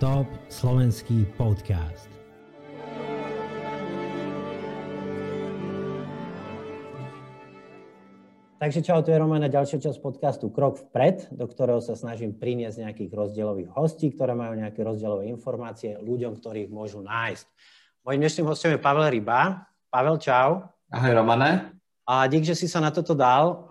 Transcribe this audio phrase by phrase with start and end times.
[0.00, 2.08] Top slovenský podcast.
[8.56, 12.32] Takže čau, tu je Roman na ďalšia časť podcastu Krok vpred, do ktorého sa snažím
[12.32, 17.44] priniesť nejakých rozdielových hostí, ktoré majú nejaké rozdielové informácie ľuďom, ktorých môžu nájsť.
[18.00, 19.68] Mojím dnešným hostom je Pavel Ryba.
[19.92, 20.64] Pavel, čau.
[20.88, 21.76] Ahoj, Romane.
[22.08, 23.68] A dík, že si sa na toto dal.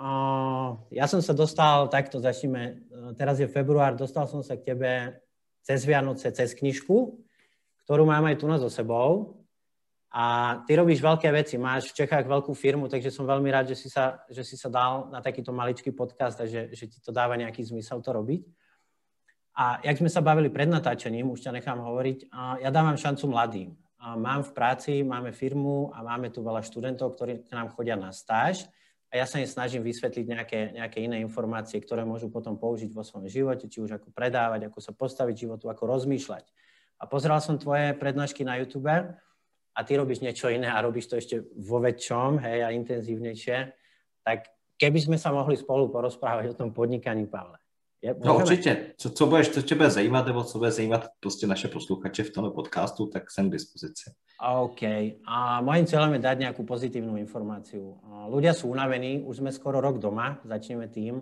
[0.94, 2.86] Ja som sa dostal, takto začneme,
[3.18, 5.18] teraz je február, dostal som sa k tebe
[5.62, 7.20] cez Vianoce, cez knižku,
[7.86, 9.40] ktorú mám aj tu na so sebou.
[10.10, 13.78] A ty robíš veľké veci, máš v Čechách veľkú firmu, takže som veľmi rád, že
[13.78, 17.14] si sa, že si sa dal na takýto maličký podcast a že, že ti to
[17.14, 18.42] dáva nejaký zmysel to robiť.
[19.54, 22.32] A jak sme sa bavili pred natáčením, už ťa nechám hovoriť,
[22.64, 23.70] ja dávam šancu mladým.
[24.02, 28.10] Mám v práci, máme firmu a máme tu veľa študentov, ktorí k nám chodia na
[28.10, 28.66] stáž
[29.10, 33.02] a ja sa im snažím vysvetliť nejaké, nejaké iné informácie, ktoré môžu potom použiť vo
[33.02, 36.46] svojom živote, či už ako predávať, ako sa postaviť životu, ako rozmýšľať.
[37.02, 38.94] A pozeral som tvoje prednášky na YouTube
[39.74, 43.58] a ty robíš niečo iné a robíš to ešte vo väčšom, hej, a intenzívnejšie,
[44.22, 44.46] tak
[44.78, 47.58] keby sme sa mohli spolu porozprávať o tom podnikaní, Pavle.
[48.02, 48.94] Je, no určitě.
[48.98, 52.32] Co, co, budeš, co tě bude zajímat, nebo co bude zajímat prostě naše posluchače v
[52.32, 54.12] tomto podcastu, tak jsem k dispozici.
[54.40, 54.82] OK.
[55.28, 58.00] A mojím cieľom je dať nejakú pozitívnu informáciu.
[58.32, 61.20] Ľudia sú unavení, už sme skoro rok doma, začneme tým.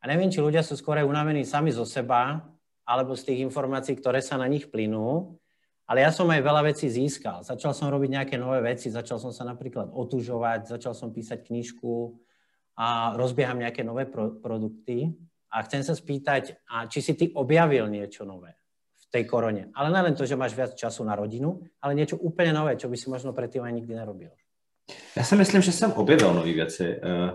[0.00, 2.40] A neviem, či ľudia sú skoro unavení sami zo seba,
[2.88, 5.36] alebo z tých informácií, ktoré sa na nich plynú.
[5.84, 7.44] Ale ja som aj veľa vecí získal.
[7.44, 12.16] Začal som robiť nejaké nové veci, začal som sa napríklad otužovať, začal som písať knižku
[12.80, 15.12] a rozbieham nejaké nové pro- produkty.
[15.48, 18.52] A chcem sa spýtať, a či si ty objavil niečo nové
[18.96, 19.72] v tej korone.
[19.72, 22.96] Ale nelen to, že máš viac času na rodinu, ale niečo úplne nové, čo by
[22.96, 24.30] si možno predtým ani nikdy nerobil.
[25.16, 27.00] Já si myslím, že jsem objevil nové věci.
[27.00, 27.30] Uh,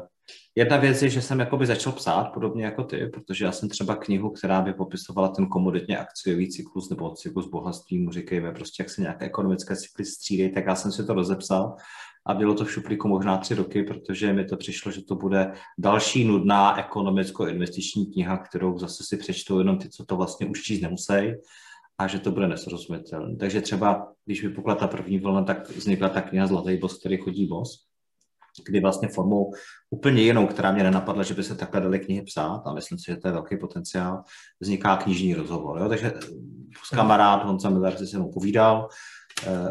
[0.56, 3.96] jedna věc je, že jsem jakoby začal psát, podobně jako ty, protože já jsem třeba
[3.96, 8.90] knihu, která by popisovala ten komoditně akciový cyklus nebo cyklus bohatství, mu říkejme prostě, jak
[8.90, 11.76] se nějaké ekonomické cykly střídají, tak já jsem si to rozepsal
[12.26, 15.52] a bylo to v šuplíku možná tři roky, protože mi to přišlo, že to bude
[15.78, 20.82] další nudná ekonomicko-investiční kniha, kterou zase si přečtou jenom ty, co to vlastně už číst
[20.82, 21.34] nemusí
[21.98, 23.36] a že to bude nesrozumitelné.
[23.36, 27.48] Takže třeba, když vypukla ta první vlna, tak vznikla ta kniha Zlatý bos, který chodí
[27.48, 27.88] bos,
[28.66, 29.52] kdy vlastně formou
[29.90, 33.06] úplně jinou, která mě nenapadla, že by se takhle dali knihy psát a myslím si,
[33.08, 34.24] že to je velký potenciál,
[34.60, 35.80] vzniká knižní rozhovor.
[35.80, 35.90] Jo?
[35.90, 36.14] Takže
[36.84, 38.88] s kamarád Honza Miller si se mnou povídal,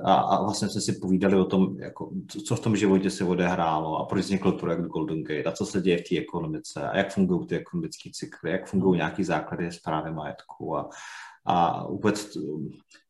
[0.04, 2.10] a, a vlastně jsme si povídali o tom, jako,
[2.46, 5.80] co v tom životě se odehrálo a proč vznikl projekt Golden Gate a co se
[5.80, 10.12] děje v té ekonomice a jak fungují ty ekonomické cykly, jak fungují nějaký základy zprávy
[10.12, 10.88] majetku a,
[11.46, 12.36] a vůbec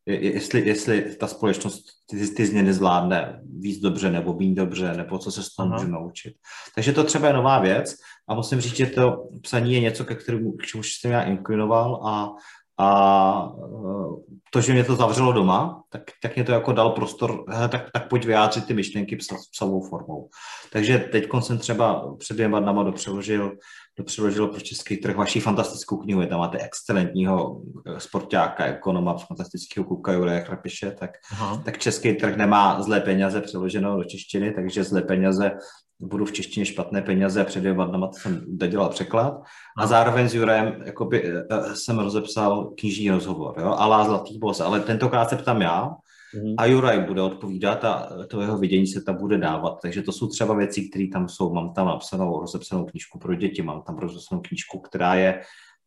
[0.07, 5.31] jestli, jestli ta společnost ty, ty změny zvládne víc dobře nebo méně dobře, nebo co
[5.31, 6.35] se z toho může naučit.
[6.75, 7.95] Takže to třeba je nová věc
[8.29, 12.07] a musím říct, že to psaní je něco, ke kterému, k čemu jsem já inklinoval
[12.07, 12.35] a
[12.83, 17.45] a eh, to, že mě to zavřelo doma, tak, tak mě to jako dal prostor,
[17.69, 19.19] tak, tak pojď vyjádřit ty myšlenky
[19.53, 20.29] psavou formou.
[20.73, 23.53] Takže teď jsem třeba před dvěma dnama dopřeložil,
[23.99, 26.21] dopřeložil pro český trh vaši fantastickou knihu.
[26.21, 31.11] Je tam máte excelentního eh, sportáka, ekonoma, fantastického kuka Jureje Chrapiše, tak,
[31.65, 35.53] tak český trh nemá zlé peněze přeloženo do češtiny, takže zlé peněze
[36.01, 39.43] budu v češtině špatné peníze a před dvěma dnama jsem dodělal překlad.
[39.79, 44.61] A zároveň s Jurem jakoby, eh, eh, jsem rozepsal knižní rozhovor, jo, alá Zlatý bos,
[44.61, 45.91] ale tentokrát se ptám já
[46.35, 46.55] mm-hmm.
[46.59, 49.79] a Juraj bude odpovídat a to jeho vidění se tam bude dávat.
[49.83, 51.55] Takže to jsou třeba věci, které tam jsou.
[51.55, 55.41] Mám tam napsanou, rozepsanou knížku pro děti, mám tam rozepsanou knížku, která je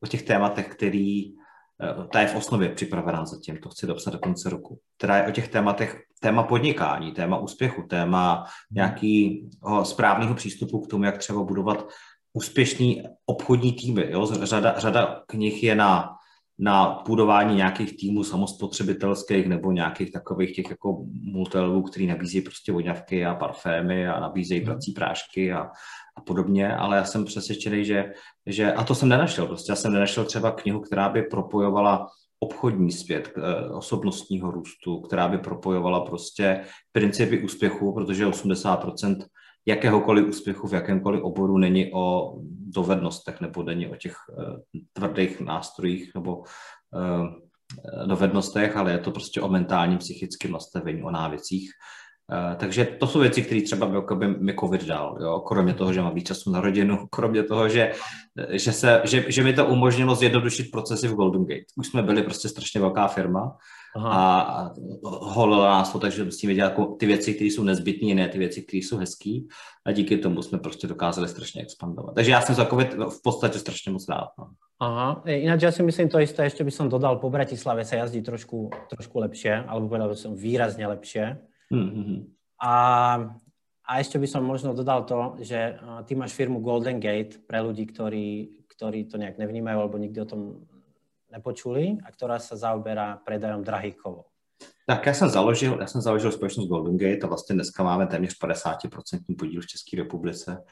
[0.03, 1.33] o těch tématech, který
[1.81, 5.27] Eh, ta je v osnově připravená zatím, to chci dopsat do konce roku, která je
[5.27, 11.43] o těch tématech, téma podnikání, téma úspěchu, téma nějakého správného přístupu k tomu, jak třeba
[11.43, 11.87] budovat
[12.33, 14.07] úspěšný obchodní týmy.
[14.09, 14.25] Jo?
[14.25, 16.15] Řada, řada knih je na,
[16.59, 23.25] na budování nějakých týmů samospotřebitelských nebo nějakých takových těch jako multilevů, který nabízí prostě voňavky
[23.25, 24.65] a parfémy a nabízejí hmm.
[24.65, 25.69] prací prášky a,
[26.17, 28.11] a podobně, ale já jsem přesvědčený, že,
[28.45, 32.07] že, a to jsem nenašel, prostě já jsem nenašel třeba knihu, která by propojovala
[32.39, 39.25] obchodní svět eh, osobnostního růstu, která by propojovala prostě principy úspěchu, protože 80%
[39.65, 42.35] jakéhokoliv úspěchu v jakémkoliv oboru není o
[42.75, 44.55] dovednostech nebo není o těch uh,
[44.93, 46.45] tvrdých nástrojích nebo uh,
[48.07, 51.71] dovednostech, ale je to prostě o mentálním psychickém nastavení, o návěcích,
[52.31, 55.39] Uh, takže to jsou věci, které třeba by mi COVID dal, jo?
[55.39, 57.91] kromě toho, že mám víc času na rodinu, kromě toho, že,
[58.49, 61.65] že, se, že, že mi to umožnilo zjednodušit procesy v Golden Gate.
[61.77, 63.57] Už jsme byli prostě strašně velká firma
[63.95, 64.41] Aha.
[64.41, 68.37] a holilo nás to, takže musíme dělat jako ty věci, které jsou nezbytné, ne ty
[68.37, 69.39] věci, které jsou hezké
[69.85, 72.15] a díky tomu jsme prostě dokázali strašně expandovat.
[72.15, 74.29] Takže já jsem takový v podstatě strašně moc rád.
[74.39, 74.47] No.
[74.75, 78.19] Aha, ináč ja si myslím to isté, ešte by som dodal, po Bratislave sa jazdí
[78.19, 81.39] trošku, trošku lepšie, alebo povedal by som výrazne lepšie.
[81.71, 82.19] Mm-hmm.
[82.59, 82.75] A,
[83.87, 87.87] a ešte by som možno dodal to, že ty máš firmu Golden Gate pre ľudí,
[87.87, 88.27] ktorí,
[88.67, 90.67] ktorí to nejak nevnímajú alebo nikdy o tom
[91.35, 94.31] nepočuli a ktorá sa zaoberá predajom drahých kovov.
[94.87, 98.39] Tak já jsem založil, já jsem založil společnost Golden Gate a vlastně dneska máme téměř
[98.39, 100.63] 50% podíl v České republice.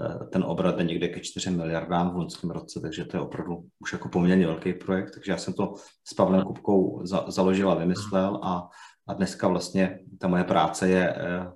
[0.00, 3.64] Eh, ten obrat je někde ke 4 miliardám v loňském roce, takže to je opravdu
[3.80, 5.10] už jako poměrně velký projekt.
[5.14, 5.74] Takže já jsem to
[6.04, 8.68] s Pavlem Kupkou za, založil a vymyslel a,
[9.06, 11.52] a dneska vlastně ta moje práce je eh,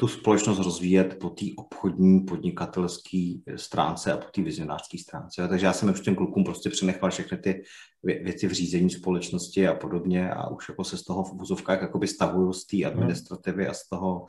[0.00, 5.48] tu společnost rozvíjet po té obchodní, podnikatelské stránce a po té vizionářské stránce.
[5.48, 7.62] Takže já jsem už těm klukům prostě přenechal všechny ty
[8.02, 12.06] věci v řízení společnosti a podobně a už jako se z toho v vozovkách jakoby
[12.06, 12.86] stavuju z té mhm.
[12.86, 14.26] administrativy a z toho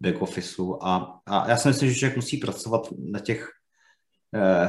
[0.00, 3.48] back officeu a, a já si myslím, že člověk musí pracovat na těch,
[4.34, 4.68] eh,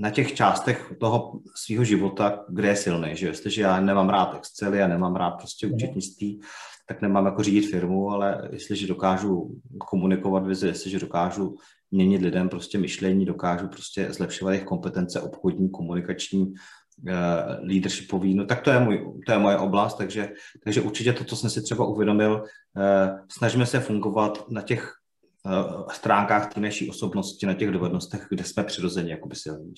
[0.00, 4.74] na těch částech toho svého života, kde je silný, že jestliže já nemám rád Excel,
[4.74, 5.74] já nemám rád prostě mhm.
[5.74, 6.40] účetnictví,
[6.90, 11.56] tak nemám jako řídit firmu, ale jestliže dokážu komunikovat vizi, jestliže dokážu
[11.90, 16.54] měnit lidem prostě myšlení, dokážu prostě zlepšovat jejich kompetence obchodní, komunikační,
[17.08, 20.32] Eh, leadershipový, no tak to je, můj, to je moje oblast, takže,
[20.64, 22.44] takže určitě to, co jsem si třeba uvědomil,
[22.76, 24.92] eh, snažíme se fungovat na těch
[25.46, 29.74] eh, stránkách té naší osobnosti, na těch dovednostech, kde jsme přirozeně jakoby silní.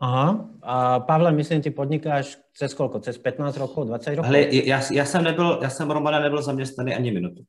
[0.00, 0.48] Aha.
[0.62, 3.00] A Pavle, myslím, ty podnikáš přes kolko?
[3.00, 4.26] Přes 15 rokov, 20 rokov?
[4.26, 7.42] Hele, já, já jsem nebyl, já jsem Romana nebyl zaměstnaný ani minutu.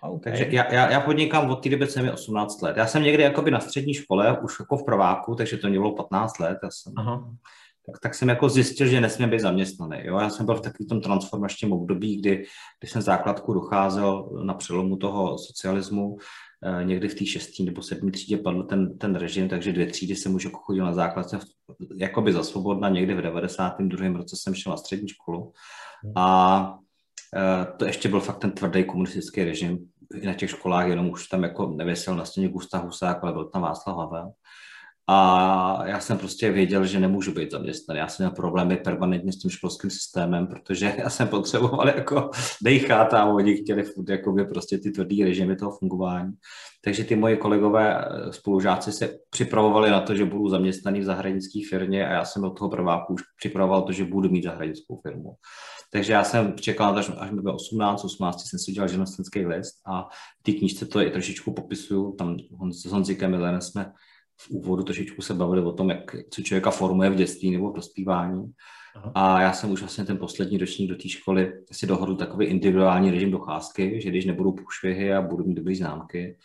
[0.00, 0.32] Okay.
[0.32, 2.76] Takže já, já, já podnikám od té doby, co mi 18 let.
[2.76, 5.94] Já jsem někdy jakoby na střední škole, už jako v prváku, takže to mě bylo
[5.94, 6.58] 15 let.
[6.62, 7.24] Já jsem, Aha
[7.92, 9.98] tak, tak jsem jako zjistil, že nesmím být zaměstnaný.
[10.02, 10.18] Jo?
[10.18, 12.44] Já jsem byl v takovém tom transformačním období, kdy,
[12.80, 16.16] kdy jsem základku docházel na přelomu toho socialismu,
[16.82, 20.34] někdy v té šestý nebo sedmý třídě padl ten, ten režim, takže dvě třídy jsem
[20.34, 21.38] už jako chodil na základce
[21.96, 24.16] jakoby za svobodna, někdy v 92.
[24.16, 25.52] roce jsem šel na střední školu
[26.16, 26.78] a
[27.36, 29.88] eh, to ještě byl fakt ten tvrdý komunistický režim,
[30.24, 33.62] na těch školách jenom už tam jako nevěsil na stěně Gustav Husák, ale byl tam
[33.62, 34.32] Václav Havel.
[35.10, 37.98] A já jsem prostě věděl, že nemůžu být zaměstnaný.
[37.98, 42.30] Já jsem měl problémy permanentně s tím školským systémem, protože já jsem potřeboval jako
[42.62, 46.32] dejchat a oni chtěli furt jakoby prostě ty tvrdý režimy toho fungování.
[46.84, 51.64] Takže ty moji kolegové eh, spolužáci se připravovali na to, že budu zaměstnaný v zahraniční
[51.64, 55.34] firmě a já jsem od toho prváku už připravoval to, že budu mít zahraničskou firmu.
[55.92, 59.74] Takže já jsem čekal, až, až mi bylo 18, 18 jsem si udělal živnostenský list
[59.86, 60.08] a
[60.42, 62.12] té knížce to i trošičku popisuju.
[62.12, 62.36] Tam
[62.72, 63.92] s Honzikem Milenem jsme
[64.40, 67.76] v úvodu trošičku se bavili o tom, jak, co člověka formuje v dětství nebo v
[67.76, 68.52] dospívání.
[68.96, 69.12] Aha.
[69.14, 73.10] A já jsem už vlastně ten poslední ročník do té školy si dohodl takový individuální
[73.10, 76.36] režim docházky, že když nebudu půšvihy a budu mít dobré známky,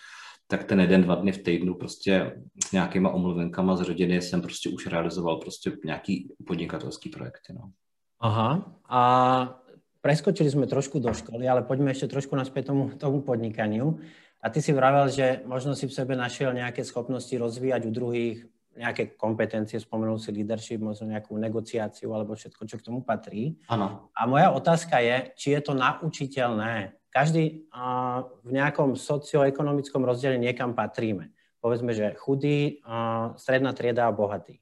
[0.47, 4.69] tak ten jeden, dva dny v týdnu prostě s nějakýma omluvenkama z rodiny jsem prostě
[4.69, 7.53] už realizoval prostě nějaký podnikatelský projekty.
[7.53, 7.71] No.
[8.19, 8.79] Aha.
[8.89, 9.59] A
[10.01, 13.99] preskočili jsme trošku do školy, ale pojďme ještě trošku naspět tomu, tomu podnikaniu.
[14.43, 18.43] A ty si vravel, že možno si v sebe našiel nejaké schopnosti rozvíjať u druhých,
[18.75, 23.55] nejaké kompetencie, spomenul si leadership, možno nejakú negociáciu alebo všetko, čo k tomu patrí.
[23.71, 24.11] Ano.
[24.11, 26.91] A moja otázka je, či je to naučiteľné.
[27.13, 31.31] Každý uh, v nejakom socioekonomickom rozdiele niekam patríme.
[31.63, 34.59] Povedzme, že chudý, uh, stredná trieda a bohatý.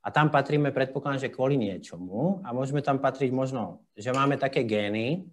[0.00, 4.64] A tam patríme, predpokladám, že kvôli niečomu a môžeme tam patriť možno, že máme také
[4.64, 5.28] gény,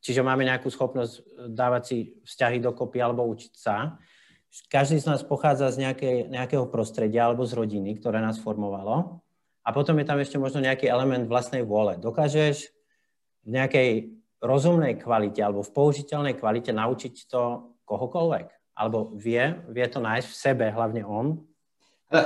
[0.00, 4.00] Čiže máme nejakú schopnosť eh, dávať si vzťahy dokopy alebo učiť sa.
[4.66, 9.22] Každý z nás pochádza z nejakej, nejakého prostredia alebo z rodiny, ktoré nás formovalo.
[9.62, 11.94] A potom je tam ešte možno nejaký element vlastnej vôle.
[12.00, 12.74] Dokážeš
[13.46, 13.90] v nejakej
[14.42, 18.74] rozumnej kvalite alebo v použiteľnej kvalite naučiť to kohokoľvek?
[18.74, 21.44] Alebo vie, vie to nájsť v sebe, hlavne on,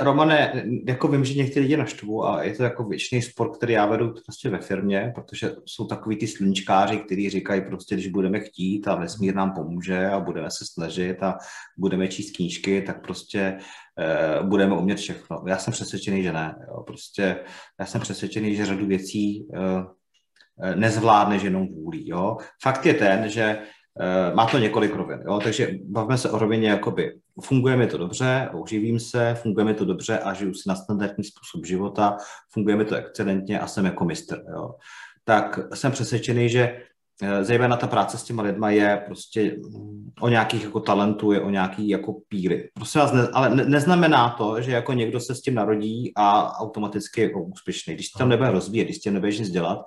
[0.01, 3.85] Romane, jako vím, že někteří lidi naštvu a je to jako věčný sport, který já
[3.85, 8.87] vedu prostě ve firmě, protože jsou takový ty sluníčkáři, kteří říkají prostě, když budeme chtít
[8.87, 11.37] a vesmír nám pomůže a budeme se snažit a
[11.77, 13.57] budeme číst knížky, tak prostě
[13.99, 15.43] eh, budeme umět všechno.
[15.47, 16.55] Já jsem přesvědčený, že ne.
[16.67, 16.83] Jo.
[16.83, 17.39] Prostě
[17.79, 22.09] já jsem přesvědčený, že řadu věcí eh, nezvládneš jenom vůlí.
[22.09, 22.37] Jo.
[22.63, 23.59] Fakt je ten, že
[23.99, 25.39] Eh, má to několik rovin, jo?
[25.43, 29.85] takže bavíme se o rovině, jakoby funguje mi to dobře, uživím se, funguje mi to
[29.85, 32.17] dobře a žiju si na standardní způsob života,
[32.51, 34.43] funguje mi to excelentně a jsem jako mistr.
[34.55, 34.75] Jo?
[35.23, 36.81] Tak jsem přesvědčený, že
[37.21, 41.41] eh, zejména ta práce s těma lidma je prostě mm, o nějakých jako talentů, je
[41.41, 42.69] o nějaký jako píry.
[42.73, 46.57] Prosím vás, ne, ale ne, neznamená to, že jako někdo se s tím narodí a
[46.59, 47.93] automaticky je jako úspěšný.
[47.93, 49.85] Když tam nebude rozvíjet, když tím nebudeš nic dělat,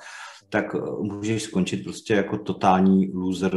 [0.50, 0.64] tak
[1.00, 3.52] můžeš skončit prostě jako totální loser,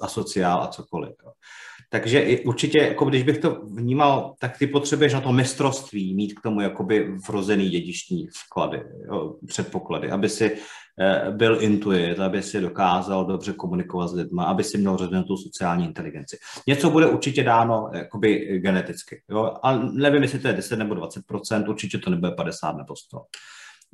[0.00, 1.14] asociál a cokoliv.
[1.24, 1.32] Jo.
[1.94, 6.42] Takže určitě, jako když bych to vnímal, tak ty potřebuješ na to mistrovství mít k
[6.42, 10.56] tomu jakoby vrozený dědiční vklady, jo, předpoklady, aby si
[11.00, 15.84] eh, byl intuit, aby si dokázal dobře komunikovat s lidmi, aby si měl rozvinutou sociální
[15.84, 16.38] inteligenci.
[16.66, 21.68] Něco bude určitě dáno jakoby geneticky, jo, a nevím, jestli to je 10 nebo 20%
[21.68, 23.18] určitě to nebude 50 nebo 100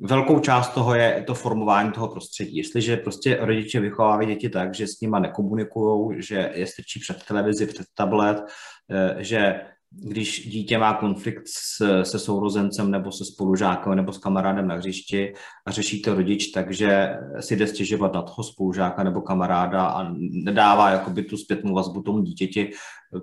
[0.01, 2.57] velkou část toho je to formování toho prostředí.
[2.57, 7.67] Jestliže prostě rodiče vychovávají děti tak, že s nima nekomunikují, že je strčí před televizi,
[7.67, 8.43] před tablet,
[8.91, 9.61] eh, že
[9.91, 15.33] když dítě má konflikt s, se sourozencem nebo se spolužákem nebo s kamarádem na hřišti
[15.65, 20.89] a řeší to rodič, takže si jde stěžovat na toho spolužáka nebo kamaráda a nedává
[20.89, 22.71] jakoby tu zpětnou vazbu tomu dítěti,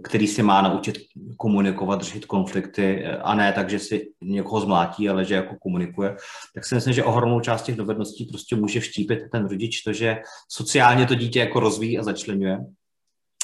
[0.02, 0.98] který si má naučit
[1.36, 6.16] komunikovat, řešit konflikty a ne tak, že si někoho zmlátí, ale že jako komunikuje,
[6.54, 10.18] tak si myslím, že ohromnou část těch dovedností prostě může vštípit ten rodič to, že
[10.48, 12.58] sociálně to dítě jako rozvíjí a začlenuje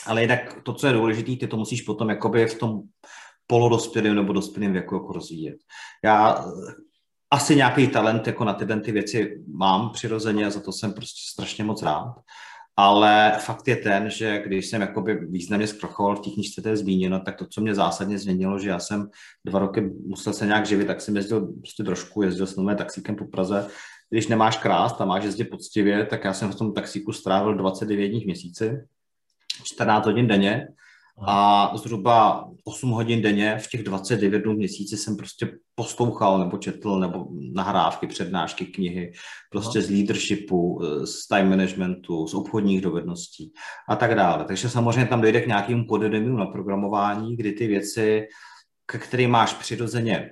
[0.06, 2.82] ale jinak to, co je důležité, ty to musíš potom jakoby v tom
[3.46, 5.56] polodospělém nebo dospělém věku jako rozvíjet.
[6.04, 6.44] Já
[7.30, 11.20] asi nějaký talent jako na tyhle ty věci mám přirozeně a za to jsem prostě
[11.32, 12.14] strašně moc rád.
[12.76, 16.76] Ale fakt je ten, že když jsem jakoby významně zkrachoval v těch knižce, to je
[16.76, 19.10] zmíněno, tak to, co mě zásadně změnilo, že já jsem
[19.44, 23.24] dva roky musel se nějak živit, tak jsem jezdil prostě trošku, jezdil jsem taxíkem po
[23.24, 23.68] Praze.
[24.10, 28.08] Když nemáš krást a máš jezdit poctivě, tak já jsem v tom taxíku strávil 29
[28.08, 28.80] dní měsíci
[29.62, 30.68] 14 hodin denně
[31.26, 36.98] a zhruba 8 hodin denně v těch 29 dnů měsíci jsem prostě poslouchal nebo četl
[36.98, 39.12] nebo nahrávky, přednášky, knihy,
[39.50, 43.52] prostě z leadershipu, z time managementu, z obchodních dovedností
[43.88, 44.44] a tak dále.
[44.44, 48.26] Takže samozřejmě tam dojde k nějakému podedemiu na programování, kdy ty věci,
[48.86, 50.30] ke kterým máš přirozeně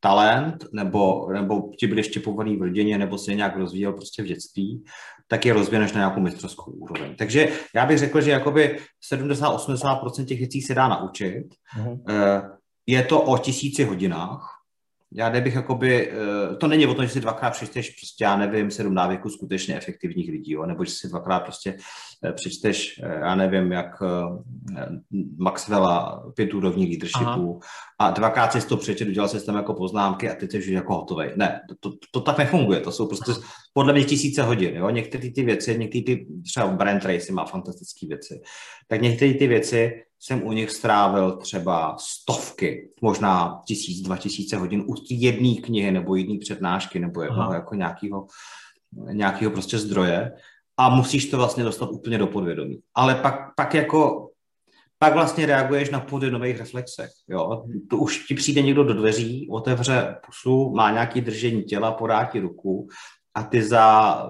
[0.00, 4.84] talent, nebo, nebo ti byli štěpovaný v rodině, nebo se nějak rozvíjel prostě v dětství,
[5.28, 7.16] tak je rozvineš na nějakou mistrovskou úroveň.
[7.16, 8.78] Takže já bych řekl, že jakoby
[9.12, 11.44] 70-80% těch věcí se dá naučit.
[11.78, 12.00] Uh-huh.
[12.86, 14.59] Je to o tisíci hodinách,
[15.12, 18.70] já nebych jakoby, eh, to není o tom, že si dvakrát přečteš prostě, já nevím,
[18.70, 21.76] sedm návyků skutečně efektivních lidí, jo, nebo že si dvakrát prostě
[22.24, 24.02] eh, přečteš, eh, já nevím, jak
[25.38, 27.70] Maxwella pět úrovní leadershipu Aha.
[27.98, 31.26] a dvakrát si to přečet, udělal si tam jako poznámky a ty jsi jako hotový.
[31.36, 33.32] Ne, to, to, to, tak nefunguje, to jsou prostě
[33.72, 38.06] podle mě tisíce hodin, jo, některé ty věci, některé ty, třeba Brand Tracy má fantastické
[38.06, 38.40] věci,
[38.88, 44.84] tak některé ty věci jsem u nich strávil třeba stovky, možná tisíc, dva tisíce hodin
[44.88, 48.26] u jedné knihy nebo jedné přednášky nebo jednoho jako nějakého,
[49.12, 50.32] nějakého prostě zdroje
[50.76, 52.80] a musíš to vlastně dostat úplně do podvědomí.
[52.94, 54.30] Ale pak, pak jako
[55.02, 57.10] pak vlastně reaguješ na podvědomých reflexech.
[57.28, 57.64] Jo?
[57.90, 62.40] To už ti přijde někdo do dveří, otevře pusu, má nějaký držení těla, podá ti
[62.40, 62.88] ruku
[63.34, 64.26] a ty za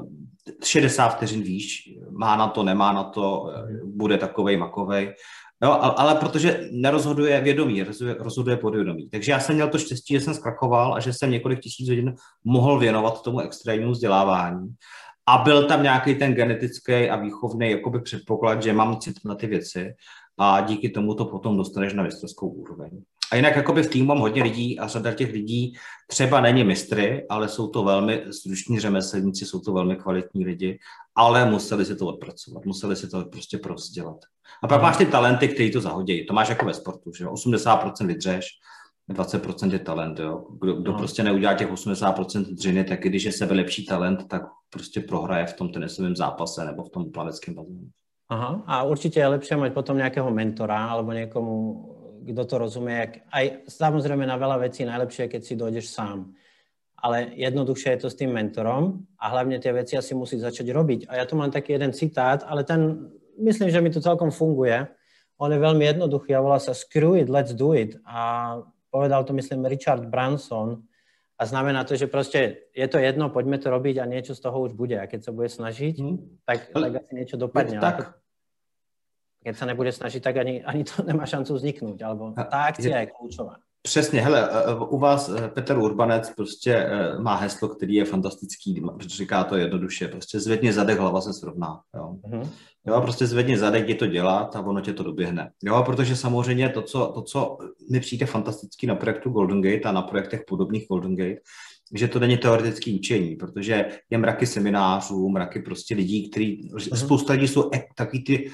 [0.64, 3.54] 60 vteřin víš, má na to, nemá na to,
[3.84, 5.14] bude takovej, makovej
[5.62, 7.84] Jo, ale protože nerozhoduje vědomí,
[8.18, 9.08] rozhoduje, podvědomí.
[9.08, 12.14] Takže já jsem měl to štěstí, že jsem zkrachoval a že jsem několik tisíc hodin
[12.44, 14.74] mohl věnovat tomu extrémnímu vzdělávání.
[15.26, 19.46] A byl tam nějaký ten genetický a výchovný jakoby předpoklad, že mám cit na ty
[19.46, 19.94] věci
[20.38, 22.90] a díky tomu to potom dostaneš na mistrovskou úroveň.
[23.32, 25.72] A jinak jakoby v týmu mám hodně lidí a řada těch lidí
[26.06, 30.78] třeba není mistry, ale jsou to velmi zruční řemeslníci, jsou to velmi kvalitní lidi,
[31.14, 34.16] ale museli si to odpracovat, museli si to prostě prostě dělat.
[34.62, 36.26] A pak máš ty talenty, který to zahodí.
[36.26, 38.46] To máš jako ve sportu, že 80% vydřeš,
[39.10, 40.46] 20% je talent, jo.
[40.60, 40.98] Kdo, kdo no.
[40.98, 45.52] prostě neudělá těch 80% dřiny, tak když je sebe lepší talent, tak prostě prohraje v
[45.52, 47.88] tom tenisovém zápase nebo v tom plaveckém bazénu.
[48.28, 51.86] Aha, a určitě je lepší mít potom nějakého mentora alebo někomu,
[52.22, 52.92] kdo to rozumí.
[52.92, 56.32] Jak, aj samozřejmě na veľa věcí najlepšie, keď si dojdeš sám.
[57.02, 61.06] Ale jednoduše je to s tým mentorom a hlavně ty věci asi musí začať robiť.
[61.08, 64.86] A já tu mám taký jeden citát, ale ten myslím, že mi to celkom funguje.
[65.40, 67.96] On je veľmi jednoduchý a volá sa Screw it, let's do it.
[68.04, 68.56] A
[68.92, 70.82] povedal to, myslím, Richard Branson.
[71.40, 74.60] A znamená to, že prostě je to jedno, pojďme to robiť a niečo z toho
[74.60, 75.00] už bude.
[75.00, 76.16] A keď se bude snažiť, hmm.
[76.44, 77.80] tak, tak asi niečo dopadne.
[77.80, 78.20] Tak.
[79.40, 82.02] Keď se nebude snažit, tak ani, ani to nemá šancu vzniknout.
[82.02, 83.56] Alebo ta akcia je, je kľúčová.
[83.82, 86.86] Přesně, hele, e, e, u vás e, Petr Urbanec prostě
[87.18, 91.80] má heslo, který je fantastický, protože říká to jednoduše, prostě zvedně zadek, hlava se srovná,
[91.96, 92.16] jo.
[92.28, 92.48] Mm-hmm.
[92.86, 95.50] Jo, prostě zvedně zadek, je to dělat a ono tě to doběhne.
[95.64, 97.58] Jo, protože samozřejmě to, co, to, co
[97.90, 101.40] mi přijde fantastický na projektu Golden Gate a na projektech podobných Golden Gate,
[101.94, 106.96] že to není teoretické učení, protože je mraky seminářů, mraky prostě lidí, kteří, mm-hmm.
[106.96, 108.50] spousta lidí jsou takový ty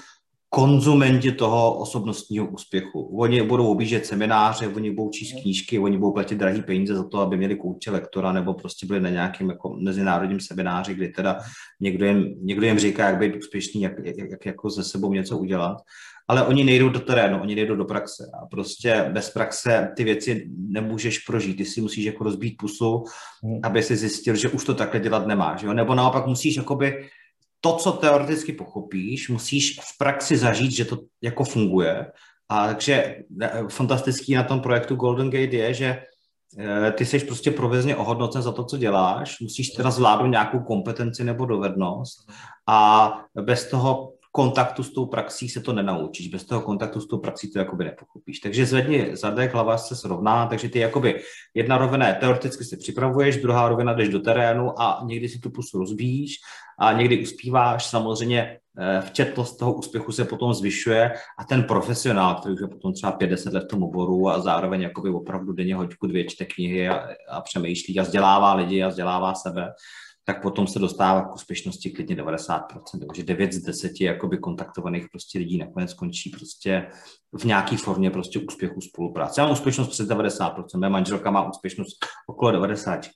[0.57, 3.19] konzumenti toho osobnostního úspěchu.
[3.19, 7.21] Oni budou objíždět semináře, oni budou číst knížky, oni budou platit drahý peníze za to,
[7.21, 11.39] aby měli kouče lektora nebo prostě byli na nějakém jako mezinárodním semináři, kdy teda
[11.81, 15.39] někdo jim, někdo jim říká, jak být úspěšný, jak, jak, jak jako ze sebou něco
[15.39, 15.77] udělat.
[16.29, 18.31] Ale oni nejdou do terénu, oni nejdou do praxe.
[18.43, 21.57] A prostě bez praxe ty věci nemůžeš prožít.
[21.57, 23.05] Ty si musíš jako rozbít pusu,
[23.63, 25.63] aby si zjistil, že už to takhle dělat nemáš.
[25.63, 25.73] Jo?
[25.73, 27.09] Nebo naopak musíš jakoby
[27.67, 32.07] to, co teoreticky pochopíš, musíš v praxi zažít, že to jako funguje.
[32.49, 36.03] A takže eh, fantastický na tom projektu Golden Gate je, že
[36.59, 41.25] eh, ty jsi prostě provizně ohodnocen za to, co děláš, musíš teda zvládnout nějakou kompetenci
[41.25, 42.31] nebo dovednost
[42.69, 43.11] a
[43.43, 46.29] bez toho kontaktu s tou praxí se to nenaučíš.
[46.29, 48.41] Bez toho kontaktu s tou praxí to jakoby nepochopíš.
[48.41, 51.21] Takže zvedni zadek, hlava se srovná, takže ty jakoby
[51.55, 55.79] jedna rovina teoreticky si připravuješ, druhá rovina jdeš do terénu a někdy si tu pusu
[55.79, 56.35] rozbíjíš
[56.79, 57.87] a někdy uspíváš.
[57.87, 62.93] Samozřejmě eh, včetnost toho úspěchu se potom zvyšuje a ten profesionál, který už je potom
[62.93, 66.89] třeba 50 let v tom oboru a zároveň jakoby opravdu denně hoďku dvě čte knihy
[66.89, 69.73] a, a přemýšlí a vzdělává lidi a vzdělává sebe,
[70.27, 72.61] tak potom se dostává k úspěšnosti klidně 90%.
[73.07, 76.87] Takže 9 z 10 jakoby kontaktovaných prostě lidí nakonec skončí prostě
[77.39, 79.41] v nějaké formě prostě úspěchu spolupráce.
[79.41, 83.11] Já mám úspěšnost přes 90%, mé manželka má úspěšnost okolo 90%.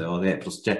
[0.00, 0.22] Jo.
[0.22, 0.76] Je prostě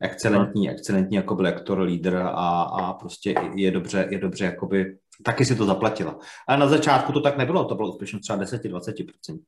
[0.00, 5.56] excelentní, excelentní jako lektor, lídr a, a prostě je dobře, je dobře jakoby, taky si
[5.56, 6.18] to zaplatila.
[6.48, 9.38] Ale na začátku to tak nebylo, to bylo úspěšnost třeba 10-20%.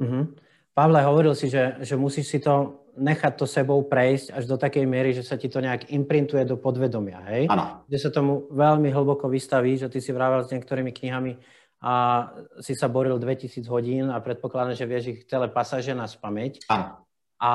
[0.00, 0.26] Mm-hmm.
[0.74, 4.84] Pavle, hovoril si, že, že musíš si to nechat to sebou prejsť až do takej
[4.84, 7.46] miery, že sa ti to nejak imprintuje do podvedomia, hej?
[7.46, 7.86] Ano.
[7.86, 11.38] Že sa tomu veľmi hlboko vystaví, že ty si vrával s niektorými knihami
[11.78, 12.26] a
[12.58, 16.66] si sa boril 2000 hodín a predpokladám, že vieš ich celé pasaže na spameť.
[16.66, 17.06] Ano.
[17.38, 17.52] A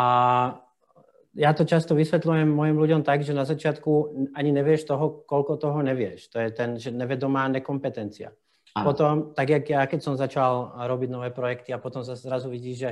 [1.35, 3.91] ja to často vysvetľujem mojim ľuďom tak, že na začiatku
[4.37, 6.31] ani nevieš toho, koľko toho nevieš.
[6.31, 8.31] To je ten, že nevedomá nekompetencia.
[8.73, 8.85] Ano.
[8.89, 12.77] Potom, tak jak ja, keď som začal robiť nové projekty a potom sa zrazu vidíš,
[12.79, 12.91] že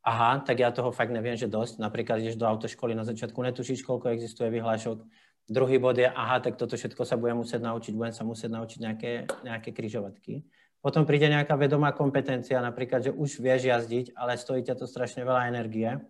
[0.00, 1.80] aha, tak ja toho fakt neviem, že dosť.
[1.80, 5.04] Napríklad ideš do autoškoly, na začiatku netušíš, koľko existuje vyhlášok.
[5.50, 8.78] Druhý bod je, aha, tak toto všetko sa budem musieť naučiť, budem sa musieť naučiť
[8.80, 10.46] nejaké, nejaké kryžovatky.
[10.80, 15.26] Potom príde nejaká vedomá kompetencia, napríklad, že už vieš jazdiť, ale stojí ťa to strašne
[15.28, 16.00] veľa energie.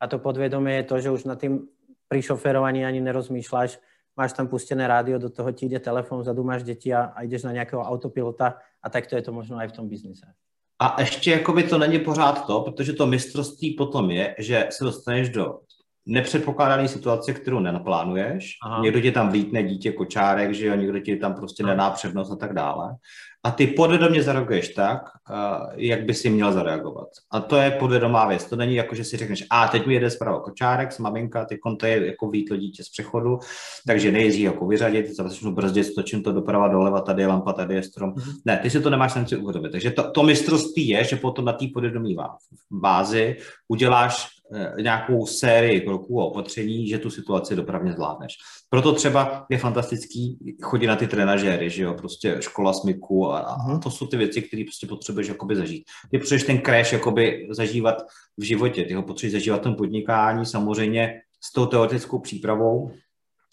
[0.00, 1.68] A to podvedomie je to, že už na tým
[2.08, 3.76] pri šoferovaní ani nerozmýšľaš,
[4.16, 7.42] máš tam pustené rádio, do toho ti ide telefon, vzadu máš deti a, a jdeš
[7.42, 10.24] na nějakého autopilota a tak to je to možno i v tom biznise.
[10.84, 15.28] A ještě jakoby to není pořád to, protože to mistrovství potom je, že se dostaneš
[15.28, 15.60] do
[16.06, 18.50] nepředpokládané situace, kterou nenaplánuješ.
[18.64, 18.82] Aha.
[18.82, 22.36] Někdo ti tam vlítne dítě, kočárek, že jo, někdo ti tam prostě nedá přednost a
[22.36, 22.96] tak dále
[23.44, 25.00] a ty podvědomě zareaguješ tak,
[25.76, 27.08] jak by si měl zareagovat.
[27.30, 28.44] A to je podvědomá věc.
[28.44, 31.58] To není jako, že si řekneš, a teď mi jede zprava kočárek s maminka, ty
[31.78, 33.38] to je jako vítlo dítě z přechodu,
[33.86, 37.82] takže nejezdí jako vyřadit, začnu brzdit, stočím to doprava doleva, tady je lampa, tady je
[37.82, 38.10] strom.
[38.10, 38.34] Mm-hmm.
[38.44, 39.70] Ne, ty si to nemáš šanci uvědomit.
[39.70, 42.16] Takže to, to mistrovství je, že potom na té podvědomí
[42.70, 43.36] bázi
[43.68, 44.43] uděláš Eh,
[44.80, 48.34] nějakou sérii kroků a opatření, že tu situaci dopravně zvládneš.
[48.68, 53.68] Proto třeba je fantastický chodit na ty trenažéry, že jo, prostě škola smyku a, a
[53.68, 53.80] mhm.
[53.80, 55.84] to jsou ty věci, které prostě potřebuješ jakoby zažít.
[56.10, 58.02] Ty potřebuješ ten crash jakoby zažívat
[58.36, 62.90] v životě, ty ho potřebuješ zažívat v tom podnikání, samozřejmě s tou teoretickou přípravou,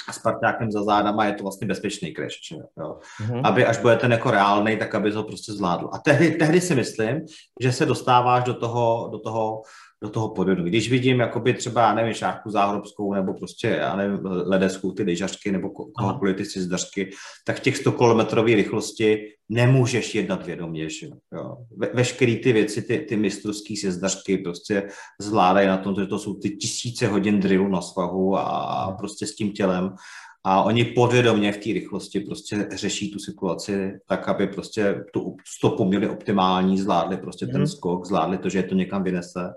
[0.07, 2.99] a s parťákem za zádama je to vlastně bezpečný crash, že jo?
[3.21, 3.41] Mm-hmm.
[3.43, 5.89] Aby až bude ten jako reálný, tak aby ho prostě zvládl.
[5.93, 7.25] A tehdy, tehdy si myslím,
[7.61, 9.61] že se dostáváš do toho, do toho
[10.03, 10.69] do toho podvědomí.
[10.69, 15.69] Když vidím jakoby třeba, nevím, šárku záhrobskou nebo prostě, já nevím, ledeskou, ty lyžařky nebo
[15.69, 17.09] kohokoliv ty cizdařky,
[17.45, 21.57] tak těch 100 kilometrové rychlosti nemůžeš jednat vědomě, že jo.
[21.77, 24.87] Ve, veškerý ty věci, ty, ty mistrovský sjezdařky prostě
[25.21, 29.35] zvládají na tom, že to jsou ty tisíce hodin drillu na svahu a prostě s
[29.35, 29.95] tím tělem
[30.43, 35.85] a oni podvědomě v té rychlosti prostě řeší tu situaci tak, aby prostě tu stopu
[35.85, 37.67] měli optimální, zvládli prostě ten mhm.
[37.67, 39.49] skok, zvládli to, že je to někam vynese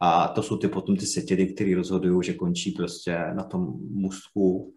[0.00, 4.74] a to jsou ty potom ty setiny, které rozhodují, že končí prostě na tom můstku,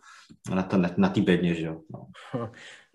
[0.56, 1.82] na, to, na, na té bedně, že jo.
[1.94, 2.08] No.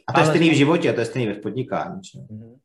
[0.08, 2.00] A to je stejný v životě, to je stejný v podnikání.
[2.04, 2.18] Že?
[2.18, 2.56] Mm-hmm.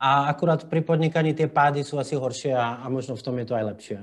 [0.00, 3.44] A akurát pri podnikaní ty pády jsou asi horší a, a možno v tom je
[3.44, 3.94] to aj lepší.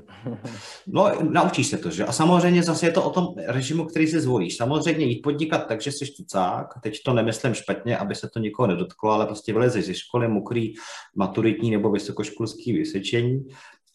[0.87, 2.05] no, naučíš se to, že?
[2.05, 4.57] A samozřejmě zase je to o tom režimu, který si zvolíš.
[4.57, 8.67] Samozřejmě jít podnikat tak, že jsi tucák, teď to nemyslím špatně, aby se to nikoho
[8.67, 10.73] nedotklo, ale prostě vylezeš ze školy, mokrý,
[11.15, 13.45] maturitní nebo vysokoškolský vysvědčení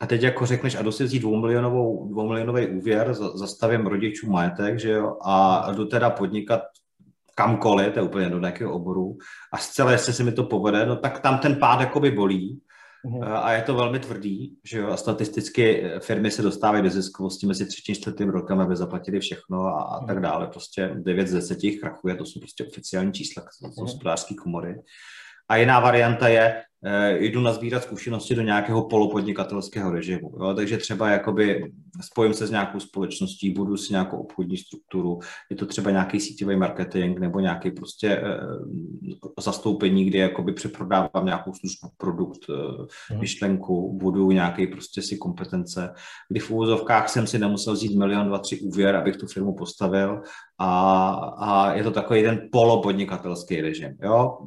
[0.01, 4.91] a teď jako řekneš, a jdu si vzít dvoumilionovou, dvoumilionový úvěr, zastavím rodičů majetek, že
[4.91, 6.61] jo, a jdu teda podnikat
[7.39, 9.17] kamkoliv, to je úplně do nějakého oboru,
[9.53, 12.61] a zcela, jestli se mi to povede, no tak tam ten pád jakoby bolí,
[13.05, 13.23] Uhum.
[13.23, 17.67] A je to velmi tvrdý, že jo, a statisticky firmy se dostávají do ziskovosti mezi
[17.67, 20.47] třetím čtvrtým rokem, aby zaplatili všechno a, a tak dále.
[20.47, 23.43] Prostě 9 z 10 krachuje, to jsou prostě oficiální čísla
[23.75, 24.83] z hospodářské komory.
[25.49, 26.63] A jiná varianta je, eh,
[27.19, 30.33] jdu nazbírat zkušenosti do nějakého polopodnikatelského režimu.
[30.41, 30.55] Jo?
[30.55, 35.19] Takže třeba jakoby spojím se s nějakou společností, budu si nějakou obchodní strukturu,
[35.51, 41.53] je to třeba nějaký síťový marketing nebo nějaký prostě eh, zastoupení, kde jakoby přeprodávám nějakou
[41.53, 43.21] službu, produkt, eh, mhm.
[43.21, 45.95] myšlenku, budu nějaký prostě si kompetence,
[46.29, 50.23] kdy v úvozovkách jsem si nemusel vzít milion, dva, tři úvěr, abych tu firmu postavil
[50.59, 53.97] a, a je to takový jeden polopodnikatelský režim.
[54.03, 54.39] Jo?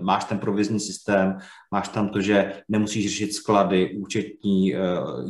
[0.00, 1.38] Máš ten provizní systém,
[1.70, 4.78] máš tam to, že nemusíš řešit sklady, účetní, eh,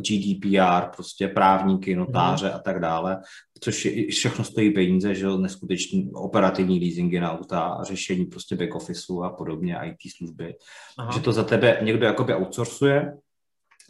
[0.01, 3.21] GDPR, prostě právníky, notáře a tak dále,
[3.61, 9.23] což je, všechno stojí peníze, že neskutečný operativní leasingy na auta, řešení prostě back officeu
[9.23, 10.55] a podobně, IT služby,
[10.99, 11.13] Aha.
[11.13, 13.13] že to za tebe někdo jakoby outsourcuje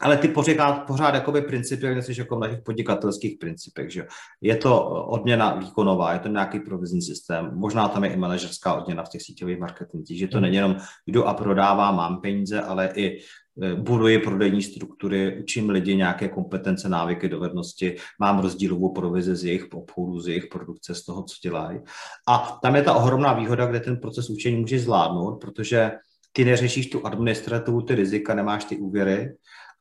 [0.02, 4.06] ale ty pořád, pořád jakoby principiálně jsi jako na těch podnikatelských principech, že
[4.40, 9.02] je to odměna výkonová, je to nějaký provizní systém, možná tam je i manažerská odměna
[9.02, 10.42] v těch síťových marketingích, že to hmm.
[10.42, 13.18] není jenom jdu a prodává, mám peníze, ale i
[13.62, 19.66] e, buduji prodejní struktury, učím lidi nějaké kompetence, návyky, dovednosti, mám rozdílovou provizi z jejich
[19.72, 21.80] obchodu, z jejich produkce, z toho, co dělají.
[22.28, 25.90] A tam je ta ohromná výhoda, kde ten proces učení můžeš zvládnout, protože
[26.32, 29.28] ty neřešíš tu administrativu, ty rizika, nemáš ty úvěry,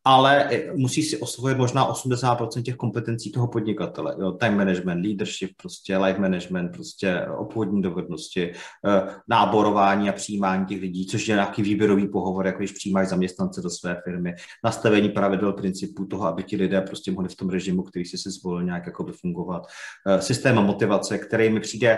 [0.03, 4.15] ale musí si osvojit možná 80% těch kompetencí toho podnikatele.
[4.19, 4.31] Jo?
[4.31, 11.05] Time management, leadership, prostě life management, prostě obchodní dovednosti, eh, náborování a přijímání těch lidí,
[11.05, 14.33] což je nějaký výběrový pohovor, jako když přijímáš zaměstnance do své firmy,
[14.63, 18.31] nastavení pravidel principů toho, aby ti lidé prostě mohli v tom režimu, který si si
[18.31, 19.63] zvolil, nějak jakoby fungovat.
[20.07, 21.97] Eh, systém motivace, který mi přijde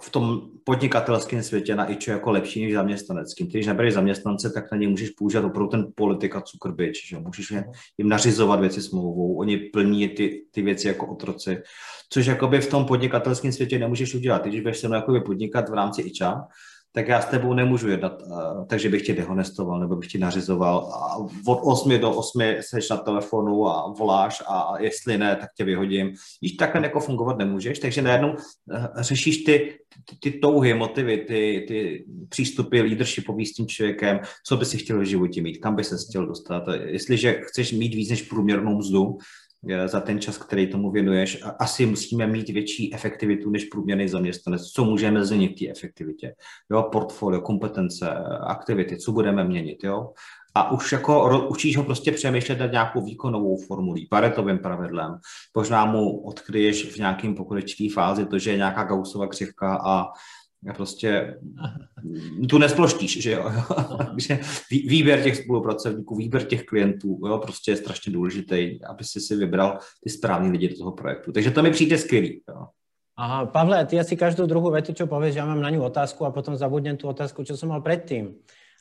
[0.00, 3.46] v tom podnikatelském světě na IČO jako lepší než zaměstnaneckým.
[3.46, 7.52] Když nebereš zaměstnance, tak na ně můžeš používat opravdu ten politika cukrbič, že můžeš
[7.98, 11.62] jim nařizovat věci smlouvou, oni plní ty, ty věci jako otroci,
[12.10, 14.46] což jakoby v tom podnikatelském světě nemůžeš udělat.
[14.46, 16.40] Když budeš se mnou podnikat v rámci IČA,
[16.92, 20.78] tak já s tebou nemůžu jednat, uh, takže bych tě dehonestoval nebo bych tě nařizoval
[20.78, 25.64] a od 8 do 8 seš na telefonu a voláš a jestli ne, tak tě
[25.64, 26.12] vyhodím.
[26.42, 31.64] Víš, takhle jako fungovat nemůžeš, takže najednou uh, řešíš ty, ty, ty touhy, motivy, ty,
[31.68, 35.84] ty přístupy leadershipový s tím člověkem, co by si chtěl v životě mít, kam by
[35.84, 36.62] se chtěl dostat.
[36.84, 39.18] Jestliže chceš mít víc než průměrnou mzdu,
[39.86, 41.42] za ten čas, který tomu věnuješ.
[41.58, 44.62] Asi musíme mít větší efektivitu než průměrný zaměstnanec.
[44.62, 46.34] Co můžeme změnit té efektivitě?
[46.70, 50.12] Jo, portfolio, kompetence, aktivity, co budeme měnit, jo?
[50.54, 55.18] A už jako učíš ho prostě přemýšlet nad nějakou výkonovou formulí, paretovým pravidlem.
[55.56, 60.06] Možná mu odkryješ v nějakém pokročilé fázi to, že je nějaká gausová křivka a
[60.76, 61.38] prostě
[62.50, 63.52] tu nesploštíš, že jo.
[64.06, 64.38] Takže
[64.70, 69.78] výběr těch spolupracovníků, výběr těch klientů, jo, prostě je strašně důležitý, aby si si vybral
[70.04, 71.32] ty správní lidi do toho projektu.
[71.32, 72.42] Takže to mi přijde skvělý.
[72.48, 72.66] Jo.
[73.16, 76.30] Aha, Pavle, ty asi každou druhou větu, čo povieš, já mám na ňu otázku a
[76.30, 78.34] potom zabudnem tu otázku, čo jsem mal předtím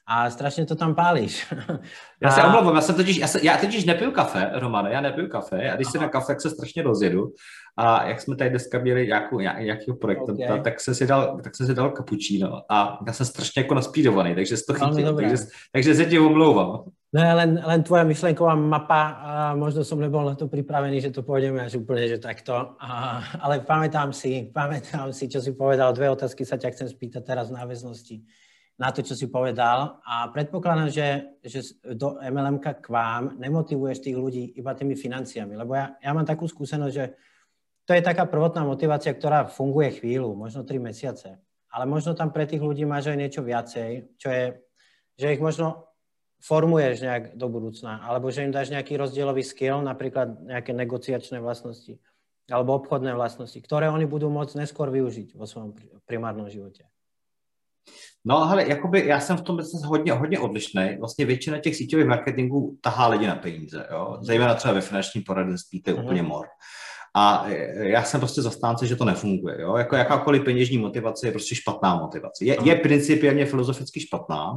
[0.10, 1.54] a strašně to tam pálíš.
[2.22, 5.30] Já se omlouvám, já, jsem totiž, já, se, já totiž nepiju kafe, Romane, já nepiju
[5.30, 7.34] kafe a když se na kafe, tak se strašně rozjedu
[7.78, 10.62] a jak jsme tady dneska měli nějakou, nějakého projektu, okay.
[10.62, 14.36] tak, se si dal, tak se si dal kapučíno a já jsem strašně jako naspídovaný,
[14.36, 15.36] takže to chytím, takže,
[15.72, 16.84] takže se ti omlouvám.
[17.14, 21.26] Ne, len, len tvoja myšlenková mapa, a možno som nebol na to pripravený, že to
[21.26, 22.54] pôjdeme až úplne, že takto.
[22.78, 27.26] A, ale pamätám si, pamätám si, čo si povedal, dve otázky sa ťa chcem spýtať
[27.26, 28.16] teraz v náväznosti
[28.80, 34.16] na to, čo si povedal a predpokladám, že, že do MLM k vám nemotivuješ tých
[34.16, 37.06] ľudí iba tými financiami, lebo ja, ja mám takú skúsenosť, že
[37.84, 42.48] to je taká prvotná motivácia, ktorá funguje chvíľu, možno tri mesiace, ale možno tam pre
[42.48, 44.46] tých ľudí máš aj niečo viacej, čo je,
[45.20, 45.92] že ich možno
[46.40, 52.00] formuješ nejak do budúcna, alebo že im dáš nejaký rozdielový skill, napríklad nejaké negociačné vlastnosti
[52.50, 55.78] alebo obchodné vlastnosti, ktoré oni budú môcť neskôr využiť vo svojom
[56.10, 56.82] primárnom živote.
[58.26, 60.98] No ale jakoby já jsem v tom hodně, hodně odlišný.
[61.00, 64.18] Vlastně většina těch síťových marketingů tahá lidi na peníze, jo?
[64.22, 66.04] zejména třeba ve finančním poradenství, to je mm-hmm.
[66.04, 66.46] úplně mor.
[67.16, 69.62] A já jsem prostě zastánce, že to nefunguje.
[69.62, 69.76] Jo?
[69.78, 72.46] Jako jakákoliv peněžní motivace je prostě špatná motivace.
[72.46, 74.54] Je, je principiálně filozoficky špatná,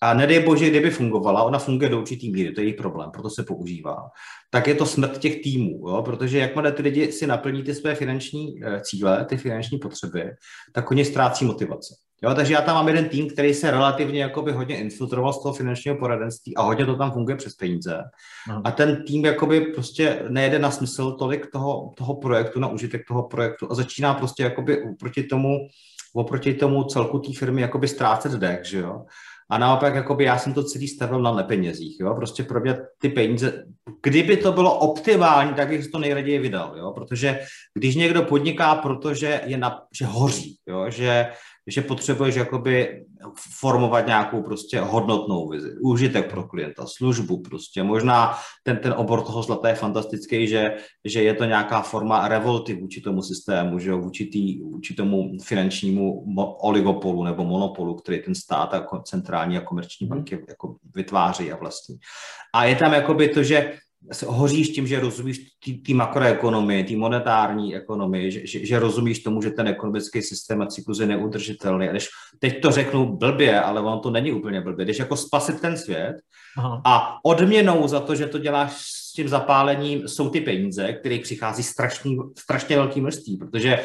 [0.00, 3.30] a nedej bože, kdyby fungovala, ona funguje do určitý míry, to je její problém, proto
[3.30, 3.96] se používá,
[4.50, 6.02] tak je to smrt těch týmů, jo?
[6.02, 10.30] protože jakmile ty lidi si naplní ty své finanční eh, cíle, ty finanční potřeby,
[10.72, 11.94] tak oni ztrácí motivaci.
[12.22, 15.54] Jo, takže já tam mám jeden tým, který se relativně jakoby hodně infiltroval z toho
[15.54, 18.02] finančního poradenství a hodně to tam funguje přes peníze.
[18.48, 18.62] No.
[18.64, 23.22] A ten tým jakoby prostě nejede na smysl tolik toho, toho projektu, na užitek toho
[23.22, 25.58] projektu a začíná prostě jakoby oproti tomu,
[26.14, 29.04] oproti tomu celku té firmy jakoby ztrácet dech, že jo.
[29.50, 32.14] A naopak, jakoby já jsem to celý stavil na nepenězích, jo?
[32.14, 33.64] prostě pro mě ty peníze,
[34.02, 36.92] kdyby to bylo optimální, tak bych to nejraději vydal, jo?
[36.92, 37.40] protože
[37.74, 40.90] když někdo podniká, protože je na, že hoří, jo?
[40.90, 41.26] Že,
[41.70, 43.04] že potřebuješ jakoby
[43.58, 47.82] formovat nějakou prostě hodnotnou vizi, užitek pro klienta, službu prostě.
[47.82, 52.74] Možná ten, ten obor toho zlata je fantastický, že, že je to nějaká forma revolty
[52.74, 56.24] vůči tomu systému, že vůči, tý, vůči tomu finančnímu
[56.60, 60.16] oligopolu nebo monopolu, který ten stát a centrální a komerční mhm.
[60.16, 61.96] banky jako vytváří a vlastní.
[62.54, 63.72] A je tam jakoby to, že
[64.26, 65.38] hoříš tím, že rozumíš
[65.86, 70.66] té makroekonomii, té monetární ekonomii, že, že, že rozumíš tomu, že ten ekonomický systém a
[70.66, 71.88] cyklus je neudržitelný.
[71.88, 72.08] A když,
[72.38, 74.84] teď to řeknu blbě, ale on to není úplně blbě.
[74.84, 76.16] Když jako spasit ten svět
[76.56, 76.82] Aha.
[76.84, 81.62] a odměnou za to, že to děláš s tím zapálením, jsou ty peníze, které přichází
[81.62, 83.80] strašný, strašně velký množství, protože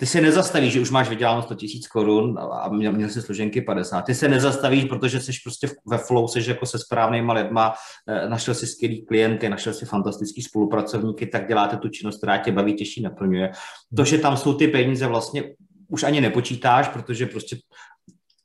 [0.00, 3.60] ty se nezastavíš, že už máš vyděláno 100 tisíc korun a měl, měl jsi složenky
[3.60, 4.02] 50.
[4.02, 7.74] Ty se nezastavíš, protože jsi prostě ve flow, jsi jako se správnýma lidma,
[8.08, 12.52] eh, našel si skvělý klienty, našel si fantastický spolupracovníky, tak děláte tu činnost, která tě
[12.52, 13.52] baví, těší, naplňuje.
[13.96, 15.44] To, že tam jsou ty peníze vlastně
[15.88, 17.56] už ani nepočítáš, protože prostě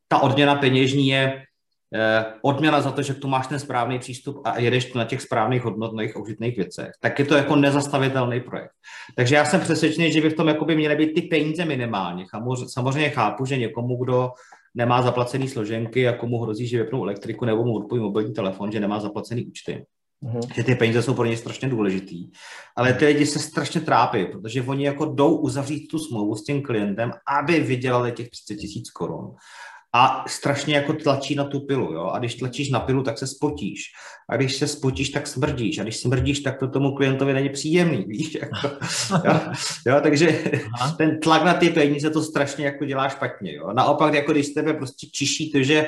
[0.07, 1.43] ta odměna peněžní je
[2.41, 6.17] odměna za to, že tu máš ten správný přístup a jedeš na těch správných hodnotných
[6.17, 8.71] užitných věcech, tak je to jako nezastavitelný projekt.
[9.15, 12.25] Takže já jsem přesvědčený, že by v tom by měly být ty peníze minimálně.
[12.67, 14.31] Samozřejmě chápu, že někomu, kdo
[14.75, 18.79] nemá zaplacený složenky a komu hrozí, že vypnou elektriku nebo mu odpojí mobilní telefon, že
[18.79, 19.85] nemá zaplacený účty.
[20.23, 20.53] Uh-huh.
[20.55, 22.31] Že ty peníze jsou pro ně strašně důležitý.
[22.75, 26.61] Ale ty lidi se strašně trápí, protože oni jako jdou uzavřít tu smlouvu s tím
[26.61, 29.35] klientem, aby vydělali těch 30 tisíc korun
[29.95, 32.09] a strašně jako tlačí na tu pilu, jo?
[32.13, 33.81] A když tlačíš na pilu, tak se spotíš.
[34.29, 35.77] A když se spotíš, tak smrdíš.
[35.79, 38.37] A když smrdíš, tak to tomu klientovi není příjemný, víš?
[38.41, 38.67] Jako,
[39.27, 39.39] jo?
[39.87, 39.99] jo?
[40.03, 40.39] takže
[40.73, 40.95] Aha.
[40.97, 43.73] ten tlak na ty peníze to strašně jako dělá špatně, jo?
[43.73, 45.87] Naopak, jako když tebe prostě čiší to, že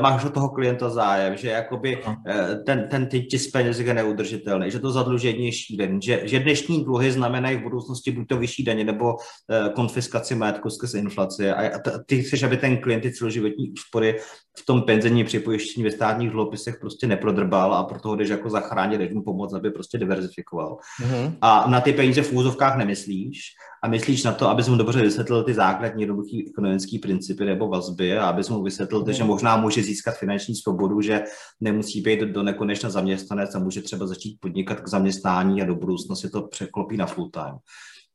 [0.00, 4.78] máš od toho klienta zájem, že jakoby eh, ten, ten tisk peněz je neudržitelný, že
[4.78, 8.84] to zadlužení je šílený, že, že dnešní dluhy znamenají v budoucnosti buď to vyšší daně
[8.84, 9.16] nebo
[9.50, 11.70] eh, konfiskaci majetku skrz inflaci a
[12.06, 14.16] ty chceš, aby ten klient ty celoživotní úspory
[14.58, 18.98] v tom penzení připojištění ve státních dluhopisech prostě neprodrbal a proto ho jdeš jako zachránit,
[18.98, 20.78] jdeš mu pomoct, aby prostě diverzifikoval.
[21.02, 21.36] Mm-hmm.
[21.40, 23.40] A na ty peníze v úzovkách nemyslíš
[23.82, 28.18] a myslíš na to, abys mu dobře vysvětlil ty základní jednoduché ekonomické principy nebo vazby
[28.18, 31.24] a abys mu vysvětlil, že možná může získat finanční svobodu, že
[31.60, 36.28] nemusí být do nekonečna zaměstnanec a může třeba začít podnikat k zaměstnání a do budoucnosti
[36.28, 37.56] to překlopí na full time.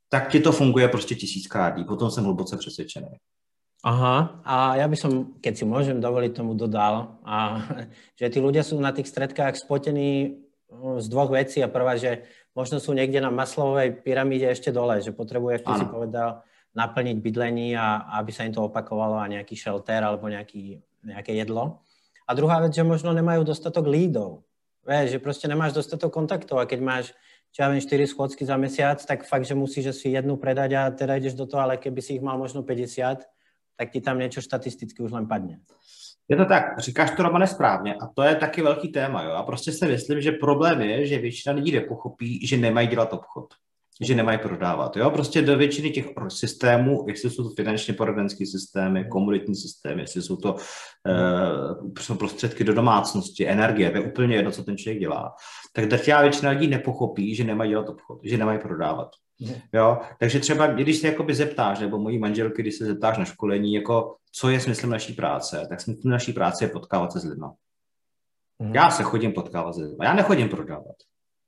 [0.08, 3.08] Tak ti to funguje prostě tisíckrát, potom jsem hluboce přesvědčený.
[3.86, 7.62] Aha, a ja by som, keď si môžem dovoliť, tomu dodal, a,
[8.18, 11.62] že tí ľudia sú na tých stredkách spotení z dvoch vecí.
[11.62, 15.86] A prvá, že možno sú niekde na maslovej pyramíde ešte dole, že potrebuje, ako si
[15.86, 16.28] povedal,
[16.76, 21.80] naplniť bydlení a, aby sa im to opakovalo a nejaký shelter alebo nejaký, nejaké jedlo.
[22.26, 24.44] A druhá vec, že možno nemajú dostatok lídov.
[24.86, 27.06] Vieš, že proste nemáš dostatok kontaktov a keď máš
[27.56, 30.92] čo ja viem, 4 schôdzky za mesiac, tak fakt, že musíš si jednu predať a
[30.92, 33.24] teda ideš do toho, ale keby si ich mal možno 50,
[33.76, 35.64] tak ti tam něco statisticky už len padne.
[36.28, 39.22] Je to tak, říkáš to Romane správně a to je taky velký téma.
[39.22, 39.30] Jo?
[39.30, 43.46] A prostě si myslím, že problém je, že většina lidí nepochopí, že nemají dělat obchod
[44.00, 44.96] že nemají prodávat.
[44.96, 45.10] Jo?
[45.10, 50.36] Prostě do většiny těch systémů, jestli jsou to finančně poradenské systémy, komunitní systémy, jestli jsou
[50.36, 50.56] to
[52.08, 55.34] uh, prostředky do domácnosti, energie, to je úplně jedno, co ten člověk dělá,
[55.72, 59.08] tak drtivá většina lidí nepochopí, že nemají dělat obchod, že nemají prodávat.
[59.72, 59.98] Jo?
[60.18, 64.16] Takže třeba, když se jakoby zeptáš, nebo mojí manželky, když se zeptáš na školení, jako
[64.32, 67.46] co je smyslem naší práce, tak smyslem naší práce je potkávat se s lidmi.
[68.58, 68.74] Mm.
[68.74, 70.96] Já se chodím potkávat s lidmi, já nechodím prodávat.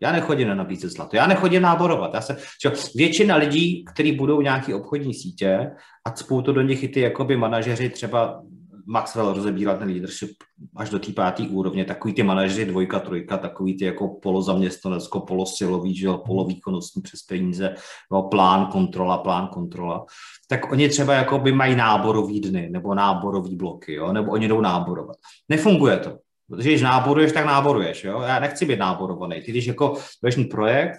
[0.00, 2.14] Já nechodím na nabízet zlato, já nechodím náborovat.
[2.14, 5.70] Já se, čo, většina lidí, kteří budou nějaký obchodní sítě
[6.04, 8.42] a cpou to do nich i ty jakoby manažeři, třeba
[8.88, 10.30] Maxwell rozebíral ten leadership
[10.76, 15.96] až do té páté úrovně, takový ty manažeři dvojka, trojka, takový ty jako polozaměstnanecko, polosilový,
[15.96, 17.74] že jo, polovýkonnostní přes peníze,
[18.12, 20.06] jo, plán, kontrola, plán, kontrola,
[20.48, 24.60] tak oni třeba jako by mají náborový dny nebo náborový bloky, jo, nebo oni jdou
[24.60, 25.16] náborovat.
[25.48, 26.18] Nefunguje to.
[26.48, 28.04] Protože když náboruješ, tak náboruješ.
[28.04, 28.20] Jo?
[28.20, 29.42] Já nechci být náborovaný.
[29.42, 30.98] Ty když jako budeš projekt,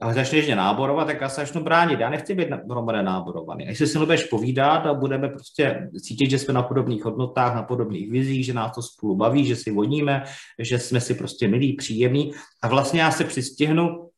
[0.00, 2.00] a začneš mě náborovat, tak já se začnu bránit.
[2.00, 3.66] Já nechci být hromady náborovaný.
[3.66, 7.62] A jestli si budeš povídat a budeme prostě cítit, že jsme na podobných hodnotách, na
[7.62, 10.22] podobných vizích, že nás to spolu baví, že si vodíme,
[10.58, 12.32] že jsme si prostě milí, příjemní.
[12.62, 14.10] A vlastně já se přistihnu,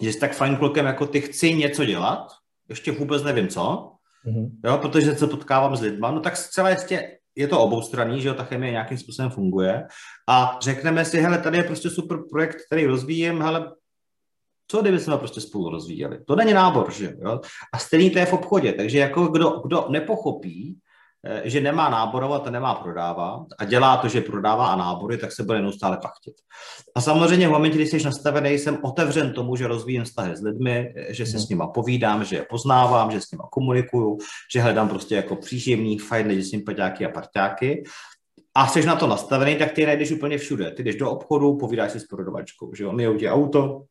[0.00, 2.26] že s tak fajn klukem jako ty chci něco dělat,
[2.68, 3.92] ještě vůbec nevím co,
[4.26, 4.50] mm-hmm.
[4.64, 8.34] jo, protože se potkávám s lidma, no tak zcela jistě je to oboustranný, že jo,
[8.34, 9.86] ta chemie nějakým způsobem funguje
[10.28, 13.72] a řekneme si, hele, tady je prostě super projekt, který rozvíjem, hele,
[14.70, 16.18] co kdyby jsme prostě spolu rozvíjeli?
[16.24, 17.40] To není nábor, že jo?
[17.72, 20.78] A stejný to je v obchodě, takže jako kdo, kdo nepochopí,
[21.24, 25.32] Eh, že nemá náborovat a nemá prodávat a dělá to, že prodává a nábory, tak
[25.32, 26.34] se bude neustále pachtit.
[26.94, 30.94] A samozřejmě v momentě, kdy jsi nastavený, jsem otevřen tomu, že rozvíjím vztahy s lidmi,
[31.08, 31.46] že se s mhm.
[31.50, 34.18] nima povídám, že je poznávám, že s nima komunikuju,
[34.52, 37.82] že hledám prostě jako příjemný, fajn lidi, sympatiáky a parťáky.
[38.54, 40.70] A jsi na to nastavený, tak ty najdeš úplně všude.
[40.70, 43.82] Ty jdeš do obchodu, povídáš si s prodavačkou, že on je auto,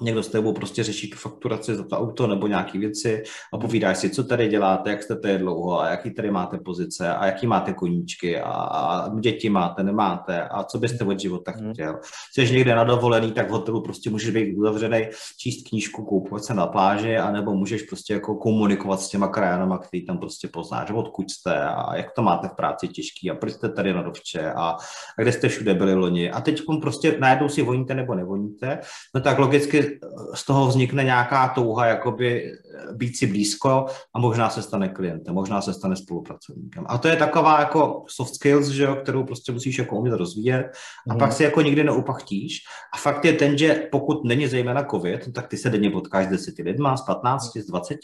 [0.00, 3.98] někdo s tebou prostě řeší tu fakturaci za to auto nebo nějaké věci a povídáš
[3.98, 7.46] si, co tady děláte, jak jste tady dlouho a jaký tady máte pozice a jaký
[7.46, 11.72] máte koníčky a, a děti máte, nemáte a co byste od života mhm.
[11.72, 11.98] chtěl.
[12.34, 16.54] Jsi někde na dovolený, tak v hotelu prostě můžeš být uzavřený, číst knížku, koupovat se
[16.54, 20.90] na pláži a nebo můžeš prostě jako komunikovat s těma krajanama, který tam prostě poznáš,
[20.90, 24.52] odkud jste a jak to máte v práci těžký a proč jste tady na dovče
[24.52, 24.76] a,
[25.18, 26.30] a kde jste všude byli loni.
[26.30, 28.78] A teď prostě najednou si voníte nebo nevoníte,
[29.14, 29.85] no tak logicky
[30.34, 32.52] z toho vznikne nějaká touha jakoby
[32.92, 36.84] být si blízko a možná se stane klientem, možná se stane spolupracovníkem.
[36.88, 40.66] A to je taková jako soft skills, že jo, kterou prostě musíš jako umět rozvíjet
[41.10, 41.18] a mm.
[41.18, 42.58] pak si jako nikdy neupachtíš.
[42.94, 46.30] A fakt je ten, že pokud není zejména covid, tak ty se denně potkáš s
[46.30, 47.98] deseti lidma, z 15, z 20,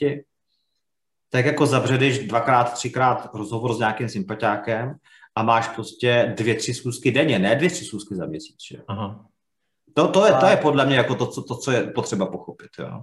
[1.30, 4.94] tak jako zavředeš dvakrát, třikrát rozhovor s nějakým sympatiákem
[5.34, 8.56] a máš prostě dvě, tři schůzky denně, ne dvě, tři schůzky za měsíc.
[8.70, 8.82] Že?
[8.88, 9.31] Aha.
[9.94, 12.70] To, to, je, to je podle mě jako to, co, to, co je potřeba pochopit.
[12.78, 13.02] Jo.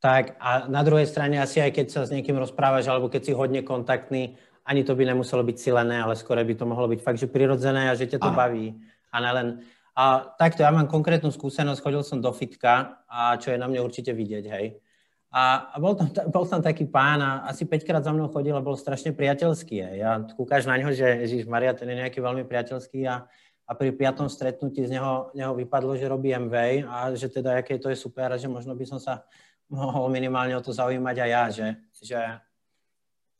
[0.00, 3.32] Tak a na druhé straně asi aj keď sa s někým rozprávaš, alebo keď si
[3.32, 4.34] hodně kontaktný,
[4.66, 7.90] ani to by nemuselo být silené, ale skoro by to mohlo být fakt, že prirodzené
[7.90, 8.36] a že tě to ano.
[8.36, 8.82] baví.
[9.12, 9.58] A nelen...
[9.92, 13.84] A takto, ja mám konkrétnu skúsenosť, chodil som do fitka, a čo je na mne
[13.84, 14.80] určite vidieť, hej.
[15.28, 18.56] A, a bol, tam, bol tam taký pán a asi 5 krát za mnou chodil
[18.56, 19.76] a bol strašne priateľský.
[19.84, 19.96] Hej.
[20.00, 23.28] Ja kúkaš na ňo, že Ježiš Maria, ten je nejaký veľmi priateľský a
[23.62, 27.78] a pri piatom stretnutí z neho, neho vypadlo, že robí MV a že teda, aké
[27.78, 29.22] to je super a že možno by som sa
[29.70, 31.68] mohol minimálne o to zaujímať aj ja, že,
[32.02, 32.18] že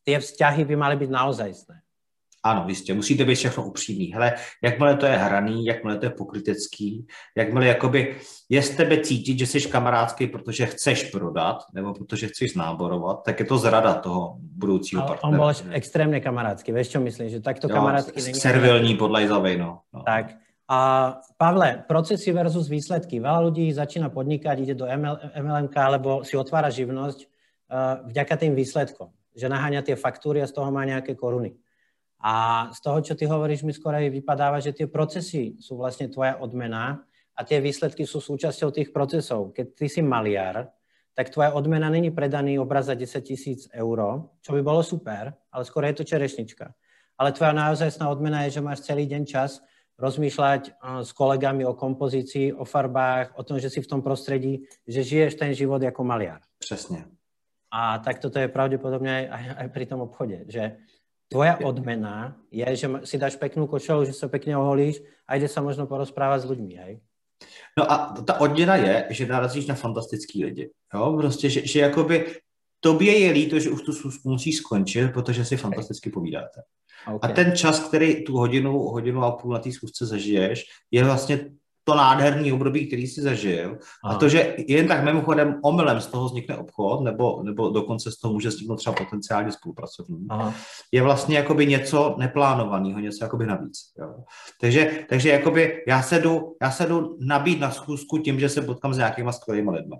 [0.07, 1.77] tie vzťahy by mali byť naozajstné.
[2.45, 4.13] Ano, jistě, musíte být všechno upřímný.
[4.13, 8.17] Hele, jakmile to je hraný, jakmile to je pokrytecký, jakmile jakoby
[8.49, 13.41] je z tebe cítit, že jsi kamarádský, protože chceš prodat, nebo protože chceš náborovat, tak
[13.41, 15.29] je to zrada toho budoucího partnera.
[15.29, 18.35] On byl extrémně kamarádský, víš, čo myslím, že takto jo, kamarádský není.
[18.35, 19.81] Servilní podlajzavej, no.
[19.95, 20.03] no.
[20.03, 20.35] Tak.
[20.69, 20.79] A
[21.37, 23.21] Pavle, procesy versus výsledky.
[23.21, 27.29] Veľa ľudí začína podnikať, ide do ML, MLMK, alebo si otvára živnosť uh,
[28.09, 29.13] vďaka tým výsledkom.
[29.37, 31.61] Že naháňa tie faktúry a z toho má nejaké koruny.
[32.23, 36.39] A z toho, čo ty hovoríš, mi skoro vypadáva, že tie procesy sú vlastne tvoja
[36.39, 37.03] odmena
[37.35, 39.51] a tie výsledky sú súčasťou tých procesov.
[39.51, 40.71] Keď ty si maliar,
[41.19, 45.63] tak tvoja odmena není predaný obraz za 10 tisíc eur, čo by bolo super, ale
[45.67, 46.71] skoro je to čerešnička.
[47.19, 49.61] Ale tvoja naozajstná odmena je, že máš celý deň čas
[49.99, 50.63] rozmýšľať
[51.05, 55.35] s kolegami o kompozícii, o farbách, o tom, že si v tom prostredí, že žiješ
[55.35, 56.41] ten život jako maliar.
[56.59, 57.05] Přesně.
[57.71, 60.77] A tak toto je pravděpodobně aj, aj pri tom obchode, že
[61.33, 65.65] Tvoja odmena je, že si dáš peknú košelu, že sa pekne oholíš a ide sa
[65.65, 67.01] možno porozprávať s ľuďmi, hej?
[67.79, 70.71] No a ta odměna je, že narazíš na fantastický lidi.
[70.95, 71.17] Jo?
[71.17, 72.27] Prostě, že, že jakoby
[72.81, 76.63] tobě je líto, že už tu schůzku musí skončit, protože si fantasticky povídáte.
[77.07, 77.31] Okay.
[77.31, 81.51] A ten čas, který tu hodinu, hodinu a půl na té schůzce zažiješ, je vlastně
[81.85, 83.79] to nádherný období, který si zažil.
[84.05, 84.15] Aha.
[84.15, 88.17] A to, že jen tak mimochodem omylem z toho vznikne obchod, nebo, nebo dokonce z
[88.17, 90.55] toho může vzniknout třeba potenciálně spolupracovník, Aha.
[90.93, 93.79] je vlastně jakoby něco neplánovaného, něco jakoby navíc.
[93.99, 94.15] Jo.
[94.61, 98.63] Takže, takže jakoby já se, jdu, já se jdu nabít na schůzku tím, že se
[98.63, 99.97] potkám s nějakýma skvělými lidmi.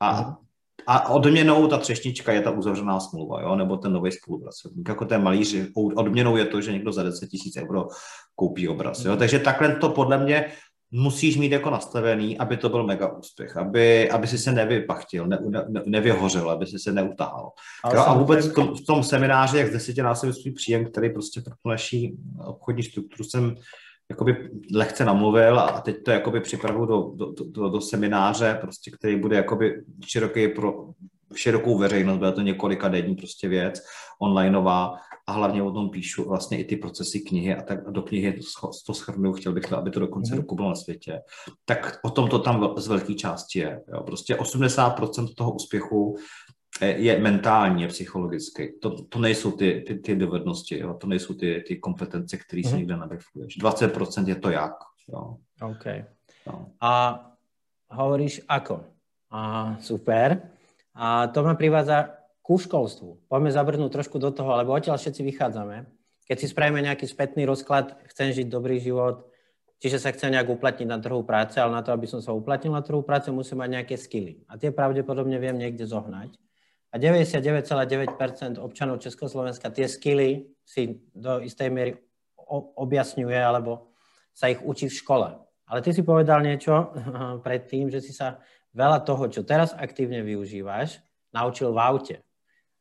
[0.00, 0.38] A, Aha.
[0.86, 3.56] a odměnou ta třešnička je ta uzavřená smlouva, jo?
[3.56, 4.88] nebo ten nový spolupracovník.
[4.88, 7.88] Jako ten malíř, odměnou je to, že někdo za 10 tisíc euro
[8.34, 9.04] koupí obraz.
[9.04, 9.16] Jo?
[9.16, 10.52] Takže takhle to podle mě
[10.90, 15.38] musíš mít jako nastavený, aby to byl mega úspěch, aby, aby si se nevypachtil, ne,
[15.48, 17.50] ne, nevyhořel, aby si se neutáhl.
[17.94, 21.40] Jo, a vůbec v tom, v tom semináři, jak z desetinásobně svůj příjem, který prostě
[21.40, 23.56] pro tu naší obchodní strukturu jsem
[24.10, 29.16] jakoby lehce namluvil a teď to jakoby připravu do, do, do, do semináře, prostě, který
[29.16, 30.88] bude jakoby široký pro
[31.34, 33.82] širokou veřejnost, bude to několika denní prostě věc,
[34.20, 34.96] onlineová
[35.30, 38.70] a hlavně o tom píšu vlastně i ty procesy knihy a tak do knihy to,
[38.86, 40.40] to schrnu, chtěl bych to, aby to do konce mm.
[40.40, 41.20] roku bylo na světě.
[41.64, 43.80] Tak o tom to tam z velké části je.
[43.92, 44.02] Jo.
[44.02, 46.16] Prostě 80% toho úspěchu
[46.80, 48.68] je mentální, je psychologický.
[48.82, 50.94] To, to nejsou ty, ty, ty dovednosti, jo.
[50.94, 52.64] to nejsou ty, ty kompetence, které mm.
[52.64, 52.78] se mhm.
[52.78, 53.58] někde nabifuješ.
[53.58, 54.74] 20% je to jak.
[55.12, 55.36] Jo.
[55.62, 55.86] OK.
[56.46, 56.66] No.
[56.80, 57.20] A
[57.90, 58.80] hovoríš ako?
[59.30, 60.42] A, super.
[60.94, 63.30] A to ma privádza ku školstvu.
[63.30, 65.86] Poďme zabrnúť trošku do toho, lebo odtiaľ všetci vychádzame.
[66.26, 69.26] Keď si spravíme nejaký spätný rozklad, chcem žiť dobrý život,
[69.82, 72.76] čiže sa chcem nejak uplatniť na trhu práce, ale na to, aby som sa uplatnil
[72.76, 74.44] na trhu práce, musím mať nejaké skily.
[74.46, 76.36] A tie pravdepodobne viem niekde zohnať.
[76.90, 81.94] a 99,9% občanov Československa tie skily si do istej miery
[82.74, 83.94] objasňuje alebo
[84.34, 85.28] sa ich učí v škole.
[85.70, 86.90] Ale ty si povedal niečo
[87.46, 88.42] predtým, že si sa
[88.74, 90.98] veľa toho, čo teraz aktívne využívaš,
[91.30, 92.16] naučil v aute.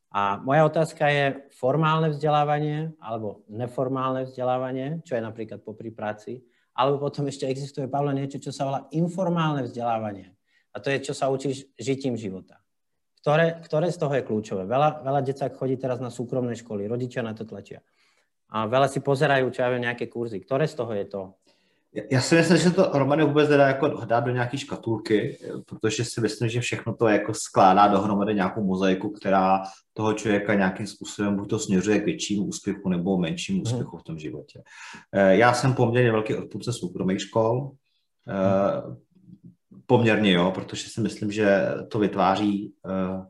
[0.09, 6.41] A moja otázka je formálne vzdelávanie alebo neformálne vzdelávanie, čo je napríklad popri práci,
[6.73, 10.33] alebo potom ešte existuje, Pavle, niečo, čo sa volá informálne vzdelávanie.
[10.73, 12.57] A to je, čo sa učíš žitím života.
[13.19, 14.63] Ktoré, ktoré z toho je kľúčové?
[14.63, 17.83] Veľa, veľa decák chodí teraz na súkromné školy, rodičia na to tlačia.
[18.49, 20.41] A veľa si pozerajú, čo ja viem, nejaké kurzy.
[20.41, 21.37] Ktoré z toho je to?
[22.11, 26.21] Já si myslím, že to Romany vůbec nedá jako dát do nějaké škatulky, protože si
[26.21, 29.61] myslím, že všechno to jako skládá dohromady nějakou mozaiku, která
[29.93, 33.63] toho člověka nějakým způsobem buď to směřuje k většímu úspěchu nebo menšímu mhm.
[33.63, 34.61] úspěchu v tom životě.
[35.11, 37.71] Eh, já jsem poměrně velký odpůrce soukromých škol,
[38.29, 38.95] eh,
[39.85, 43.25] poměrně jo, protože si myslím, že to vytváří uh,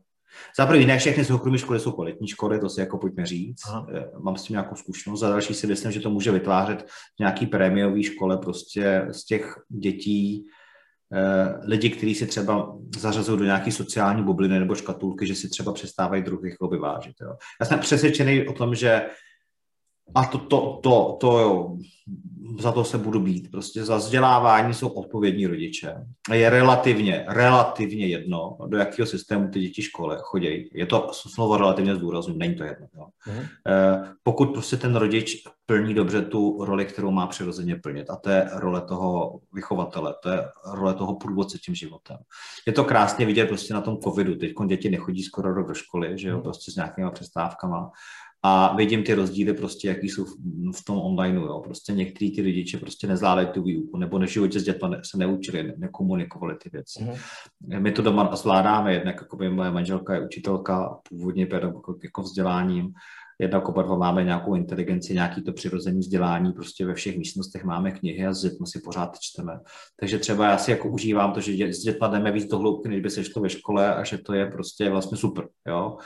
[0.57, 3.61] za první, ne všechny soukromé školy jsou kvalitní školy, to si jako pojďme říct.
[3.67, 3.87] Aha.
[3.93, 5.19] Eh, mám s tím nějakou zkušenost.
[5.19, 6.87] Za další si myslím, že to může vytvářet
[7.19, 10.45] nějaký prémiový škole prostě z těch dětí,
[11.13, 15.73] eh, lidi, kteří si třeba zařazují do nějaké sociální bubliny nebo škatulky, že si třeba
[15.73, 17.15] přestávají druhých jako vyvážit.
[17.21, 17.33] Jo.
[17.61, 19.01] Já jsem přesvědčený o tom, že
[20.15, 21.77] a to, to, to, to jo,
[22.59, 23.51] za to se budu být.
[23.51, 25.95] Prostě za vzdělávání jsou odpovědní rodiče.
[26.29, 30.69] A je relativně, relativně jedno, do jakého systému ty děti škole chodí.
[30.73, 32.87] Je to slovo relativně zdůraznu, není to jedno.
[32.95, 33.07] Jo.
[33.27, 33.43] Mm.
[34.23, 35.35] Pokud prostě ten rodič
[35.65, 38.09] plní dobře tu roli, kterou má přirozeně plnit.
[38.09, 40.43] A to je role toho vychovatele, to je
[40.73, 42.17] role toho průvodce tím životem.
[42.67, 44.35] Je to krásně vidět prostě na tom covidu.
[44.35, 46.43] Teď děti nechodí skoro rok do školy, že jo, mhm.
[46.43, 47.91] prostě s nějakýma přestávkama
[48.43, 50.35] a vidím ty rozdíly prostě, jaký jsou v,
[50.75, 51.61] v tom onlineu, jo.
[51.63, 55.63] Prostě některý ty rodiče prostě nezvládají tu výuku, nebo než životě s dětmi se neučili,
[55.63, 57.03] ne, nekomunikovali ty věci.
[57.03, 57.79] Mm-hmm.
[57.79, 62.93] My to doma zvládáme, jednak jako by moje manželka je učitelka, původně pedagog jako vzděláním,
[63.41, 67.91] jednak oba dva máme nějakou inteligenci, nějaký to přirozené vzdělání, prostě ve všech místnostech máme
[67.91, 69.59] knihy a s dětmi si pořád čteme.
[69.99, 73.01] Takže třeba já si jako užívám to, že s dětmi jdeme víc do hloubky, než
[73.01, 75.97] by se šlo ve škole a že to je prostě vlastně super, jo.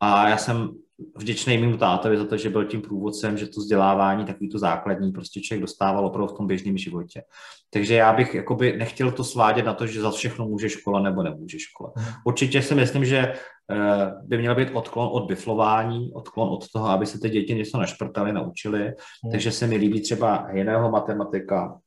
[0.00, 0.70] A já jsem
[1.16, 5.12] vděčný mým tátovi za to, že byl tím průvodcem, že to vzdělávání, takový to základní,
[5.12, 7.22] prostě člověk dostával opravdu v tom běžném životě.
[7.70, 11.22] Takže já bych jakoby nechtěl to svádět na to, že za všechno může škola nebo
[11.22, 11.92] nemůže škola.
[11.96, 12.06] Mhm.
[12.24, 17.06] Určitě si myslím, že eh, by měl být odklon od biflování, odklon od toho, aby
[17.06, 18.80] se ty děti něco našprtali, naučili.
[18.82, 19.32] Hmm.
[19.32, 21.80] Takže se mi líbí třeba jiného matematika,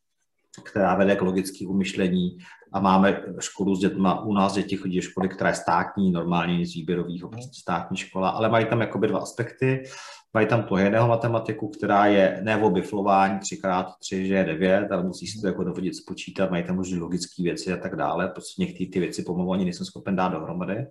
[0.63, 2.37] která vede k logickému myšlení
[2.71, 6.57] a máme školu s dětmi, u nás děti chodí do školy, která je státní, normálně
[6.57, 7.31] nic výběrového, mhm.
[7.31, 9.83] prostě státní škola, ale mají tam jakoby dva aspekty.
[10.33, 15.03] Mají tam tu jedného matematiku, která je ne o biflování 3x3, že je 9, ale
[15.03, 18.53] musí si to jako dovodit spočítat, mají tam možná logické věci a tak dále, protože
[18.59, 20.85] některé ty věci pomalu ani nejsem schopen dát dohromady.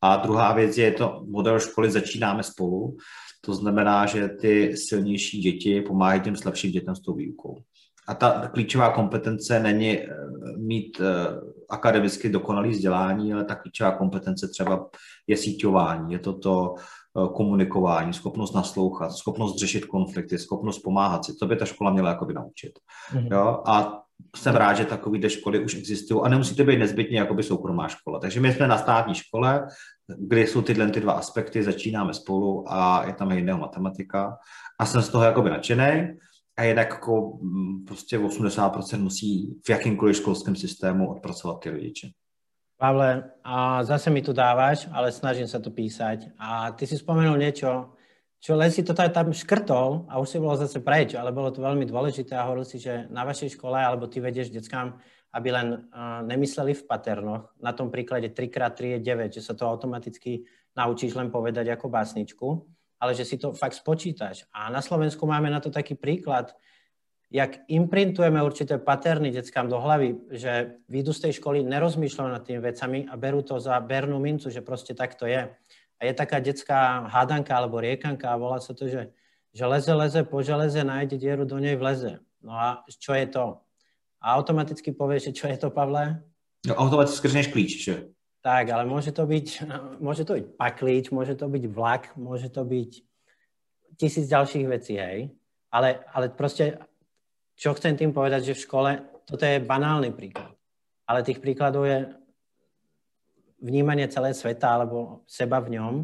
[0.00, 2.96] A druhá věc je to model školy začínáme spolu,
[3.44, 7.62] to znamená, že ty silnější děti pomáhají těm slabším dětem s tou výukou.
[8.08, 10.08] A ta klíčová kompetence není eh,
[10.56, 11.40] mít eh,
[11.70, 14.88] akademicky dokonalý vzdělání, ale ta klíčová kompetence třeba
[15.26, 21.32] je síťování, je to to eh, komunikování, schopnost naslouchat, schopnost řešit konflikty, schopnost pomáhat si.
[21.40, 22.72] To by ta škola měla jakoby naučit.
[23.12, 23.32] Mm-hmm.
[23.32, 23.62] Jo?
[23.66, 24.02] A
[24.36, 28.18] jsem rád, že takové školy už existují a nemusí to být nezbytně jakoby soukromá škola.
[28.18, 29.66] Takže my jsme na státní škole,
[30.18, 34.36] kde jsou tyhle ty dva aspekty, začínáme spolu a je tam jiného matematika
[34.80, 36.08] a jsem z toho jakoby nadšený
[36.62, 42.08] a jednak jako mm, prostě 80% musí v jakýmkoliv školském systému odpracovat ty rodiče.
[42.76, 46.34] Pavle, a zase mi tu dávaš, ale snažím se to písať.
[46.38, 47.94] A ty si spomenul niečo,
[48.38, 51.62] čo len si to tam škrtol a už si bolo zase preč, ale bolo to
[51.62, 54.98] veľmi dôležité a hovoril si, že na vašej škole, alebo ty vedieš deckám,
[55.34, 57.54] aby len uh, nemysleli v paternoch.
[57.62, 62.46] Na tom príklade 3x3 je 9, že sa to automaticky naučíš len povedať ako básničku
[63.02, 64.46] ale že si to fakt spočítaš.
[64.54, 66.54] A na Slovensku máme na to taký príklad,
[67.34, 72.60] jak imprintujeme určité paterny deckám do hlavy, že výjdu z tej školy, nerozmýšľajú nad tými
[72.62, 75.50] vecami a berú to za bernú mincu, že proste tak to je.
[75.98, 79.10] A je taká detská hádanka alebo riekanka a volá sa to, že,
[79.50, 82.22] že leze, leze po železe, nájde dieru, do nej vleze.
[82.38, 83.66] No a čo je to?
[84.22, 86.22] A automaticky povieš, že čo je to, Pavle?
[86.62, 88.14] No automaticky skrzneš klíč, že?
[88.42, 89.46] Tak, ale môže to byť,
[90.02, 92.90] môže to byť paklíč, môže to byť vlak, môže to byť
[93.94, 95.30] tisíc ďalších vecí, hej.
[95.70, 96.74] Ale, ale proste,
[97.54, 98.90] čo chcem tým povedať, že v škole,
[99.22, 100.50] toto je banálny príklad.
[101.06, 102.10] Ale tých príkladov je
[103.62, 105.94] vnímanie celé sveta alebo seba v ňom,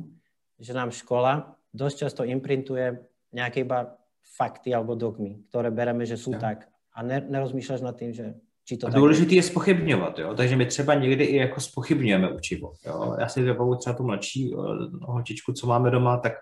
[0.63, 3.03] že nám škola dosť často imprintuje
[3.35, 6.41] nejaké iba fakty alebo dogmy, ktoré bereme, že sú ja.
[6.41, 6.71] tak.
[6.95, 8.39] A nerozmýšľaš nad tým, že
[8.69, 10.35] Či to důležité je spochybňovat, jo?
[10.35, 12.73] takže my třeba někdy i jako spochybňujeme učivo.
[12.87, 13.17] Jo?
[13.21, 14.65] Já si vybavu třeba tu mladší uh,
[15.03, 16.33] holčičku, co máme doma, tak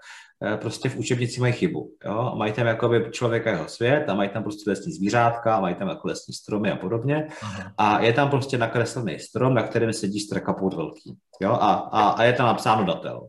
[0.41, 1.91] uh, prostě v učebnici mají chybu.
[2.05, 2.19] Jo?
[2.19, 5.89] A mají tam jakoby člověka jeho svět a mají tam prostě lesní zvířátka, mají tam
[5.89, 7.29] jako lesní stromy a podobně.
[7.43, 7.73] Aha.
[7.79, 11.17] A je tam prostě nakreslený strom, na kterém sedí strakapout velký.
[11.41, 11.53] Jo?
[11.53, 13.21] A, a, a je tam napsáno datel.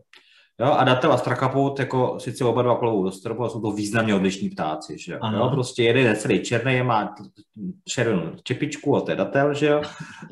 [0.60, 3.70] Jo, a datel a strakapout jako sice oba dva klovou do stropu, ale jsou to
[3.70, 5.18] významně odlišní ptáci, že jo.
[5.32, 7.14] jo prostě jeden je celý černý, má
[7.84, 9.82] červenou čepičku a to je datel, že jo.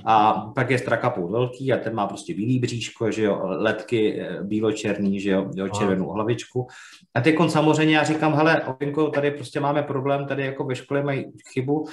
[0.04, 4.42] A pak je strakapout velký a ten má prostě bílý bříško, že jo, letky eh,
[4.42, 6.66] bíločerný, že jo, jo červenou hlavičku.
[7.14, 11.02] A teď samozřejmě já říkám, hele, Opinko, tady prostě máme problém, tady jako ve škole
[11.02, 11.86] mají chybu,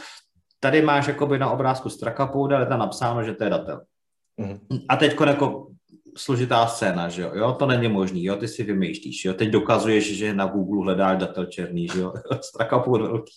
[0.60, 3.82] tady máš jakoby na obrázku strakapouda, ale tam napsáno, že to je datel.
[4.38, 4.58] Mm.
[4.90, 5.68] A teď jako
[6.18, 7.32] složitá scéna, že jo?
[7.34, 11.18] jo, to není možný, jo, ty si vymýšlíš, jo, teď dokazuješ, že na Google hledáš
[11.18, 13.34] datel černý, že jo, straka půl velký,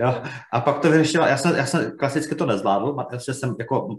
[0.00, 0.14] jo,
[0.52, 3.96] a pak to vyřešila, já jsem, já jsem klasicky to nezvládl, já jsem jako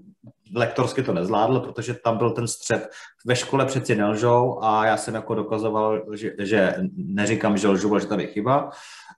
[0.55, 2.89] lektorsky to nezvládl, protože tam byl ten střed,
[3.25, 8.01] ve škole přeci nelžou a já jsem jako dokazoval, že, že neříkám, že lžu, ale
[8.01, 8.69] že tady je chyba.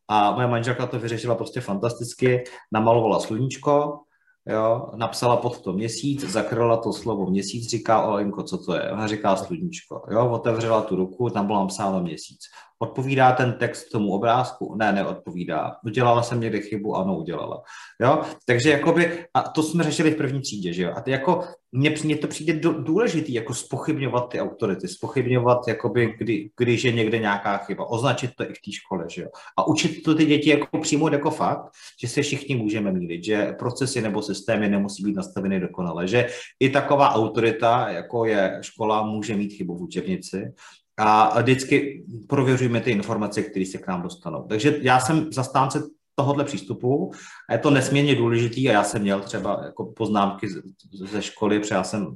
[0.08, 4.00] A moje manželka to vyřešila prostě fantasticky, namalovala sluníčko,
[4.48, 8.92] jo, napsala pod to měsíc, zakryla to slovo měsíc, říká Olenko, co to je?
[8.92, 12.40] Ona říká sluníčko, jo, otevřela tu ruku, tam bylo napsáno měsíc.
[12.80, 14.76] Odpovídá ten text tomu obrázku?
[14.76, 15.76] Ne, neodpovídá.
[15.86, 16.96] Udělala jsem někde chybu?
[16.96, 17.62] Ano, udělala.
[18.02, 18.22] Jo?
[18.46, 20.94] Takže jakoby, a to jsme řešili v první třídě, že jo?
[20.96, 26.50] A ty jako, mně, mně to přijde důležitý, jako spochybňovat ty autority, spochybňovat, jakoby, kdy,
[26.58, 29.28] když je někde nějaká chyba, označit to i v té škole, že jo?
[29.58, 31.72] A učit to ty děti jako přijmout jako fakt,
[32.02, 36.28] že se všichni můžeme mílit, že procesy nebo systémy nemusí být nastaveny dokonale, že
[36.60, 40.54] i taková autorita, jako je škola, může mít chybu v učebnici
[40.98, 44.46] a vždycky prověřujeme ty informace, které se k nám dostanou.
[44.50, 45.84] Takže já jsem zastánce
[46.16, 47.12] tohohle přístupu
[47.50, 50.48] a je to nesmírně důležitý a já jsem měl třeba jako poznámky
[50.94, 52.16] ze školy, protože já jsem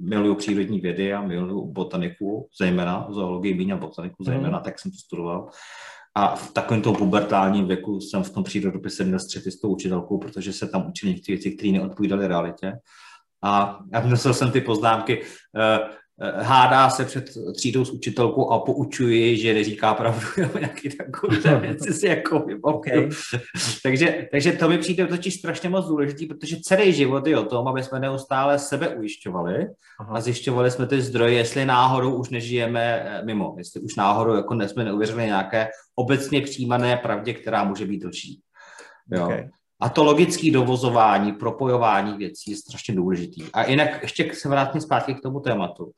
[0.00, 4.64] miluju přírodní vědy a miluju botaniku, zejména zoologii míň a botaniku zejména, mm.
[4.64, 5.48] tak jsem to studoval.
[6.14, 10.18] A v takovém tom pubertálním věku jsem v tom přírodopise měl střety s tou učitelkou,
[10.18, 12.72] protože se tam učili některé věci, které neodpovídaly realitě.
[13.44, 15.26] A já jsem ty poznámky, uh,
[15.56, 15.78] Eh,
[16.42, 21.92] hádá se před třídou s učitelkou a poučuje, že neříká pravdu nebo nějaký takový věci
[21.92, 23.08] si jako okay.
[23.82, 27.68] takže, takže to mi přijde totiž strašně moc důležitý, protože celý život je o tom,
[27.68, 29.66] aby jsme neustále sebe ujišťovali
[30.00, 30.16] Aha.
[30.16, 34.54] a zjišťovali jsme ty zdroje, jestli náhodou už nežijeme eh, mimo, jestli už náhodou jako
[34.66, 38.40] jsme neuvěřili nějaké obecně přijímané pravdě, která může být lží.
[39.12, 39.24] Jo.
[39.24, 39.48] Okay.
[39.82, 43.42] A to logické dovozování, propojování věcí je strašně důležitý.
[43.52, 45.90] A jinak ještě se vrátím zpátky k tomu tématu.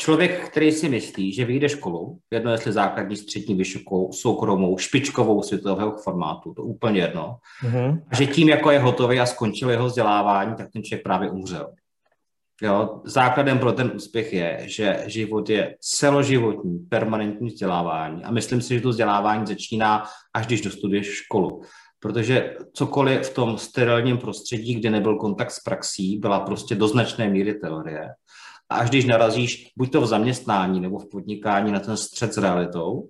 [0.00, 5.96] Člověk, který si myslí, že vyjde školu, jedno jestli základní, střední, vysokou, soukromou, špičkovou světového
[5.96, 8.02] formátu, to úplně jedno, mm-hmm.
[8.12, 11.72] že tím, jako je hotový a skončil jeho vzdělávání, tak ten člověk právě umřel.
[12.62, 18.74] Jo, základem pro ten úspěch je, že život je celoživotní, permanentní vzdělávání a myslím si,
[18.74, 21.62] že to vzdělávání začíná, až když dostuduješ školu
[22.06, 27.28] protože cokoliv v tom sterilním prostředí, kde nebyl kontakt s praxí, byla prostě do značné
[27.28, 28.08] míry teorie.
[28.68, 32.38] A až když narazíš buď to v zaměstnání nebo v podnikání na ten střed s
[32.38, 33.08] realitou,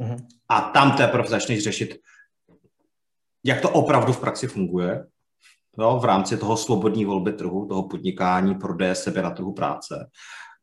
[0.00, 0.26] mm-hmm.
[0.48, 1.98] a tam teprve začneš řešit,
[3.44, 5.06] jak to opravdu v praxi funguje,
[5.78, 10.10] no, v rámci toho svobodní volby trhu, toho podnikání, prodeje sebe na trhu práce,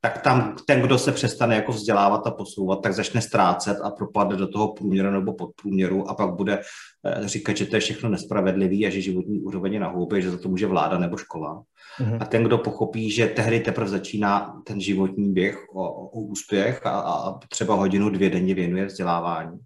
[0.05, 4.35] tak tam ten, kdo se přestane jako vzdělávat a posouvat, tak začne ztrácet a propadne
[4.35, 6.59] do toho průměru nebo podprůměru a pak bude
[7.05, 10.31] eh, říkat, že to je všechno nespravedlivý a že životní úroveň je na hloubě, že
[10.31, 11.63] za to může vláda nebo škola.
[11.99, 12.17] Mm-hmm.
[12.21, 16.99] A ten, kdo pochopí, že tehdy teprve začíná ten životní běh o, o úspěch a,
[16.99, 19.59] a třeba hodinu, dvě denně věnuje vzdělávání,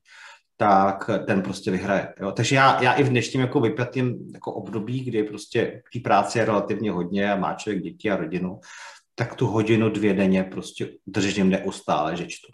[0.57, 2.13] tak ten prostě vyhraje.
[2.19, 2.31] Jo?
[2.31, 6.45] Takže já, já i v dnešním jako vypjatým jako období, kdy prostě té práce je
[6.45, 8.59] relativně hodně a má člověk děti a rodinu,
[9.19, 12.47] tak tu hodinu, dvě denně prostě držím neustále, že čtu.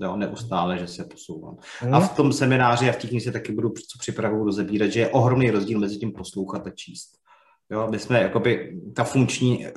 [0.00, 1.56] Jo, neustále, že se posouvám.
[1.80, 1.94] Hmm.
[1.94, 3.72] A v tom semináři a v té knize taky budu
[4.06, 7.10] co rozebírat, že je ohromný rozdíl mezi tím poslouchat a číst.
[7.70, 9.72] Jo, my jsme, jakoby, ta funkční uh,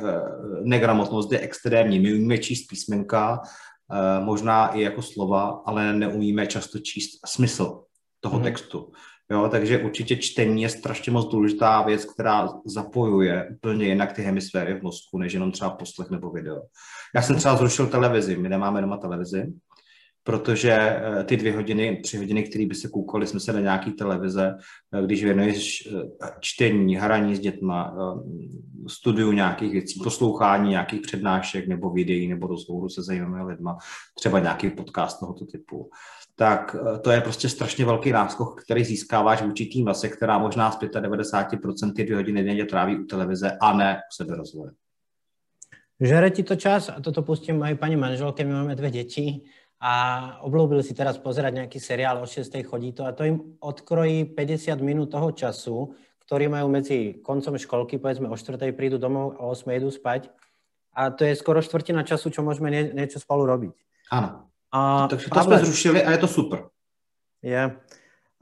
[0.64, 2.00] negramotnost je extrémní.
[2.00, 7.84] My umíme číst písmenka, uh, možná i jako slova, ale neumíme často číst smysl
[8.20, 8.44] toho hmm.
[8.44, 8.92] textu.
[9.32, 14.80] Jo, takže určitě čtení je strašně moc důležitá věc, která zapojuje úplně jinak ty hemisféry
[14.80, 16.62] v mozku, než jenom třeba poslech nebo video.
[17.16, 19.54] Já jsem třeba zrušil televizi, my nemáme doma televizi,
[20.24, 23.92] protože eh, ty dvě hodiny, tři hodiny, které by se koukali, jsme se na nějaký
[23.92, 24.56] televize,
[24.94, 27.96] eh, když věnuješ eh, čtení, hraní s dětma,
[28.88, 33.78] studiu nějakých věcí, poslouchání nějakých přednášek nebo videí nebo rozhovorů se zajímavými lidma,
[34.20, 35.90] třeba nějaký podcast tohoto typu,
[36.36, 40.80] tak to je prostě strašně velký náskok, který získáváš v určitý mase, která možná z
[40.80, 44.72] 95% ty dvě hodiny denně tráví u televize a ne u seberozvoje.
[46.02, 49.46] Žere ti to čas, a toto pustím mojej pani manželke, my máme dve deti,
[49.84, 49.94] a
[50.48, 52.56] obľúbili si teraz pozerať nejaký seriál o 6.
[52.64, 55.92] chodí to a to im odkrojí 50 minút toho času,
[56.24, 58.72] ktorý majú medzi koncom školky, povedzme o 4.
[58.72, 59.76] prídu domov a o 8.
[59.76, 60.32] idú spať.
[60.96, 63.76] A to je skoro štvrtina času, čo môžeme nie, niečo spolu robiť.
[64.16, 64.48] Áno.
[64.74, 66.60] A, Takže to sme zrušili a je to super.
[67.46, 67.70] Je.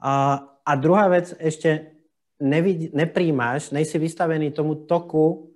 [0.00, 0.12] A,
[0.64, 1.92] a druhá vec, ešte
[2.40, 5.52] nevid, nepríjmaš, nejsi vystavený tomu toku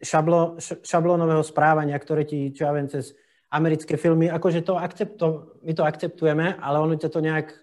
[0.00, 3.12] šablo, šablónového správania, ktoré ti, čo ja viem, cez
[3.52, 7.54] americké filmy, akože to, akcepto, my to akceptujeme, ale ono ťa to nejak,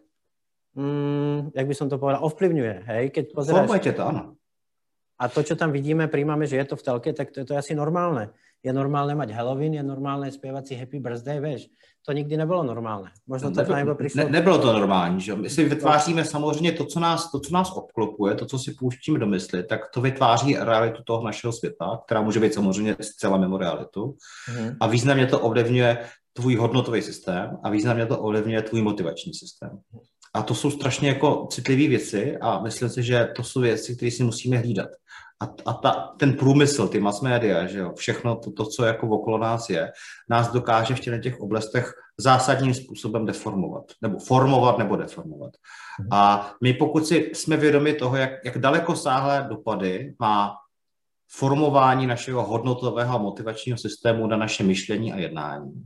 [0.77, 3.03] mm, jak by som to povedal, ovplyvňuje, hej?
[3.11, 3.67] Keď pozeráš...
[3.67, 4.23] To, áno.
[5.19, 7.59] A to, čo tam vidíme, príjmame, že je to v telke, tak to, to je
[7.59, 8.31] asi normálne.
[8.61, 11.65] Je normálne mať Halloween, je normálne spievať si Happy Birthday, vieš.
[12.05, 13.09] To nikdy nebylo normálne.
[13.25, 14.23] Možno to nebylo, přišlo...
[14.23, 17.71] Ne, nebylo to normální, že My si vytváříme samozřejmě to co, nás, to, co nás
[17.75, 22.21] obklopuje, to, co si pouštíme do mysli, tak to vytváří realitu toho našeho světa, která
[22.21, 24.15] může být samozřejmě zcela mimo realitu.
[24.59, 24.75] Mm.
[24.79, 25.97] A významně to ovlivňuje
[26.33, 29.79] tvůj hodnotový systém a významně to ovlivňuje tvůj motivační systém.
[30.33, 34.11] A to jsou strašně jako citlivé věci a myslím si, že to jsou věci, které
[34.11, 34.89] si musíme hlídat
[35.41, 39.07] a, a ta, ten průmysl, ty mass media, že jo, všechno to, to, co jako
[39.07, 39.91] okolo nás je,
[40.29, 45.51] nás dokáže v těch oblastech zásadním způsobem deformovat, nebo formovat nebo deformovat.
[46.11, 50.55] A my pokud si jsme vědomi toho, jak, jak daleko sáhlé dopady má
[51.31, 55.83] formování našeho hodnotového motivačního systému na naše myšlení a jednání.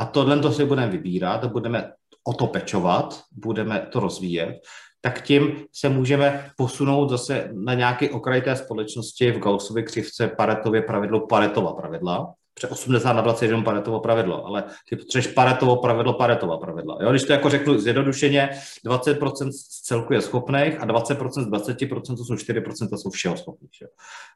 [0.00, 1.92] A tohle to si budeme vybírat, budeme
[2.26, 4.60] o to pečovat, budeme to rozvíjet,
[5.04, 10.82] tak tím se můžeme posunout zase na nějaký okraj té společnosti v Gaussově křivce Paretově
[10.82, 16.12] pravidlo Paretova pravidla, pře 80 na 20 jenom Paretovo pravidlo, ale ty potřebuješ Paretovo pravidlo
[16.12, 16.98] Paretova pravidla.
[17.00, 17.10] Jo?
[17.10, 18.50] Když to jako řeknu zjednodušeně,
[18.86, 23.70] 20% z celku je schopných a 20% z 20% to jsou 4% jsou všeho schopných.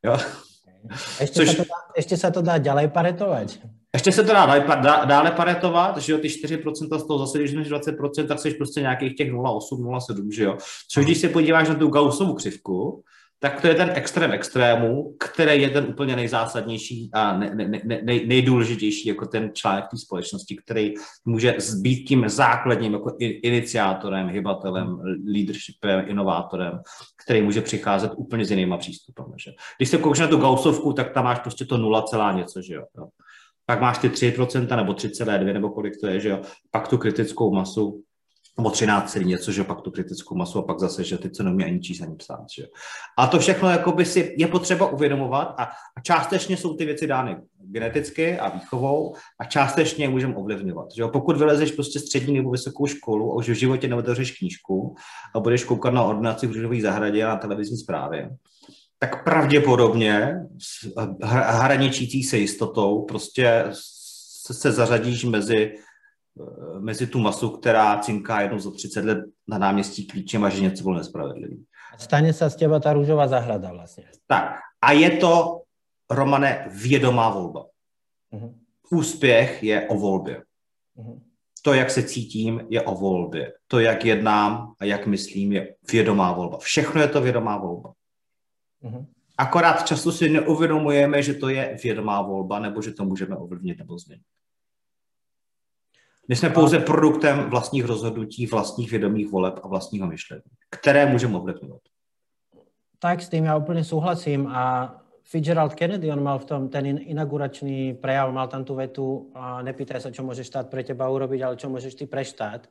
[0.04, 0.18] Jo?
[1.20, 1.48] Ještě, Což...
[1.50, 3.48] se to dá, ještě se to dá ďalej paretovat.
[3.94, 7.70] Ještě se to dá dále paretovat, že jo, ty 4% z toho zase, když máš
[7.70, 10.56] 20%, tak jsi prostě nějakých těch 0,8, 0,7, že jo.
[10.90, 13.04] Což když se podíváš na tu Gaussovu křivku,
[13.40, 18.00] tak to je ten extrém extrému, který je ten úplně nejzásadnější a ne, ne, ne,
[18.04, 24.98] nej, nejdůležitější jako ten článek té společnosti, který může být tím základním jako iniciátorem, hybatelem,
[25.34, 26.80] leadershipem, inovátorem,
[27.24, 29.26] který může přicházet úplně s jinýma přístupem.
[29.36, 29.50] Že?
[29.76, 32.74] Když se koukáš na tu Gaussovku, tak tam máš prostě to nula celá něco, že
[32.74, 32.84] jo
[33.68, 36.40] pak máš ty 3% nebo 3,2 nebo kolik to je, že jo,
[36.70, 38.02] pak tu kritickou masu,
[38.58, 41.64] nebo 13 něco, že pak tu kritickou masu a pak zase, že ty se neumí
[41.64, 42.44] ani číst, ani psát.
[42.56, 42.66] Že?
[43.18, 45.62] A to všechno jakoby si je potřeba uvědomovat a,
[45.96, 50.88] a částečně jsou ty věci dány geneticky a výchovou a částečně je můžeme ovlivňovat.
[50.96, 51.04] Že?
[51.04, 54.94] Pokud vylezeš prostě střední nebo vysokou školu a už v životě neotevřeš knížku
[55.34, 58.30] a budeš koukat na ordinaci v růžové zahradě a na televizní zprávě,
[58.98, 60.34] tak pravděpodobně
[61.22, 63.64] hraničící se jistotou prostě
[64.48, 65.74] se, se zařadíš mezi,
[66.40, 69.18] eh, mezi tu masu, která cinká jednou za 30 let
[69.48, 71.64] na náměstí klíčem a že něco bylo nespravedlivý.
[71.98, 74.04] Stane se z těba ta růžová zahrada vlastně.
[74.26, 74.54] Tak.
[74.82, 75.62] A je to,
[76.10, 77.66] Romane, vědomá volba.
[78.32, 78.54] Uh-huh.
[78.90, 80.42] Úspěch je o volbě.
[80.98, 81.20] Uh-huh.
[81.62, 83.52] To, jak se cítím, je o volbě.
[83.66, 86.58] To, jak jednám a jak myslím, je vědomá volba.
[86.58, 87.92] Všechno je to vědomá volba.
[88.84, 89.06] Mm-hmm.
[89.38, 93.98] Akorát často si neuvědomujeme, že to je vědomá volba, nebo že to můžeme ovlivnit nebo
[93.98, 94.26] změnit.
[96.28, 101.80] My jsme pouze produktem vlastních rozhodnutí, vlastních vědomých voleb a vlastního myšlení, které můžeme ovlivňovat.
[102.98, 107.94] Tak s tím já úplně souhlasím a Fitzgerald Kennedy, on mal v tom ten inauguračný
[107.94, 111.60] prejav, mal tam tu vetu, a nepýtaj sa, čo môže štát pre teba urobiť, ale
[111.60, 112.64] čo môžeš ty pre štát.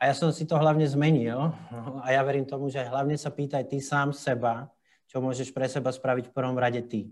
[0.00, 1.52] A ja som si to hlavne zmenil
[2.00, 4.72] a ja verím tomu, že hlavne sa pýtaj ty sám seba,
[5.08, 7.08] čo môžeš pre seba spraviť v prvom rade ty.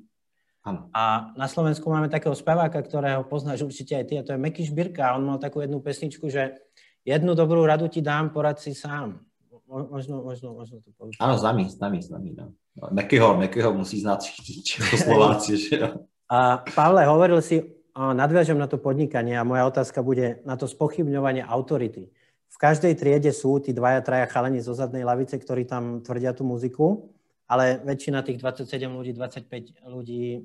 [0.66, 0.90] Ano.
[0.92, 4.66] A na Slovensku máme takého speváka, ktorého poznáš určite aj ty, a to je Meky
[4.66, 5.14] Šbírka.
[5.14, 6.58] On mal takú jednu pesničku, že
[7.06, 9.22] jednu dobrú radu ti dám, porad si sám.
[9.66, 11.18] Možno, možno, možno to použiť.
[11.18, 12.28] Áno, známy, známy, známy.
[12.38, 12.54] No.
[12.94, 15.88] Mekyho, Mekyho musí znát všichni Čechoslováci, že jo.
[16.30, 17.62] A Pavle, hovoril si,
[17.94, 22.10] nadviažem na to podnikanie a moja otázka bude na to spochybňovanie autority.
[22.46, 26.42] V každej triede sú tí dvaja, traja chalani zo zadnej lavice, ktorí tam tvrdia tú
[26.42, 27.15] muziku
[27.46, 30.42] ale väčšina tých 27 ľudí, 25 ľudí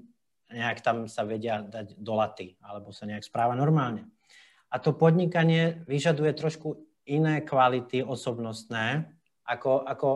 [0.51, 4.07] nejak tam sa vedia dať do laty, alebo sa nejak správa normálne.
[4.71, 9.03] a to podnikanie vyžaduje trošku iné kvality osobnostné
[9.43, 10.09] ako, ako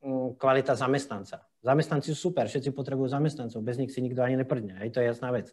[0.00, 1.44] mm, kvalita zamestnanca.
[1.60, 5.12] Zamestnanci sú super, všetci potrebujú zamestnancov, bez nich si nikto ani neprdne, hej, to je
[5.12, 5.52] jasná vec.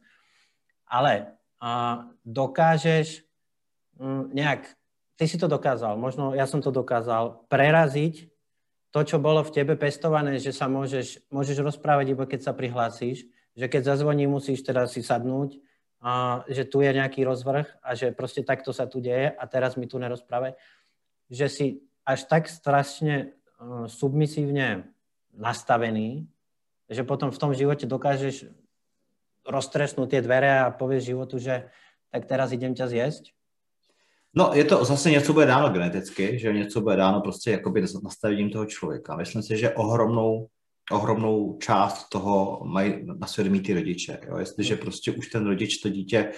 [0.87, 3.27] Ale a, dokážeš
[3.99, 4.71] mm, nejak,
[5.19, 8.31] ty si to dokázal, možno ja som to dokázal, preraziť
[8.89, 13.29] to, čo bolo v tebe pestované, že sa môžeš, môžeš rozprávať iba keď sa prihlásíš,
[13.53, 15.61] že keď zazvoní, musíš teda si sadnúť,
[15.99, 19.75] a že tu je nejaký rozvrh a že proste takto sa tu deje a teraz
[19.75, 20.55] mi tu nerozprávaj,
[21.27, 21.67] že si
[22.07, 24.87] až tak strašne uh, submisívne
[25.35, 26.23] nastavený,
[26.87, 28.47] že potom v tom živote dokážeš
[29.43, 31.67] roztresnúť tie dvere a povieš životu, že
[32.09, 33.35] tak teraz idem ťa zjesť?
[34.35, 38.49] No, je to zase něco bude dáno geneticky, že něco bude dáno prostě jakoby nastavením
[38.49, 39.15] toho člověka.
[39.15, 40.47] Myslím si, že ohromnou,
[40.91, 44.19] ohromnou část toho mají na svědomí ty rodiče.
[44.27, 44.37] Jo?
[44.37, 44.81] Jestliže hmm.
[44.81, 46.31] prostě už ten rodič to dítě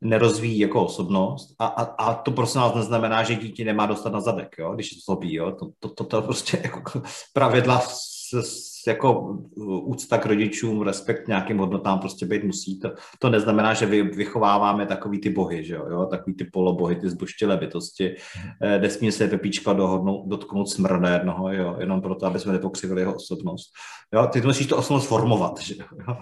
[0.00, 4.20] nerozvíjí jako osobnost a, a, a to prostě nás neznamená, že dítě nemá dostat na
[4.20, 4.74] zadek, jo?
[4.74, 5.34] když to zlobí.
[5.34, 5.52] Jo?
[5.52, 11.58] To, to, to, to prostě jako pravidla s, jako uh, úcta k rodičům, respekt nějakým
[11.58, 12.80] hodnotám prostě být musí.
[12.80, 15.86] To, to neznamená, že vy, vychováváme takový ty bohy, že jo?
[15.90, 16.06] jo?
[16.06, 18.16] takový ty polobohy, ty zboštělé bytosti.
[18.62, 21.76] Eh, nesmí se Pepíčka dohodnout, dotknout smrda jednoho, jo?
[21.80, 23.72] jenom proto, aby jsme nepokřivili jeho osobnost.
[24.14, 24.26] Jo?
[24.26, 25.60] Ty musíš to osobnost formovat.
[25.60, 25.74] Že
[26.08, 26.16] jo?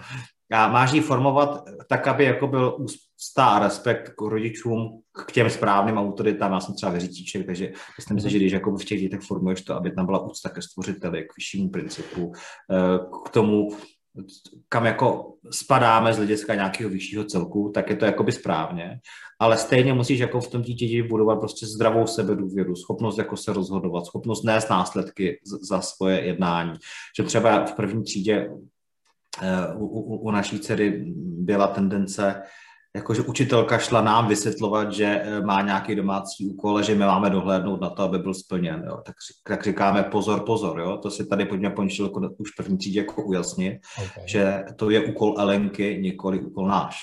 [0.51, 2.77] A máš ji formovat tak, aby jako byl
[3.23, 6.51] úcta a respekt k rodičům, k těm správným autoritám.
[6.53, 9.75] Já jsem třeba věřítíček, takže myslím si, že když jako v těch dětech formuješ to,
[9.75, 12.31] aby tam byla úcta ke stvořiteli, k vyššímu principu,
[12.71, 13.69] eh, k tomu,
[14.69, 18.99] kam jako spadáme z hlediska nějakého vyššího celku, tak je to jakoby správně,
[19.39, 24.05] ale stejně musíš jako v tom dítěti budovat prostě zdravou sebedůvěru, schopnost jako se rozhodovat,
[24.05, 26.73] schopnost nést následky za svoje jednání.
[27.17, 28.49] Že třeba v první třídě
[29.41, 32.41] Eh, u, u, u naší dcery byla tendence,
[32.95, 37.81] jakože učitelka šla nám vysvětlovat, že eh, má nějaký domácí úkol, že my máme dohlédnout
[37.81, 38.83] na to, aby byl splněn.
[38.87, 38.97] Jo.
[39.05, 39.15] Tak,
[39.47, 40.79] tak říkáme pozor, pozor.
[40.79, 40.97] Jo.
[40.97, 44.27] To si tady pojďme pončil už první třídě jako ujasnit, okay.
[44.27, 46.95] že to je úkol Elenky, nikoli úkol náš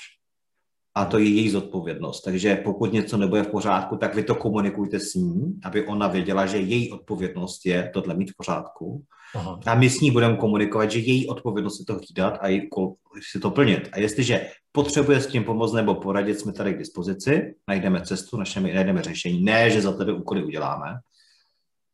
[0.95, 2.21] a to je její zodpovědnost.
[2.21, 6.45] Takže pokud něco nebude v pořádku, tak vy to komunikujte s ní, aby ona věděla,
[6.45, 9.03] že její odpovědnost je tohle mít v pořádku.
[9.35, 9.59] Aha.
[9.65, 12.95] A my s ní budeme komunikovat, že její odpovědnost je to hlídat a její úkol
[13.31, 13.89] si to plnit.
[13.91, 18.73] A jestliže potřebuje s tím pomoct nebo poradit, jsme tady k dispozici, najdeme cestu, našemi,
[18.73, 19.43] najdeme řešení.
[19.43, 20.99] Ne, že za tebe úkoly uděláme,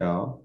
[0.02, 0.40] jo?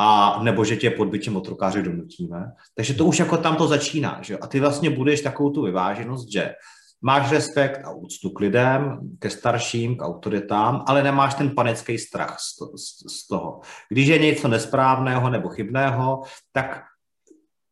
[0.00, 2.52] a nebo že tě pod byčem otrokáři donutíme.
[2.74, 4.18] Takže to už jako tam to začíná.
[4.22, 4.38] Že?
[4.38, 6.54] A ty vlastně budeš takovou tu vyváženost, že
[7.02, 12.36] Máš respekt a úctu k lidem, ke starším, k autoritám, ale nemáš ten panický strach
[12.40, 13.60] z, to, z, z toho.
[13.88, 16.22] Když je něco nesprávného nebo chybného,
[16.52, 16.84] tak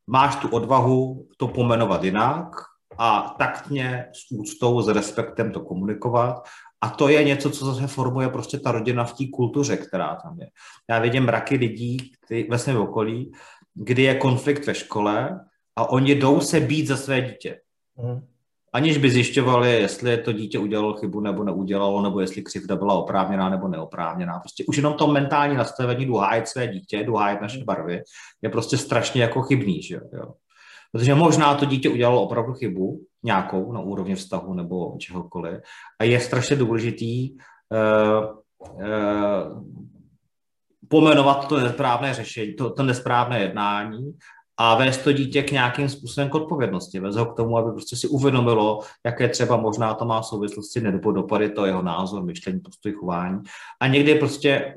[0.06, 2.48] máš tu odvahu to pomenovat jinak
[2.98, 6.42] a taktně s úctou, s respektem to komunikovat.
[6.80, 10.40] A to je něco, co zase formuje prostě ta rodina v té kultuře, která tam
[10.40, 10.48] je.
[10.90, 13.32] Já vidím mraky lidí který, ve svém okolí,
[13.74, 15.40] kdy je konflikt ve škole
[15.76, 17.60] a oni jdou se být za své dítě.
[18.02, 18.26] Mm
[18.76, 23.48] aniž by zjišťovali, jestli to dítě udělalo chybu nebo neudělalo, nebo jestli křivda byla oprávněná
[23.48, 24.38] nebo neoprávněná.
[24.38, 28.02] Prostě už jenom to mentální nastavení, jdu hájit své dítě, jdu hájit naše barvy,
[28.42, 30.34] je prostě strašně jako chybný, že jo.
[30.96, 35.60] Protože možná to dítě udělalo opravdu chybu, nějakou na úrovni vztahu nebo čehokoliv.
[36.00, 37.40] A je strašně důležitý uh,
[38.60, 39.64] uh,
[40.88, 44.12] pomenovat to nesprávné řešení, to, to nesprávné jednání
[44.58, 47.00] a vést to dítě k nějakým způsobem k odpovědnosti.
[47.00, 51.12] Vést ho k tomu, aby prostě si uvědomilo, jaké třeba možná to má souvislosti nebo
[51.12, 53.38] dopady, to jeho názor, myšlení, postoj, chování.
[53.80, 54.74] A někdy prostě eh,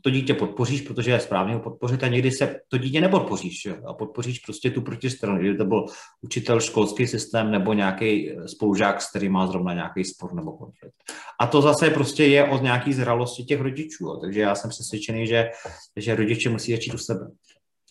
[0.00, 3.76] to dítě podpoříš, protože je správně ho podpořit a někdy se to dítě nepodpoříš jo?
[3.86, 5.86] a podpoříš prostě tu protistranu, kdyby to byl
[6.22, 10.94] učitel, školský systém nebo nějaký eh, spolužák, s kterým má zrovna nějaký spor nebo konflikt.
[11.40, 14.04] A to zase prostě je od nějaký zralosti těch rodičů.
[14.04, 14.16] Jo?
[14.16, 15.50] Takže já jsem přesvědčený, že,
[15.96, 17.26] že rodiče musí začít u sebe.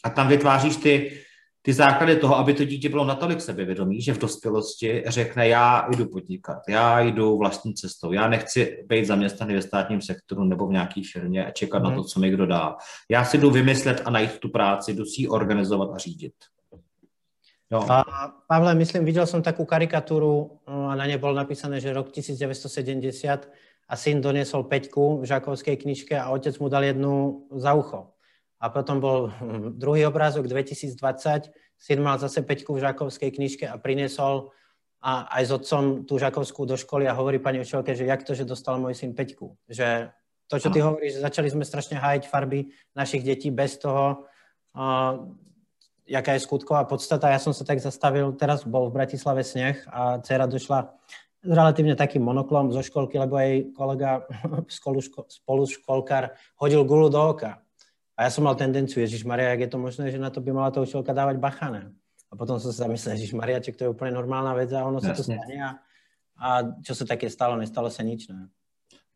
[0.04, 1.22] A tam vytváříš ty,
[1.62, 6.06] ty základy toho, aby to dítě bylo natolik sebevědomí, že v dospělosti řekne, já jdu
[6.06, 11.02] podnikat, já jdu vlastní cestou, já nechci být zaměstnaný ve státním sektoru nebo v nějaké
[11.14, 11.84] firmě a čekat mm.
[11.84, 11.98] na mhm.
[11.98, 12.76] to, co mi kdo dá.
[13.10, 16.34] Já si jdu vymyslet a najít tu práci, jdu si ji organizovat a řídit.
[17.72, 17.86] Jo.
[17.90, 18.04] A
[18.48, 23.50] Pavle, myslím, viděl jsem takovou karikaturu no, a na ně bylo napísané, že rok 1970
[23.90, 28.08] a syn donesol peťku v žákovské knižke a otec mu dal jednu za ucho.
[28.62, 29.34] A potom bol
[29.74, 31.50] druhý obrázok 2020,
[31.82, 34.54] syn mal zase Peťku v žákovskej knižke a priniesol
[35.02, 38.38] a aj s otcom tú žákovskú do školy a hovorí pani učiteľke, že jak to,
[38.38, 39.58] že dostal môj syn Peťku.
[39.66, 40.14] Že
[40.46, 44.30] to, čo ty hovoríš, že začali sme strašne hájiť farby našich detí bez toho,
[44.78, 45.26] uh,
[46.06, 47.34] jaká je skutková podstata.
[47.34, 50.92] Ja som sa tak zastavil, teraz bol v Bratislave sneh a dcera došla
[51.42, 54.22] relatívne taký monoklom zo školky, lebo aj kolega
[55.32, 57.61] spolu školkár hodil gulu do oka.
[58.22, 60.54] A ja som mal tendenciu, Ježiš Maria, jak je to možné, že na to by
[60.54, 61.90] mala tá učiteľka dávať bachané.
[62.30, 65.18] A potom som sa zamyslel, Ježiš Mariaček, to je úplne normálna vec a ono sa
[65.18, 65.82] to stane a,
[66.38, 66.48] a
[66.86, 68.30] čo sa také stalo, nestalo sa nič.
[68.30, 68.46] Ne?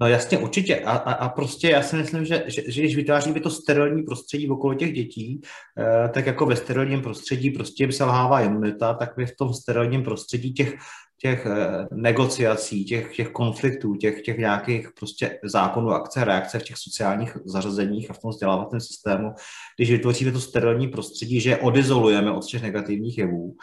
[0.01, 0.80] No jasně, určitě.
[0.80, 4.49] A, a, a prostě já si myslím, že, že, že když vytváříme to sterilní prostředí
[4.49, 5.41] okolo těch dětí,
[5.78, 10.03] eh, tak jako ve sterilním prostředí prostě jim selhává imunita, tak my v tom sterilním
[10.03, 10.76] prostředí těch
[11.22, 16.78] těch eh, negociací, těch, těch konfliktů, těch, těch nějakých prostě zákonů, akce, reakce v těch
[16.78, 19.34] sociálních zařazeních a v tom vzdělávacím systému,
[19.78, 23.55] když vytvoříme to sterilní prostředí, že odizolujeme od těch negativních jevů,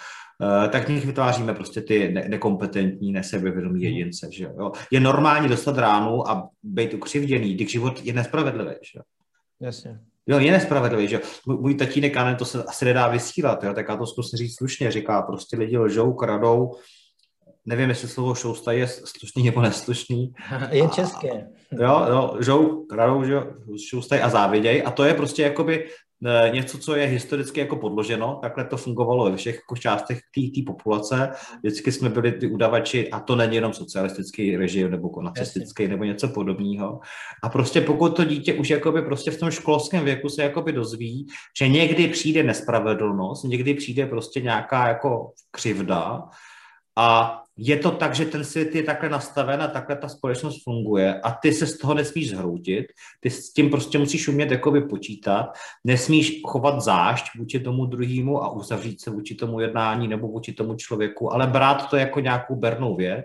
[0.64, 3.84] eh, tak nich vytváříme prostě ty ne- nekompetentní, nesebevědomí mhm.
[3.84, 4.28] jedince.
[4.32, 4.72] Že jo?
[4.90, 8.74] Je normální dostat ránu a být ukřivděný, když život je nespravedlivý.
[8.94, 9.00] Že?
[9.60, 10.00] Jasně.
[10.26, 13.96] Jo, je nespravedlivý, že můj tatínek, Anen, to se asi nedá vysílat, jo, tak já
[13.96, 16.70] to zkusím říct slušně, říká, prostě lidi lžou, kradou,
[17.66, 20.32] nevím, jestli slovo šousta je slušný nebo neslušný.
[20.70, 21.48] Je české.
[21.80, 23.40] Jo, jo, žou, kradou, že
[23.88, 25.88] šoustaj a záviděj a to je prostě jakoby
[26.26, 30.62] e, něco, co je historicky jako podloženo, takhle to fungovalo ve všech jako částech té
[30.66, 31.30] populace.
[31.62, 36.28] Vždycky jsme byli ty udavači a to není jenom socialistický režim nebo nacistický nebo něco
[36.28, 37.00] podobného.
[37.42, 41.26] A prostě pokud to dítě už jakoby prostě v tom školském věku se jakoby dozví,
[41.58, 46.22] že někdy přijde nespravedlnost, někdy přijde prostě nějaká jako křivda,
[46.96, 51.20] a je to tak, že ten svět je takhle nastaven a takhle ta společnost funguje
[51.20, 52.86] a ty se z toho nesmíš zhroutit,
[53.20, 55.46] ty s tím prostě musíš umět jakoby počítat,
[55.84, 60.74] nesmíš chovat zášť vůči tomu druhému a uzavřít se vůči tomu jednání nebo vůči tomu
[60.74, 63.24] člověku, ale brát to jako nějakou bernou věc,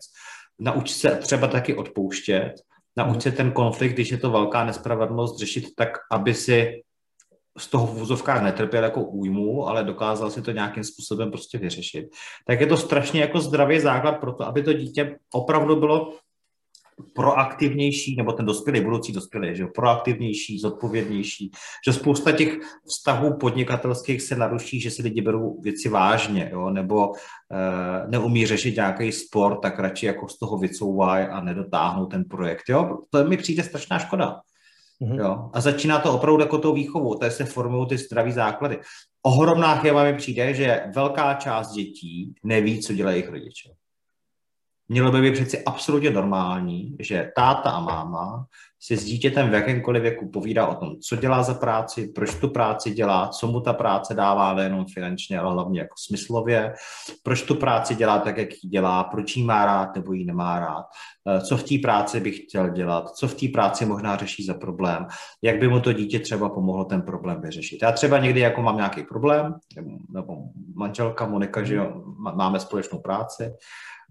[0.59, 2.53] naučit se třeba taky odpouštět,
[2.97, 6.81] naučit se ten konflikt, když je to velká nespravedlnost, řešit tak, aby si
[7.57, 12.05] z toho v úzovkách netrpěl jako újmu, ale dokázal si to nějakým způsobem prostě vyřešit,
[12.47, 16.13] tak je to strašně jako zdravý základ pro to, aby to dítě opravdu bylo
[17.15, 21.51] proaktivnější, nebo ten dospělý, budoucí dospělý, že proaktivnější, zodpovědnější,
[21.87, 27.11] že spousta těch vztahů podnikatelských se naruší, že si lidi berou věci vážně, jo, nebo
[27.13, 32.63] e, neumí řešit nějaký sport, tak radši jako z toho vycouvají a nedotáhnou ten projekt,
[32.69, 34.41] jo, to mi přijde strašná škoda.
[35.01, 35.19] Mm-hmm.
[35.19, 35.49] Jo?
[35.53, 38.79] A začíná to opravdu jako tou výchovou, tady se formují ty zdraví základy.
[39.21, 43.69] Ohromná chyba mi přijde, že velká část dětí neví, co dělají jejich rodiče.
[44.89, 48.47] Mělo by být přeci absolutně normální, že táta a máma
[48.79, 52.49] si s dítětem v jakémkoliv věku povídá o tom, co dělá za práci, proč tu
[52.49, 56.73] práci dělá, co mu ta práce dává nejenom finančně, ale hlavně jako smyslově,
[57.23, 60.59] proč tu práci dělá tak, jak ji dělá, proč ji má rád nebo ji nemá
[60.59, 60.85] rád,
[61.27, 64.53] eh, co v té práci by chtěl dělat, co v té práci možná řeší za
[64.53, 65.07] problém,
[65.41, 67.79] jak by mu to dítě třeba pomohlo ten problém vyřešit.
[67.81, 69.55] Já třeba někdy jako mám nějaký problém,
[70.13, 70.37] nebo
[70.75, 72.03] manželka Monika, že jo,
[72.35, 73.53] máme společnou práci,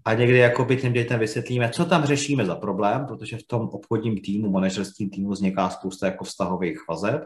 [0.07, 4.21] a někdy jakoby těm dětem vysvětlíme, co tam řešíme za problém, protože v tom obchodním
[4.21, 7.21] týmu, manažerském týmu vzniká spousta jako vztahových vazeb.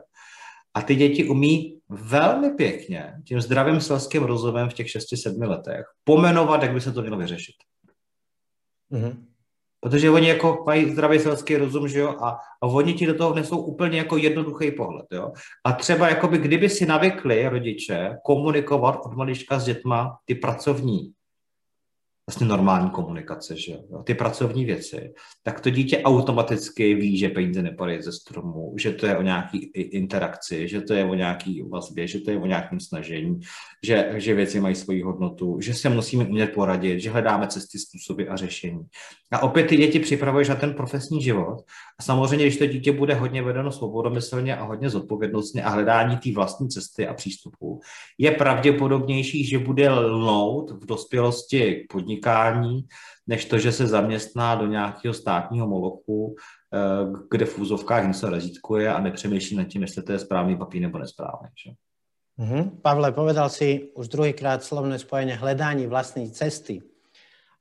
[0.74, 6.64] A ty děti umí velmi pěkně tím zdravým selským rozumem v těch 6-7 letech pomenovat,
[6.64, 7.56] jak by se to mělo vyřešit.
[8.92, 9.16] Mm-hmm.
[9.80, 12.30] Protože oni jako mají zdravý selský rozum, že jo, a,
[12.62, 15.32] a oni ti do toho vnesou úplně jako jednoduchý pohled, jo.
[15.66, 21.14] A třeba jakoby, kdyby si navykli rodiče komunikovat od malička s dětma ty pracovní
[22.30, 25.14] vlastně normální komunikace, že jo, ty pracovní věci,
[25.44, 29.58] tak to dítě automaticky ví, že peníze nepadají ze stromu, že to je o nějaký
[29.76, 33.40] interakci, že to je o nějaký vazbě, že to je o nějakém snažení,
[33.84, 38.24] že, že věci mají svoji hodnotu, že se musíme umět poradit, že hledáme cesty, způsoby
[38.30, 38.82] a řešení.
[39.32, 41.58] A opět ty děti připravuješ na ten profesní život.
[42.00, 46.32] A samozřejmě, když to dítě bude hodně vedeno svobodomyslně a hodně zodpovědnostně a hledání té
[46.32, 47.80] vlastní cesty a přístupu,
[48.18, 52.88] je pravděpodobnější, že bude lnout v dospělosti podnik podnikání,
[53.28, 56.36] než to, že se zaměstná do nějakého státního molochu,
[56.74, 56.78] eh,
[57.32, 60.98] kde v úzovkách něco razítkuje a nepřemýšlí nad tím, jestli to je správný papír nebo
[60.98, 61.50] nesprávný.
[61.56, 61.72] Že?
[62.40, 62.82] Mm-hmm.
[62.82, 66.82] Pavle, povedal si už druhýkrát slovné spojenie hledání vlastní cesty.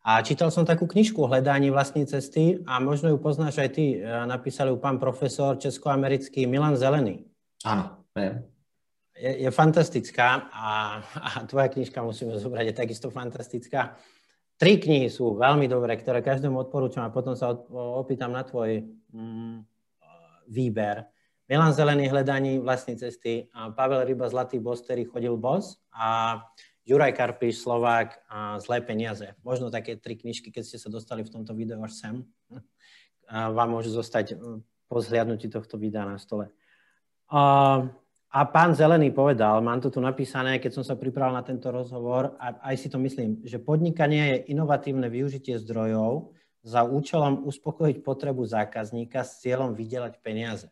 [0.00, 4.00] A čítal som takú knižku Hledání vlastní cesty a možno ju poznáš aj ty.
[4.00, 7.28] Eh, napísal ju pán profesor českoamerický Milan Zelený.
[7.68, 8.40] Áno, viem.
[9.12, 14.00] Je, je fantastická a, a tvoja knižka, musíme zobrať, je takisto fantastická.
[14.60, 17.56] Tri knihy sú veľmi dobré, ktoré každému odporúčam a potom sa
[17.96, 19.64] opýtam na tvoj mm,
[20.52, 21.08] výber.
[21.48, 26.38] Milan Zelený hledaní vlastní cesty, a Pavel Ryba Zlatý bos, ktorý chodil bos a
[26.84, 29.32] Juraj Karpiš, Slovák a Zlé peniaze.
[29.40, 32.14] Možno také tri knižky, keď ste sa dostali v tomto videu až sem,
[33.32, 34.60] a vám môžu zostať mm,
[34.92, 36.52] po zhliadnutí tohto videa na stole.
[38.30, 42.38] A pán Zelený povedal, mám to tu napísané, keď som sa pripravil na tento rozhovor,
[42.38, 46.30] a aj si to myslím, že podnikanie je inovatívne využitie zdrojov
[46.62, 50.70] za účelom uspokojiť potrebu zákazníka s cieľom vydelať peniaze.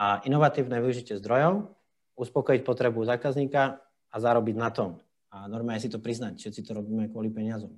[0.00, 1.68] A inovatívne využitie zdrojov,
[2.16, 5.04] uspokojiť potrebu zákazníka a zarobiť na tom.
[5.28, 7.76] A normálne si to priznať, všetci to robíme kvôli peniazom.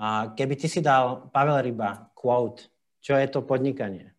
[0.00, 2.72] A keby ty si dal, Pavel Ryba, quote,
[3.04, 4.16] čo je to podnikanie?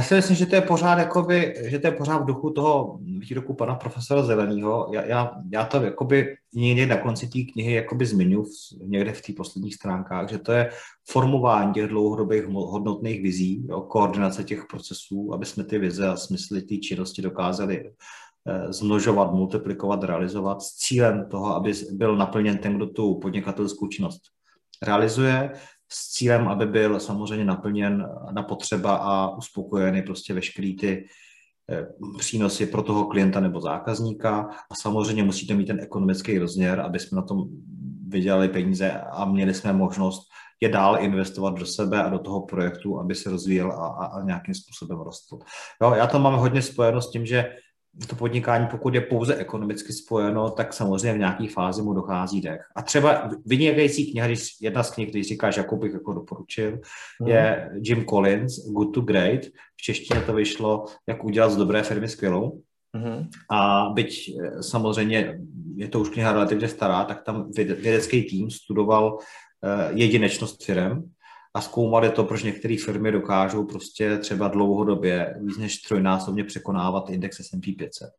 [0.00, 2.98] Já si myslím, že to je pořád, jakoby, že to je pořád v duchu toho
[3.02, 4.90] výroku pana profesora Zeleného.
[4.92, 8.44] Já, já, já to jakoby někde na konci té knihy jakoby zmiňu
[8.84, 10.70] někde v těch posledních stránkách, že to je
[11.08, 16.62] formování těch dlouhodobých hodnotných vizí, jo, koordinace těch procesů, aby jsme ty vize a smysly
[16.62, 17.90] té činnosti dokázali
[18.46, 24.22] eh, zmnožovat, multiplikovat, realizovat s cílem toho, aby byl naplněn ten, kdo tu podnikatelskou činnost
[24.82, 25.52] realizuje,
[25.92, 31.06] s cílem, aby byl samozřejmě naplněn na potřeba a uspokojeny prostě veškerý ty
[31.70, 31.86] eh,
[32.18, 37.16] přínosy pro toho klienta nebo zákazníka a samozřejmě musíte mít ten ekonomický rozměr, aby jsme
[37.16, 37.44] na tom
[38.08, 40.22] vydělali peníze a měli jsme možnost
[40.60, 44.24] je dál investovat do sebe a do toho projektu, aby se rozvíjel a, a, a
[44.24, 45.38] nějakým způsobem rostl.
[45.82, 47.52] Jo, já to mám hodně spojeno s tím, že
[48.08, 52.60] to podnikání, pokud je pouze ekonomicky spojeno, tak samozřejmě v nějaké fázi mu dochází dech.
[52.76, 56.78] A třeba vynikající kniha, když jedna z knih, když říkáš, jakou bych jako doporučil,
[57.20, 57.28] mm.
[57.28, 59.40] je Jim Collins, Good to Great.
[59.76, 62.62] V češtině to vyšlo, jak udělat z dobré firmy skvělou.
[62.92, 63.28] Mm.
[63.50, 65.40] A byť eh, samozřejmě
[65.76, 71.10] je to už kniha relativně stará, tak tam vědecký tým studoval uh, jedinečnost firm
[71.54, 77.40] a zkoumali to, proč některé firmy dokážou prostě třeba dlouhodobě víc než trojnásobně překonávat index
[77.40, 78.10] S&P 500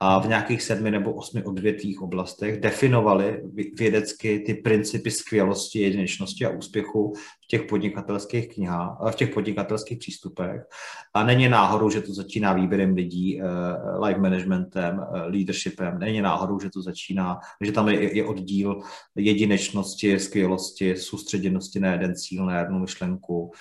[0.00, 3.42] a v nějakých sedmi nebo osmi odvětvých oblastech definovali
[3.78, 7.12] vědecky ty principy skvělosti, jedinečnosti a úspěchu
[7.44, 10.62] v těch podnikatelských knihách, v těch podnikatelských přístupech.
[11.14, 13.44] A není náhodou, že to začíná výběrem lidí, eh,
[14.06, 15.98] life managementem, eh, leadershipem.
[15.98, 18.80] Není náhodou, že to začíná, že tam je, oddíl
[19.16, 23.52] jedinečnosti, skvělosti, soustředěnosti na jeden cíl, na jednu myšlenku,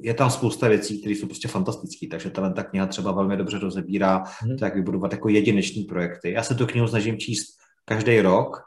[0.00, 3.58] je tam spousta věcí, které jsou prostě fantastické, takže tahle ta kniha třeba velmi dobře
[3.58, 4.56] rozebírá, hmm.
[4.62, 6.32] jak vybudovat jako jedinečný projekty.
[6.32, 8.62] Já se tu knihu snažím číst každý rok,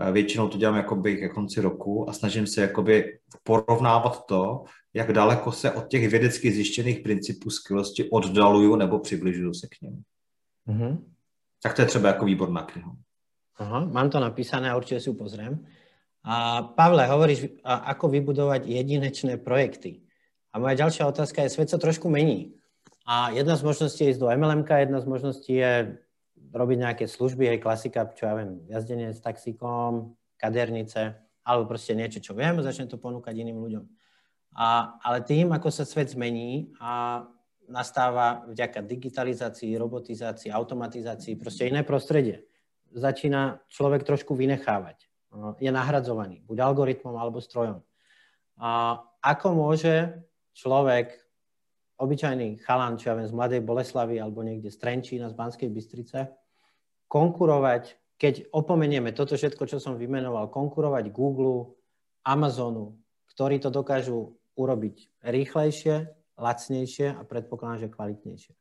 [0.00, 4.64] eh, většinou to dělám jakoby ke konci roku a snažím se jakoby porovnávat to,
[4.94, 10.02] jak daleko se od těch vědecky zjištěných principů skvělosti oddaluju nebo přibližuju se k ním.
[10.66, 11.12] hmm
[11.62, 12.96] Tak to je třeba jako výborná kniha.
[13.58, 15.66] Aha, mám to napísané a určitě si upozriem.
[16.26, 20.02] A Pavle, hovoríš, ako vybudovať jedinečné projekty.
[20.50, 22.58] A moja ďalšia otázka je, svet sa trošku mení.
[23.06, 26.02] A jedna z možností je ísť do MLM, jedna z možností je
[26.50, 31.14] robiť nejaké služby, aj klasika, čo ja viem, jazdenie s taxíkom, kadernice,
[31.46, 33.84] alebo proste niečo, čo viem, začne to ponúkať iným ľuďom.
[34.58, 37.22] A, ale tým, ako sa svet zmení a
[37.70, 42.50] nastáva vďaka digitalizácii, robotizácii, automatizácii, proste iné prostredie.
[42.90, 45.05] Začína človek trošku vynechávať
[45.60, 47.80] je nahradzovaný, buď algoritmom alebo strojom.
[48.56, 50.16] A ako môže
[50.56, 51.12] človek,
[52.00, 56.32] obyčajný chalan, čo ja viem, z Mladej Boleslavy alebo niekde z Trenčína, z Banskej Bystrice,
[57.08, 61.76] konkurovať, keď opomenieme toto všetko, čo som vymenoval, konkurovať Google,
[62.26, 62.98] Amazonu,
[63.32, 68.54] ktorí to dokážu urobiť rýchlejšie, lacnejšie a predpokladám, že kvalitnejšie.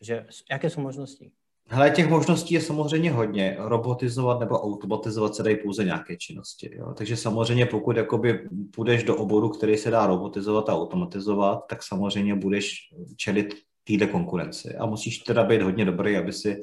[0.00, 0.14] Že,
[0.48, 1.34] jaké sú možnosti?
[1.68, 3.56] Hele, těch možností je samozřejmě hodně.
[3.58, 6.70] Robotizovat nebo automatizovat se dají pouze nějaké činnosti.
[6.76, 6.94] Jo?
[6.94, 12.34] Takže samozřejmě pokud jakoby půjdeš do oboru, který se dá robotizovat a automatizovat, tak samozřejmě
[12.34, 12.78] budeš
[13.16, 13.54] čelit
[13.84, 14.76] této konkurenci.
[14.76, 16.60] A musíš teda být hodně dobrý, aby si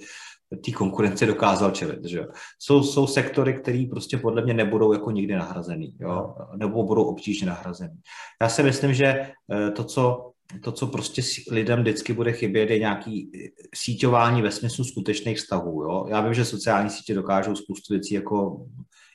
[0.66, 2.06] té konkurenci dokázal čelit.
[2.06, 2.26] Že?
[2.60, 6.36] Jsou, jsou sektory, které prostě podle mě nebudou jako nikdy nahrazený, jo?
[6.56, 7.96] nebo budou obtížně nahrazený.
[8.42, 10.33] Já si myslím, že eh, to, co
[10.64, 11.22] to, co prostě
[11.52, 15.84] lidem vždycky bude chybět, je nějaký eh, síťování ve smyslu skutečných vztahů.
[15.84, 16.06] Jo?
[16.10, 18.66] Já vím, že sociální sítě dokážou spoustu věcí jako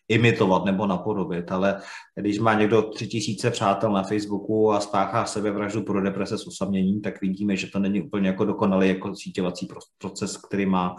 [0.08, 1.80] imitovat nebo napodobit, ale
[2.14, 7.00] když má někdo tři tisíce přátel na Facebooku a spáchá sebevraždu pro deprese s osaměním,
[7.00, 9.68] tak vidíme, že to není úplně jako dokonalý jako síťovací
[9.98, 10.96] proces, který má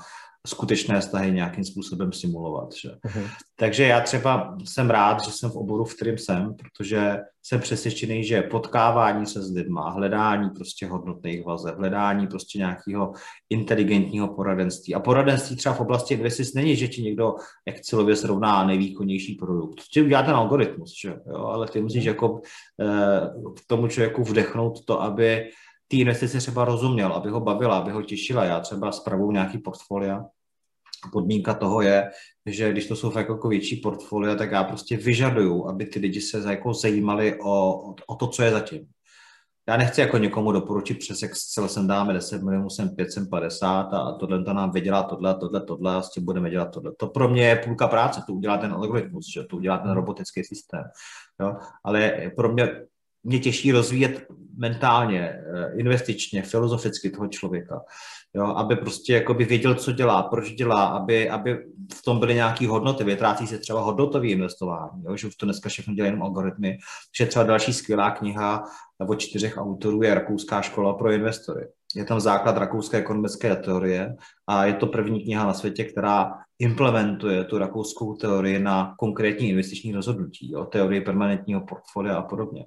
[0.48, 2.74] skutečné vztahy nějakým způsobem simulovat.
[2.74, 2.90] Že?
[2.90, 3.30] Uh-huh.
[3.56, 8.24] Takže já třeba jsem rád, že jsem v oboru, v kterém jsem, protože jsem přesvědčený,
[8.24, 13.14] že potkávání se s lidma, hledání prostě hodnotných vazeb, hledání prostě nějakého
[13.50, 14.96] inteligentního poradenství.
[14.96, 17.36] A poradenství třeba v oblasti investic není, že ti někdo
[17.66, 19.82] Excelově srovná nejvýkonnější produkt.
[19.94, 21.10] Ti udělá ten algoritmus, že?
[21.10, 21.46] Jo?
[21.46, 22.08] ale ty musíš uh-huh.
[22.08, 22.42] jako
[22.82, 25.50] eh, k tomu člověku vdechnout to, aby
[25.92, 28.46] ty investice třeba rozuměl, aby ho bavila, aby ho těšila.
[28.46, 30.26] Já třeba spravuju nějaký portfolia.
[31.12, 32.12] Podmínka toho je,
[32.46, 36.22] že když to jsou fakt jako větší portfolia, tak já prostě vyžaduju, aby ty lidi
[36.22, 38.88] se jako zajímali o, o to, co je zatím.
[39.70, 43.94] já nechci jako někomu doporučit přes Excel sem dáme 10 milionů, sem 5, sem 50
[43.94, 46.92] a tohle to nám vydělá tohle, tohle, tohle a s tím budeme dělat tohle.
[46.98, 49.44] To pro mě je půlka práce, to udělá ten algoritmus, že?
[49.44, 50.84] to udělá ten robotický systém.
[51.42, 51.56] Jo?
[51.84, 52.89] Ale pro mě
[53.24, 54.28] mě těžší rozvíjet
[54.60, 57.82] mentálně, eh, investičně, filozoficky toho člověka.
[58.34, 62.68] Jo, aby prostě jakoby věděl, co dělá, proč dělá, aby, aby v tom byly nějaké
[62.68, 63.04] hodnoty.
[63.04, 66.78] Vytrácí se třeba hodnotové investování, jo, že už to dneska všechno dělají jenom algoritmy.
[67.18, 68.64] Že třeba další skvělá kniha
[69.08, 71.68] od čtyřech autorů je Rakouská škola pro investory.
[71.96, 74.16] Je tam základ rakouské ekonomické teorie
[74.48, 79.92] a je to první kniha na světě, která implementuje tu rakouskou teorii na konkrétní investiční
[79.92, 82.66] rozhodnutí, jo, teorii permanentního portfolia a podobně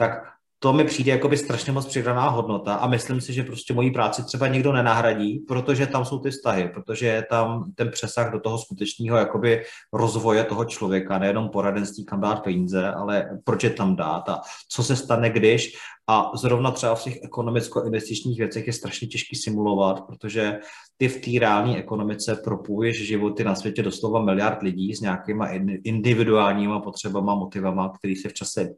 [0.00, 0.22] tak
[0.58, 3.90] to mi přijde jako by strašně moc přidaná hodnota a myslím si, že prostě mojí
[3.90, 8.40] práci třeba někdo nenahradí, protože tam jsou ty vztahy, protože je tam ten přesah do
[8.40, 13.96] toho skutečného jakoby rozvoje toho člověka, nejenom poradenství, kam dát peníze, ale proč je tam
[13.96, 15.76] dát a co se stane, když.
[16.08, 20.58] A zrovna třeba v těch ekonomicko-investičních věcech je strašně těžký simulovat, protože
[20.96, 25.48] ty v té reální ekonomice propuješ životy na světě doslova miliard lidí s nějakýma
[25.84, 28.68] individuálníma potřebama, motivama, který se v čase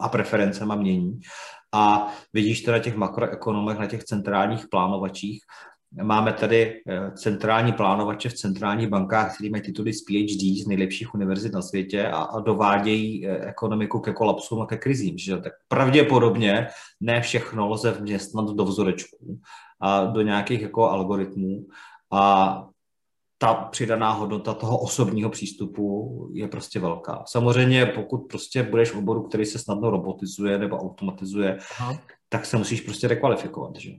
[0.00, 1.20] a preferencema mění.
[1.72, 5.40] A vidíš to na těch makroekonomech, na těch centrálních plánovačích,
[6.02, 11.14] Máme tady eh, centrální plánovače v centrálních bankách, který mají tituly z PhD z nejlepších
[11.14, 15.18] univerzit na světě a, a dovádějí eh, ekonomiku ke kolapsům a ke krizím.
[15.18, 15.36] Že?
[15.36, 16.68] Tak pravděpodobně
[17.00, 19.40] ne všechno lze vměstnat do vzorečků
[19.80, 21.66] a do nějakých jako algoritmů.
[22.12, 22.64] A
[23.42, 27.24] ta přidaná hodnota toho osobního přístupu je prostě velká.
[27.26, 31.98] Samozřejmě, pokud prostě budeš v oboru, který se snadno robotizuje nebo automatizuje, Aha.
[32.28, 33.76] tak se musíš prostě rekvalifikovat.
[33.76, 33.90] Že?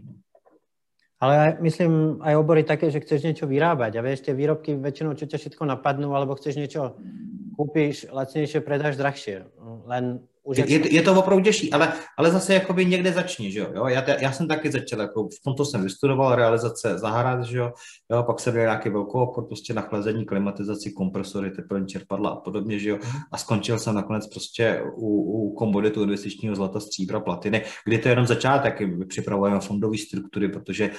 [1.19, 5.23] Ale myslím aj obory také, že chceš niečo vyrábať a vieš, tie výrobky väčšinou, čo
[5.23, 6.99] ťa všetko napadnú, alebo chceš niečo,
[7.55, 9.47] kúpiš lacnejšie, predáš drahšie.
[9.87, 10.19] Len
[10.51, 13.67] je, je, to opravdu těžší, ale, ale zase jakoby někde začni, že jo?
[13.75, 13.87] jo?
[13.87, 17.73] Já, já, jsem taky začal, jako v tomto jsem vystudoval realizace zahrad, že jo?
[18.11, 18.23] jo?
[18.23, 22.79] Pak jsem měl nějaký velkou obchod prostě na chlazení, klimatizaci, kompresory, teplní čerpadla a podobně,
[22.79, 22.97] že jo?
[23.03, 23.21] Mhm.
[23.31, 28.11] A skončil jsem nakonec prostě u, u komoditu investičního zlata, stříbra, platiny, kdy to je
[28.11, 30.89] jenom začátek, připravujeme fondové struktury, protože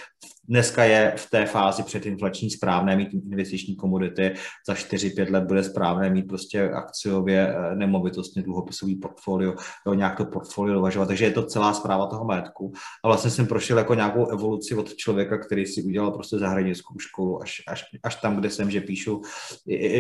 [0.49, 4.34] dneska je v té fázi předinflační správné mít investiční komodity,
[4.66, 9.55] za 4-5 let bude správné mít prostě akciově eh, nemovitostně dluhopisový portfolio
[9.86, 11.07] jo, nějak to portfolio uvažovat.
[11.07, 12.72] Takže je to celá zpráva toho majetku.
[13.05, 17.42] A vlastně jsem prošel jako nějakou evoluci od člověka, který si udělal prostě zahraničskou školu,
[17.42, 19.22] až, až, až tam, kde jsem, že píšu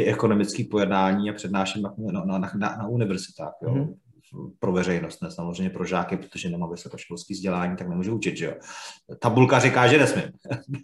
[0.06, 3.52] ekonomické pojednání a přednáším na, na, na, na, na univerzitách.
[3.62, 3.74] Jo.
[3.74, 4.03] Mm-hmm
[4.58, 8.52] pro veřejnost, ne samozřejmě pro žáky, protože nemám vysokoškolský vzdělání, tak nemůžu učit, že jo.
[9.18, 10.24] Tabulka říká, že nesmím,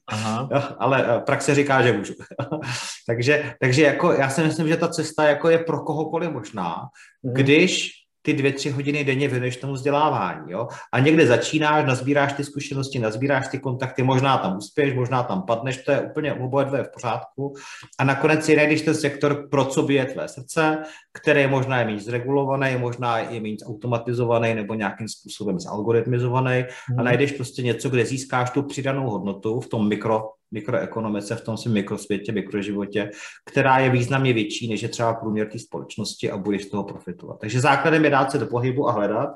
[0.07, 0.49] Aha.
[0.79, 2.15] ale eh, praxe říká, že můžu.
[3.07, 6.77] takže, takže jako, já si myslím, že ta cesta jako je pro kohokoliv možná,
[7.23, 7.35] mm.
[7.35, 10.53] když ty dvě, tři hodiny denně věnuješ tomu vzdělávání.
[10.53, 10.69] Jo?
[10.93, 15.77] A někde začínáš, nazbíráš ty zkušenosti, nazbíráš ty kontakty, možná tam uspěješ, možná tam padneš,
[15.77, 17.55] to je úplně oboje dvě v pořádku.
[17.99, 21.85] A nakonec si najdeš ten sektor, pro co by je tvé srdce, který možná je
[21.85, 27.01] méně zregulovaný, možná je méně automatizovaný nebo nějakým způsobem zalgoritmizovaný hmm.
[27.01, 31.57] a najdeš prostě něco, kde získáš tu přidanou hodnotu v tom mikro mikroekonomice, v tom
[31.57, 33.11] svém mikrosvětě, mikroživotě,
[33.47, 37.41] která je významně větší, než je třeba průměr té společnosti a budeš z toho profitovat.
[37.41, 39.31] Takže základem je dát se do pohybu a hledat.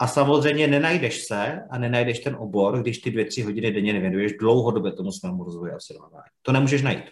[0.00, 4.32] A samozřejmě nenajdeš se a nenajdeš ten obor, když ty dvě, tři hodiny denně nevěnuješ
[4.40, 6.30] dlouhodobě tomu svému rozvoji a vzdělávání.
[6.42, 7.04] To nemůžeš najít.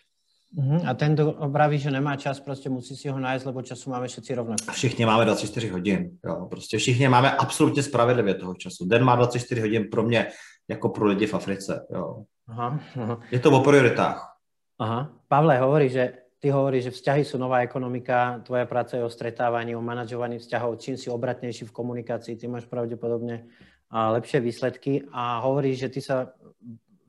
[0.59, 0.91] Uh-huh.
[0.91, 4.09] A ten, kdo obraví, že nemá čas, prostě musí si ho najít, lebo času máme
[4.09, 4.73] všetci rovnako.
[4.73, 6.11] Všichni máme 24 hodin.
[6.27, 6.47] Jo.
[6.51, 8.87] Prostě všichni máme absolutně spravedlivě toho času.
[8.87, 10.27] Den má 24 hodin pro mě
[10.69, 11.87] jako pro lidi v Africe.
[11.95, 12.25] Jo.
[12.57, 13.15] Aha, aha.
[13.29, 14.33] Je to o prioritách.
[14.81, 15.13] Aha.
[15.29, 19.77] Pavle, hovorí, že ty hovoríš, že vzťahy sú nová ekonomika, tvoja práca je o stretávaní,
[19.77, 23.45] o manažovaní vzťahov, čím si obratnejší v komunikácii, ty máš pravdepodobne
[23.93, 26.33] lepšie výsledky a hovoríš, že ty sa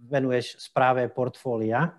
[0.04, 1.96] venuješ správe portfólia.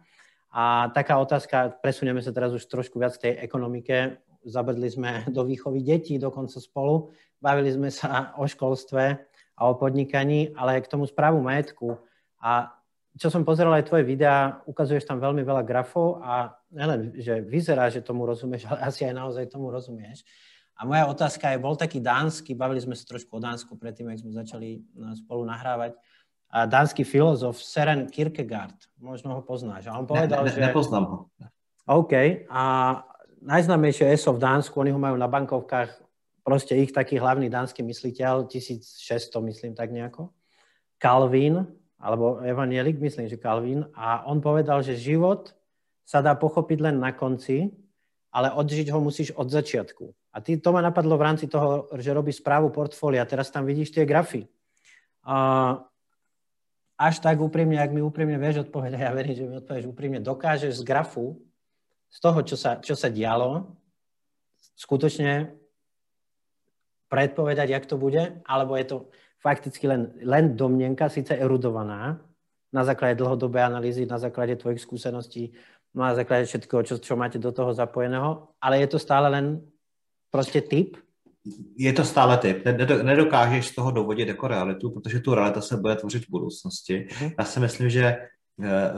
[0.52, 4.20] A taká otázka, presunieme sa teraz už trošku viac k tej ekonomike.
[4.44, 9.04] Zabrdli sme do výchovy detí dokonca spolu, bavili sme sa o školstve
[9.56, 11.96] a o podnikaní, ale k tomu správu majetku.
[12.38, 12.77] A
[13.18, 17.90] čo som pozeral aj tvoje videá, ukazuješ tam veľmi veľa grafov a nelen, že vyzerá,
[17.90, 20.22] že tomu rozumieš, ale asi aj naozaj tomu rozumieš.
[20.78, 24.22] A moja otázka je, bol taký dánsky, bavili sme sa trošku o Dánsku predtým, jak
[24.22, 25.98] sme začali no, spolu nahrávať,
[26.48, 29.84] a dánsky filozof Seren Kierkegaard, možno ho poznáš.
[29.90, 30.60] A on povedal, ne, ne, že...
[30.64, 31.18] Nepoznám ho.
[31.84, 32.46] OK.
[32.48, 32.62] A
[33.44, 35.92] najznámejšie ESO v Dánsku, oni ho majú na bankovkách,
[36.40, 40.32] proste ich taký hlavný dánsky mysliteľ, 1600, myslím tak nejako.
[40.96, 45.54] Calvin, alebo evanielik, myslím, že Calvin, a on povedal, že život
[46.06, 47.74] sa dá pochopiť len na konci,
[48.30, 50.14] ale odžiť ho musíš od začiatku.
[50.32, 53.90] A ty, to ma napadlo v rámci toho, že robíš správu portfólia, teraz tam vidíš
[53.90, 54.46] tie grafy.
[55.26, 55.82] Uh,
[56.98, 60.80] až tak úprimne, ak mi úprimne vieš odpovedať, ja verím, že mi odpovieš úprimne, dokážeš
[60.80, 61.38] z grafu,
[62.08, 63.74] z toho, čo sa, čo sa dialo,
[64.78, 65.52] skutočne
[67.08, 68.96] predpovedať, jak to bude, alebo je to
[69.42, 72.20] fakticky len, len domnenka, síce erudovaná,
[72.72, 75.52] na základe dlhodobé analýzy, na základe tvojich skúseností,
[75.94, 79.60] na základe všetkého, čo, čo máte do toho zapojeného, ale je to stále len
[80.30, 80.96] prostě typ,
[81.76, 82.64] je to stále typ.
[83.02, 87.08] Nedokážeš z toho dovodit jako realitu, protože tu realita se bude tvořit v budoucnosti.
[87.20, 87.30] Mhm.
[87.38, 88.16] Já si myslím, že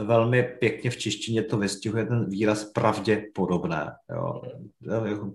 [0.05, 3.93] velmi pěkně v češtině to vystihuje ten výraz pravděpodobné.
[4.11, 4.43] Jo.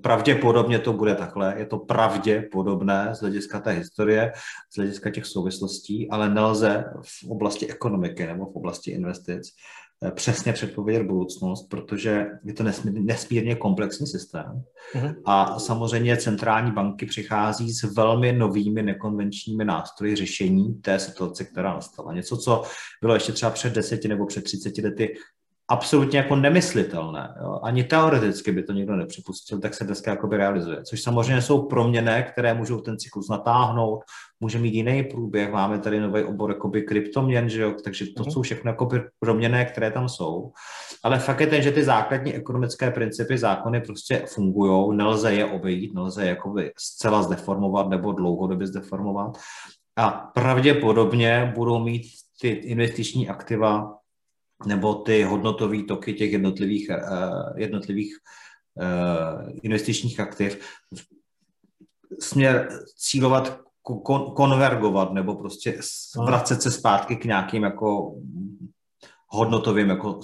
[0.01, 4.31] Pravděpodobně to bude takhle, je to pravděpodobné z hlediska té historie,
[4.73, 10.53] z hlediska těch souvislostí, ale nelze v oblasti ekonomiky nebo v oblasti investic Eh, přesně
[10.53, 14.63] předpovědět budoucnost, protože je to nesmírně, nesmírně komplexní systém.
[14.93, 15.15] Uh-huh.
[15.25, 22.13] A samozřejmě centrální banky přichází s velmi novými nekonvenčními nástroji řešení té situace, která nastala.
[22.13, 22.63] Něco, co
[23.01, 25.15] bylo ještě třeba před deseti nebo před třiceti lety
[25.67, 27.35] absolutně jako nemyslitelné.
[27.41, 27.59] Jo?
[27.63, 30.83] Ani teoreticky by to nikdo nepřipustil, tak se dneska jakoby realizuje.
[30.83, 33.99] Což samozřejmě jsou proměny, které můžou ten cyklus natáhnout,
[34.39, 35.51] může mít jiný průběh.
[35.51, 37.73] Máme tady nový obor jakoby kryptoměn, že jo?
[37.83, 38.31] takže to mm-hmm.
[38.31, 40.51] jsou všechno jakoby proměny, které tam jsou.
[41.03, 45.93] Ale fakt je ten, že ty základní ekonomické principy, zákony prostě fungují, nelze je obejít,
[45.93, 49.37] nelze je jakoby zcela zdeformovat nebo dlouhodobě zdeformovat.
[49.97, 52.03] A pravděpodobně budou mít
[52.41, 53.97] ty investiční aktiva
[54.65, 58.17] nebo ty hodnotové toky těch jednotlivých, uh, jednotlivých
[58.75, 60.59] uh, investičních aktiv
[62.19, 65.79] směr cílovat kon, konvergovat nebo prostě
[66.25, 68.15] vracet se zpátky k nějakým jako
[69.27, 70.19] hodnotovým jako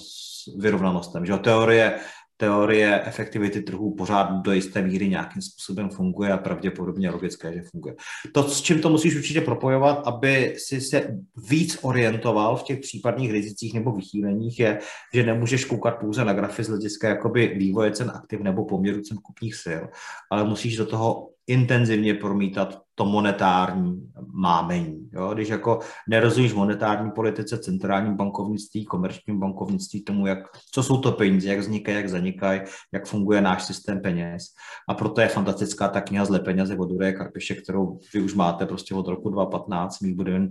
[0.58, 1.26] vyrovnanostem.
[1.26, 1.38] Že?
[1.38, 1.99] Teorie
[2.41, 7.95] teorie efektivity trhů pořád do jisté míry nějakým způsobem funguje a pravděpodobně logické, že funguje.
[8.31, 11.18] To, s čím to musíš určitě propojovat, aby si se
[11.49, 14.80] víc orientoval v těch případných rizicích nebo vychýleních, je,
[15.13, 19.18] že nemůžeš koukat pouze na grafy z hlediska jakoby vývoje cen aktiv nebo poměru cen
[19.18, 19.84] kupních sil,
[20.31, 25.10] ale musíš do toho intenzivně promítat to monetární mámení.
[25.14, 25.34] Jo?
[25.34, 25.80] Když jako
[26.10, 30.40] nerozumíš monetární politice, centrálním bankovnictví, komerčním bankovnictví, tomu, jak,
[30.72, 32.61] co jsou to peníze, jak vznikají, jak zanikají,
[32.94, 34.44] jak funguje náš systém peněz.
[34.90, 38.65] A proto je fantastická ta kniha Zle peněze od Dureje Karpiše, kterou vy už máte
[38.65, 40.49] prostě od roku 2015, my budeme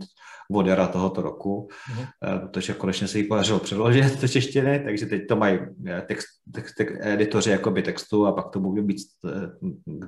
[0.53, 2.41] od jara tohoto roku, mm-hmm.
[2.41, 6.75] protože konečně se jí podařilo přeložit do češtiny, takže teď to mají eh, text, text,
[6.75, 8.99] text, editoři jakoby textu a pak to bude být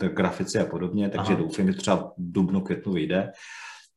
[0.02, 1.42] eh, grafici a podobně, takže Aha.
[1.42, 3.32] doufám, že třeba dubnu, květnu vyjde,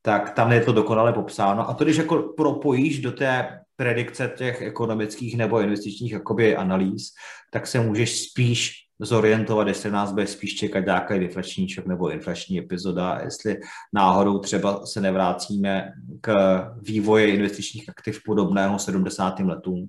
[0.01, 1.69] tak tam je to dokonale popsáno.
[1.69, 7.11] A to, když jako propojíš do té predikce těch ekonomických nebo investičních jakoby analýz,
[7.51, 12.59] tak se můžeš spíš zorientovat, jestli nás bude spíš čekat nějaký deflační šok nebo inflační
[12.59, 13.57] epizoda, jestli
[13.93, 15.91] náhodou třeba se nevrácíme
[16.21, 16.33] k
[16.81, 19.39] vývoji investičních aktiv podobného 70.
[19.39, 19.87] letům,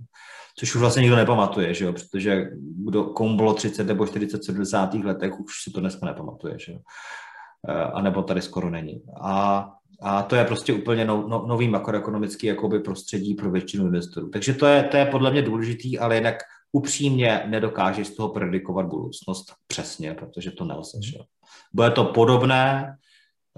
[0.59, 1.93] což už vlastně nikdo nepamatuje, že jo?
[1.93, 2.51] protože
[2.87, 4.95] kdo, komu bylo 30 nebo 40 v 70.
[4.95, 6.79] letech, už si to dneska nepamatuje, že jo?
[7.69, 9.03] Eh, a nebo tady skoro není.
[9.21, 9.69] A,
[10.03, 14.29] a to je prostě úplně no, no, nový makroekonomický jakoby prostředí pro většinu investorů.
[14.29, 16.37] Takže to je, to je podle mě důležitý, ale jinak
[16.73, 20.99] upřímně nedokáže z toho predikovat budoucnost přesně, protože to nelze.
[21.03, 21.19] Že?
[21.73, 22.97] Bude to podobné,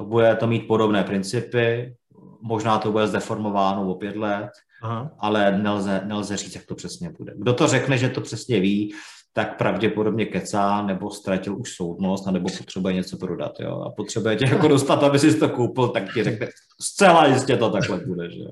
[0.02, 1.94] bude to mít podobné principy,
[2.42, 4.50] možná to bude zdeformováno o pět let,
[4.82, 5.10] Aha.
[5.18, 7.34] ale nelze, nelze říct, jak to přesně bude.
[7.36, 8.94] Kdo to řekne, že to přesně ví,
[9.32, 13.60] tak pravděpodobně kecá, nebo ztratil už soudnost, nebo potřebuje něco prodat.
[13.60, 13.82] Jo?
[13.86, 16.46] A potřebuje tě jako dostat, aby si to koupil, tak ti řekne,
[16.80, 18.30] zcela jistě to takhle bude.
[18.30, 18.44] Že?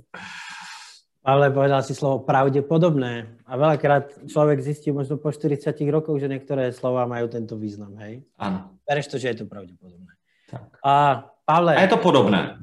[1.27, 6.70] Ale povedal si slovo pravdepodobné a veľakrát človek zistí možno po 40 rokoch, že niektoré
[6.70, 8.23] slova majú tento význam, hej?
[8.39, 8.78] Áno.
[8.86, 10.15] Bereš to, že je to pravdepodobné.
[10.47, 10.78] Tak.
[10.86, 11.74] A Pavle...
[11.74, 12.59] A je to podobné.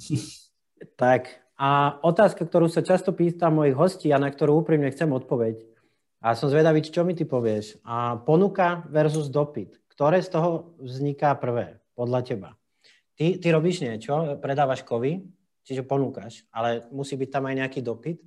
[0.95, 1.43] Tak.
[1.59, 5.59] A otázka, ktorú sa často pýtam mojich hostí a na ktorú úprimne chcem odpoveď.
[6.23, 7.83] A som zvedavý, čo mi ty povieš.
[7.83, 9.75] A ponuka versus dopyt.
[9.91, 12.49] Ktoré z toho vzniká prvé, podľa teba?
[13.13, 15.21] Ty, ty robíš niečo, predávaš kovy,
[15.67, 18.17] čiže ponúkaš, ale musí byť tam aj nejaký dopyt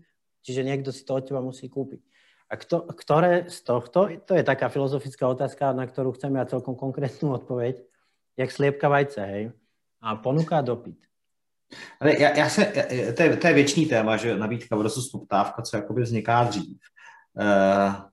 [0.46, 2.06] Čiže niekto si to od teba musí kúpiť.
[2.46, 6.78] A kto, ktoré z tohto, to je taká filozofická otázka, na ktorú chcem ja celkom
[6.78, 7.82] konkrétnu odpoveď,
[8.38, 9.44] jak sliepka vajce, hej,
[9.98, 11.02] a ponuka dopyt.
[12.00, 12.64] Ale já, já se,
[13.16, 16.78] to, je, to je věčný téma, že nabídka versus poptávka, co jakoby vzniká dřív.
[17.36, 18.06] Uh,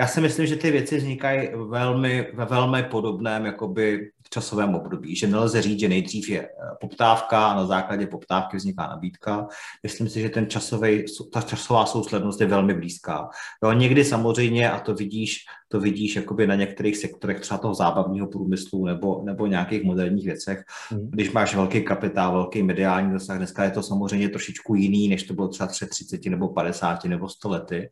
[0.00, 5.26] já si myslím, že ty věci vznikají velmi, ve velmi podobném jakoby časovém období, že
[5.26, 6.50] nelze říct, že nejdřív je eh,
[6.80, 9.46] poptávka a na základě poptávky vzniká nabídka.
[9.82, 13.28] Myslím si, že ten časový, ta časová souslednost je velmi blízká.
[13.64, 18.26] Jo, někdy samozřejmě, a to vidíš, to vidíš jakoby na některých sektorech třeba toho zábavního
[18.26, 21.10] průmyslu nebo, nebo nějakých moderních věcech, mm.
[21.10, 25.34] když máš velký kapitál, velký mediální dosah, dneska je to samozřejmě trošičku jiný, než to
[25.34, 27.90] bylo třeba před 30 nebo 50 nebo 100 lety.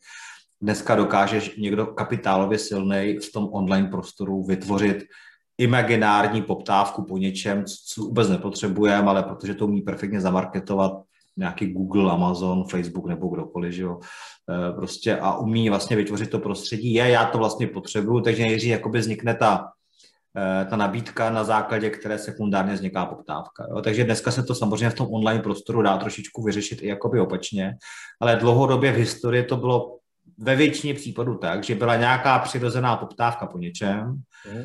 [0.63, 5.05] Dneska dokáže někdo kapitálově silný v tom online prostoru vytvořit
[5.59, 10.93] imaginární poptávku po něčem, co vůbec nepotřebujeme, ale protože to umí perfektně zamarketovat
[11.37, 14.01] nějaký Google, Amazon, Facebook nebo kdokoliv, že jo,
[14.51, 18.71] e, prostě a umí vlastně vytvořit to prostředí, je, já to vlastně potřebuju, takže nejdřív
[18.71, 19.69] jakoby vznikne ta,
[20.37, 23.67] e, ta nabídka, na základě které sekundárně vzniká poptávka.
[23.71, 23.81] Jo.
[23.83, 27.77] Takže dneska se to samozřejmě v tom online prostoru dá trošičku vyřešit i jakoby opačně,
[28.21, 30.02] ale dlouhodobě v historii to bylo
[30.39, 34.23] ve většině případů tak, že byla nějaká přirozená poptávka po něčem,
[34.53, 34.65] mm.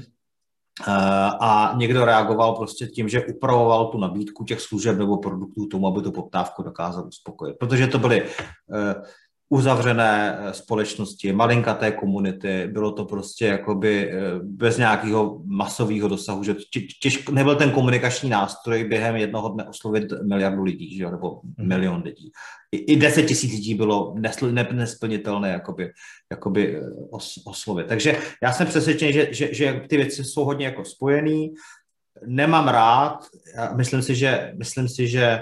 [1.39, 6.01] a někdo reagoval prostě tím, že upravoval tu nabídku těch služeb nebo produktů tomu, aby
[6.01, 7.55] tu poptávku dokázal uspokojit.
[7.59, 8.95] Protože to byly eh,
[9.49, 16.55] uzavřené eh, společnosti, malinkaté komunity, bylo to prostě jakoby eh, bez nějakého masového dosahu, že
[17.01, 21.67] těžko, nebyl ten komunikační nástroj během jednoho dne oslovit miliardu lidí, že jo, nebo mhm.
[21.67, 22.31] milion lidí.
[22.71, 25.91] I, i deset tisíc lidí bylo nesl, ne, nesplnitelné jakoby,
[26.31, 27.87] jakoby eh, os, oslovit.
[27.87, 31.53] Takže já jsem přesvědčen, že, že, že ty věci jsou hodně jako spojený.
[32.25, 33.25] Nemám rád,
[33.75, 35.39] myslím si, že, myslím si, že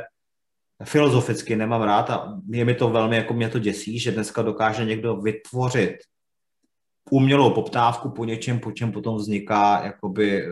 [0.83, 4.85] filozoficky nemám rád a je mi to velmi, jako mě to děsí, že dneska dokáže
[4.85, 5.95] někdo vytvořit
[7.11, 10.43] umělou poptávku po něčem, po čem potom vzniká jakoby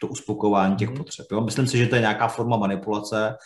[0.00, 0.96] to uspokojování těch mm.
[0.96, 1.26] potřeb.
[1.32, 1.40] Jo?
[1.40, 3.36] Myslím si, že to je nějaká forma manipulace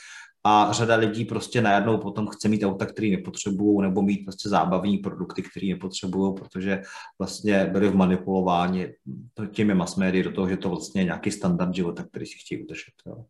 [0.45, 4.99] a řada lidí prostě najednou potom chce mít auta, který nepotřebují, nebo mít prostě zábavní
[4.99, 6.83] produkty, které nepotřebují, protože
[7.19, 8.87] vlastně byly v manipulování
[9.51, 12.95] těmi mass do toho, že to vlastně je nějaký standard života, který si chtějí udržet.
[13.07, 13.25] Jo?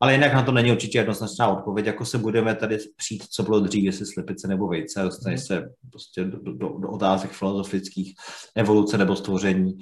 [0.00, 3.60] Ale jinak na to není určitě jednoznačná odpověď, jako se budeme tady přijít, co bylo
[3.60, 5.46] dřív, jestli slepice nebo vejce, dostaneš mhm.
[5.46, 8.14] se prostě do, do, do otázek filozofických,
[8.56, 9.78] evoluce nebo stvoření.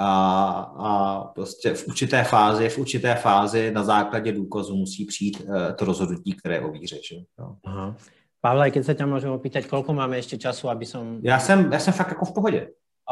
[0.00, 5.72] A, a prostě v určité fázi, v určité fázi na základě důkazu musí přijít uh,
[5.78, 6.96] to rozhodnutí, které o víře.
[7.10, 7.16] Že?
[7.38, 7.56] No.
[7.64, 7.96] Aha.
[8.40, 11.20] Pavle, keď se tě můžu opýtať, kolko máme ještě času, aby som...
[11.22, 12.68] Já jsem, já jsem fakt jako v pohodě.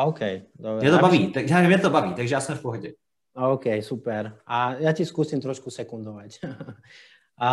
[0.07, 0.21] OK,
[0.55, 0.81] dobré.
[0.81, 2.93] Mě to baví, takže mě to baví, takže já jsem v pohodě.
[3.33, 4.45] OK, super.
[4.45, 6.45] A ja ti skúsim trošku sekundovať.
[7.41, 7.51] a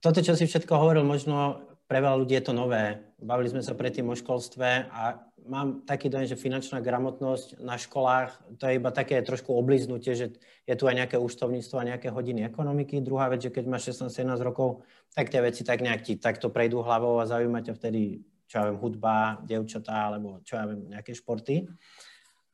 [0.00, 3.00] toto, čo si všetko hovoril, možno pre veľa ľudí je to nové.
[3.20, 8.60] Bavili sme sa predtým o školstve a mám taký dojem, že finančná gramotnosť na školách,
[8.60, 10.36] to je iba také trošku obliznutie, že
[10.68, 13.00] je tu aj nejaké účtovníctvo a nejaké hodiny ekonomiky.
[13.00, 14.84] Druhá vec, že keď máš 16-17 rokov,
[15.16, 18.64] tak tie veci tak nejak ti takto prejdú hlavou a zaujíma ťa vtedy, čo ja
[18.68, 21.64] viem, hudba, devčatá, alebo čo ja viem, nejaké športy.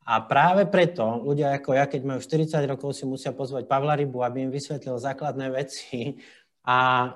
[0.04, 4.20] A práve preto ľudia ako ja, keď majú 40 rokov, si musia pozvať Pavla Rybu,
[4.20, 6.20] aby im vysvetlil základné veci.
[6.68, 7.08] A,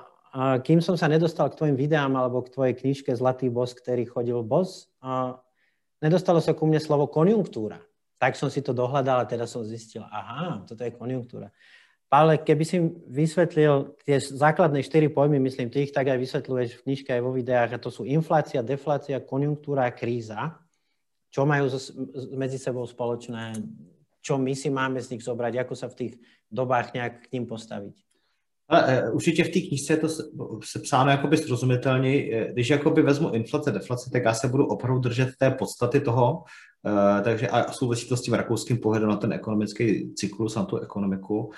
[0.64, 4.40] kým som sa nedostal k tvojim videám alebo k tvojej knižke Zlatý bos, ktorý chodil
[4.40, 4.88] bos,
[6.00, 7.80] nedostalo sa ku mne slovo konjunktúra.
[8.16, 11.52] Tak som si to dohľadal a teda som zistil, aha, toto je konjunktúra.
[12.08, 16.84] Pavle, keby si vysvetlil tie základné štyri pojmy, myslím, ty ich tak aj vysvetľuješ v
[16.88, 20.56] knižke aj vo videách, a to sú inflácia, deflácia, konjunktúra a kríza
[21.30, 21.68] čo majú
[22.36, 23.52] medzi sebou spoločné,
[24.20, 26.14] čo my si máme z nich zobrať, ako sa v tých
[26.50, 28.07] dobách nějak k ním postavit.
[28.68, 30.08] Ale e, určitě v té knižce je to
[30.64, 32.10] sepsáno jakoby srozumitelně.
[32.10, 36.44] E, když jakoby vezmu inflace, deflace, tak já se budu opravdu držet té podstaty toho,
[36.86, 40.76] Uh, takže a souvisí to s tím rakouským pohledem na ten ekonomický cyklus, na tu
[40.76, 41.50] ekonomiku.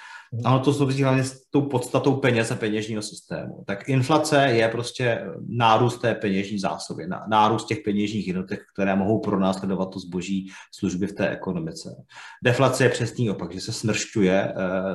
[0.44, 3.64] Ano, to souvisí hlavně s tou podstatou peněz a peněžního systému.
[3.66, 9.90] Tak inflace je prostě nárůst té peněžní zásoby, nárůst těch peněžních jednotek, které mohou pronásledovat
[9.90, 11.96] to zboží služby v té ekonomice.
[12.44, 14.54] Deflace je přesný opak, že se smršťuje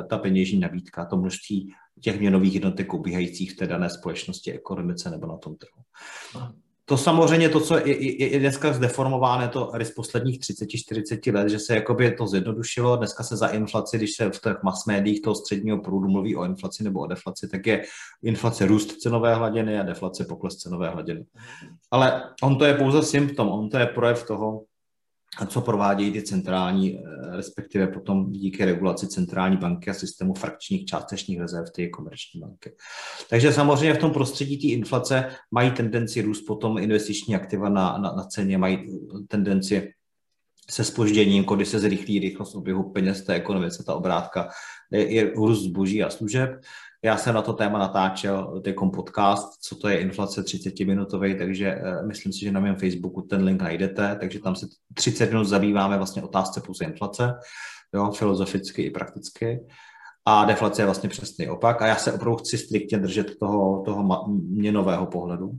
[0.10, 5.27] ta peněžní nabídka, to množství těch měnových jednotek obíhajících v té dané společnosti, ekonomice nebo
[5.27, 5.81] na tom trhu.
[6.88, 11.59] To samozřejmě to, co je, je, je dneska zdeformováno, to rys posledních 30-40 let, že
[11.59, 12.97] se jakoby to zjednodušilo.
[12.97, 16.45] Dneska se za inflaci, když se v těch mass médiích toho středního průdu mluví o
[16.45, 17.84] inflaci nebo o deflaci, tak je
[18.23, 21.26] inflace růst cenové hladiny a deflace pokles cenové hladiny.
[21.91, 24.61] Ale on to je pouze symptom, on to je projev toho,
[25.38, 27.02] a co provádějí ty centrální, eh,
[27.36, 32.72] respektive potom díky regulaci centrální banky a systému frakčních částečních rezerv, ty komerční banky.
[33.30, 38.12] Takže samozřejmě v tom prostředí té inflace mají tendenci růst potom investiční aktiva na, na,
[38.12, 38.78] na ceně, mají
[39.28, 39.91] tendenci
[40.70, 44.49] se spožděním, kdy se zrychlí rychlost oběhu peněz té ekonomice, ta obrátka
[44.91, 46.49] je, je růst zboží a služeb.
[47.06, 52.07] Já jsem na to téma natáčel teďkom podcast, co to je inflace 30-minutový, takže uh,
[52.07, 55.98] myslím si, že na mém Facebooku ten link najdete, takže tam se 30 minut zabýváme
[55.98, 57.34] vlastně otázce pouze inflace.
[57.94, 59.60] jo, filozoficky i prakticky.
[60.26, 61.82] A deflace je vlastně přesný opak.
[61.82, 65.52] A já se opravdu chci striktně držet toho, toho měnového pohledu.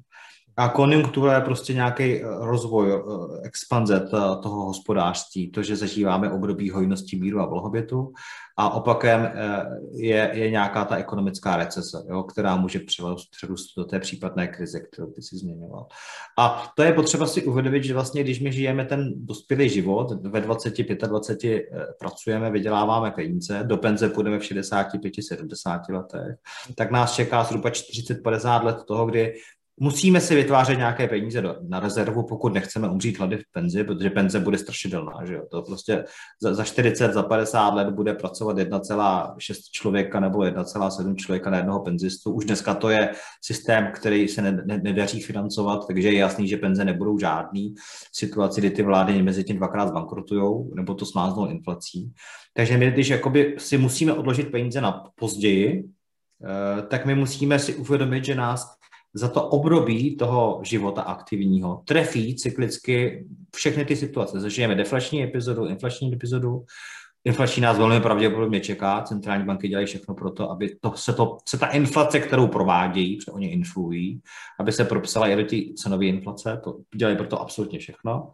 [0.57, 4.09] A konjunktura je prostě nějaký eh, rozvoj, eh, expanze
[4.43, 8.13] toho hospodářství, to, že zažíváme období hojnosti míru a blahobytu
[8.59, 12.81] a opakem eh, je, je nějaká ta ekonomická recese, jo, která může
[13.31, 15.87] přerůst do té případné krize, kterou ty si zmiňoval.
[16.39, 20.41] A to je potřeba si uvědomit, že vlastně, když my žijeme ten dospělý život, ve
[20.41, 20.75] 20,
[21.07, 21.63] 25
[21.99, 26.37] pracujeme, vyděláváme peníze, do penze půjdeme v 65, 70 letech,
[26.75, 29.35] tak nás čeká zhruba 40-50 let toho, kdy
[29.81, 34.11] musíme si vytvářet nějaké peníze do, na rezervu, pokud nechceme umřít hlady v penzi, protože
[34.11, 35.43] penze bude strašidelná, že jo?
[35.51, 36.05] To prostě
[36.43, 41.81] za, za 40, za 50 let bude pracovat 1,6 člověka nebo 1,7 člověka na jednoho
[41.81, 42.33] penzistu.
[42.33, 43.11] Už dneska to je
[43.45, 47.75] systém, který se ne, ne, nedaří financovat, takže je jasný, že penze nebudou žádný.
[48.13, 52.13] Situaci, kdy ty vlády mezi tím dvakrát zbankrotujou, nebo to smáznou inflací.
[52.55, 57.75] Takže my, když jakoby si musíme odložit peníze na později, eh, tak my musíme si
[57.75, 58.76] uvědomit, že nás
[59.17, 64.41] za to období toho života aktivního trefí cyklicky všechny ty situace.
[64.41, 66.65] Zažijeme deflační epizodu, inflační epizodu,
[67.27, 71.39] Inflační nás velmi pravděpodobně čeká, centrální banky dělají všechno pro to, aby to, se, to,
[71.49, 74.21] se ta inflace, kterou provádějí, protože oni influují,
[74.61, 78.31] aby se propsala i do té cenové inflace, to dělají proto absolutně všechno.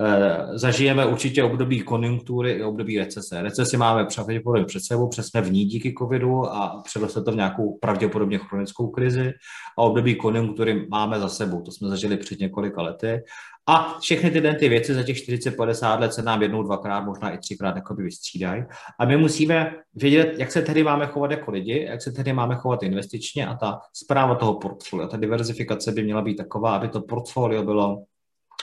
[0.00, 3.42] Eh, zažijeme určitě období konjunktury i období recese.
[3.42, 7.36] Recesi máme pravděpodobně před sebou, přes jsme v ní díky covidu a přerostlo to v
[7.36, 9.32] nějakou pravděpodobně chronickou krizi
[9.78, 11.62] a období konjunktury máme za sebou.
[11.62, 13.22] To jsme zažili před několika lety
[13.66, 17.38] a všechny tyhle ty věci za těch 40-50 let se nám jednou, dvakrát, možná i
[17.38, 18.64] třikrát jakoby vystřídají.
[18.98, 22.54] A my musíme vědět, jak se tedy máme chovat jako lidi, jak se tedy máme
[22.54, 27.00] chovat investičně a ta zpráva toho portfolia, ta diverzifikace by měla být taková, aby to
[27.00, 28.04] portfolio bylo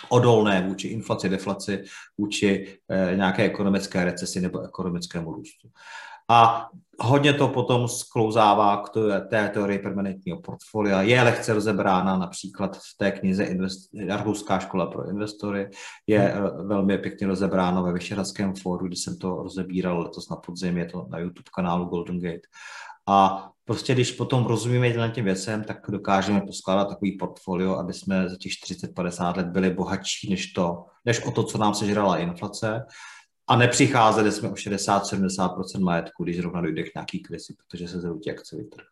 [0.09, 1.83] odolné vůči inflaci, deflaci,
[2.17, 5.69] vůči eh, nějaké ekonomické recesi nebo ekonomickému růstu.
[6.29, 6.69] A
[6.99, 8.89] hodně to potom sklouzává k
[9.29, 11.01] té teorii permanentního portfolia.
[11.01, 13.47] Je lehce rozebrána například v té knize
[14.11, 15.69] Arhuská škola pro investory.
[16.07, 20.77] Je eh, velmi pěkně rozebráno ve Vyšehradském fóru, kdy jsem to rozebíral letos na podzim,
[20.77, 22.47] je to na YouTube kanálu Golden Gate.
[23.07, 28.35] A prostě když potom rozumíme těm věcem, tak dokážeme poskládat takový portfolio, aby jsme za
[28.37, 32.85] těch 40-50 let byli bohatší než to, než o to, co nám sežrala inflace.
[33.47, 38.31] A nepřicházeli jsme o 60-70% majetku, když zrovna dojde k nějaký krizi, protože se zhroutí
[38.31, 38.85] akciový trh.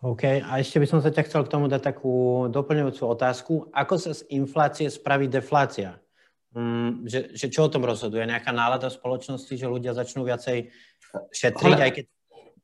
[0.00, 3.70] OK, a ještě bych se tě chtěl k tomu dát takovou doplňující otázku.
[3.72, 5.96] Ako se z inflácie spraví deflácia?
[6.54, 8.26] Mm, že, že čo o tom rozhoduje?
[8.26, 10.70] Nějaká nálada v společnosti, že ľudia začnou viacej
[11.34, 11.84] šetriť, Ale...
[11.84, 12.04] aj keď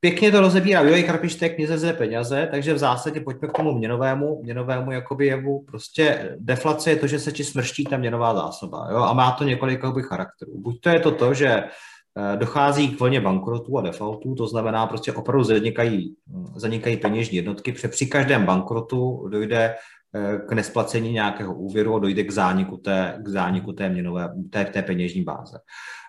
[0.00, 3.78] Pěkně to rozebírá Joj Karpiš té knize ze peněze, takže v zásadě pojďme k tomu
[3.78, 5.64] měnovému, měnovému jakoby jevu.
[5.66, 8.96] Prostě deflace je to, že se ti smrští ta měnová zásoba jo?
[8.96, 10.60] a má to několik jakoby, charakterů.
[10.60, 14.86] Buď to je to to, že eh, dochází k vlně bankrotů a defaultů, to znamená
[14.86, 16.14] prostě opravdu zanikají,
[16.56, 19.74] zanikají peněžní jednotky, protože při každém bankrotu dojde
[20.14, 24.64] eh, k nesplacení nějakého úvěru a dojde k zániku té, k zániku té měnové, té,
[24.64, 25.58] té peněžní báze.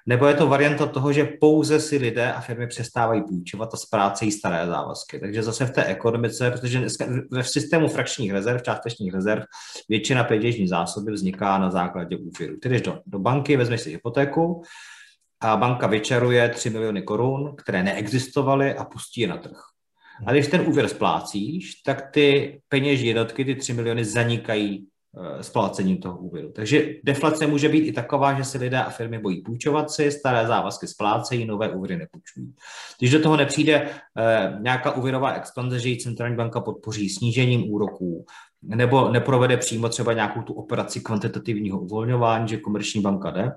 [0.07, 4.31] Nebo je to varianta toho, že pouze si lidé a firmy přestávají půjčovat a zprácejí
[4.31, 5.19] staré závazky.
[5.19, 6.85] Takže zase v té ekonomice, protože
[7.31, 9.43] ve systému frakčních rezerv, částečních rezerv,
[9.89, 12.57] většina peněžní zásoby vzniká na základě úvěru.
[12.57, 14.61] Tedy do, do banky vezmeš si hypotéku
[15.41, 19.57] a banka vyčaruje 3 miliony korun, které neexistovaly a pustí je na trh.
[20.25, 24.87] A když ten úvěr splácíš, tak ty peněžní jednotky, ty 3 miliony, zanikají
[25.41, 26.51] splácením toho úvěru.
[26.51, 30.47] Takže deflace může být i taková, že si lidé a firmy bojí půjčovat si, staré
[30.47, 32.53] závazky splácejí, nové úvěry nepůjčují.
[32.99, 38.25] Když do toho nepřijde eh, nějaká úvěrová expanze, že ji centrální banka podpoří snížením úroků,
[38.61, 43.51] nebo neprovede přímo třeba nějakou tu operaci kvantitativního uvolňování, že komerční banka jde,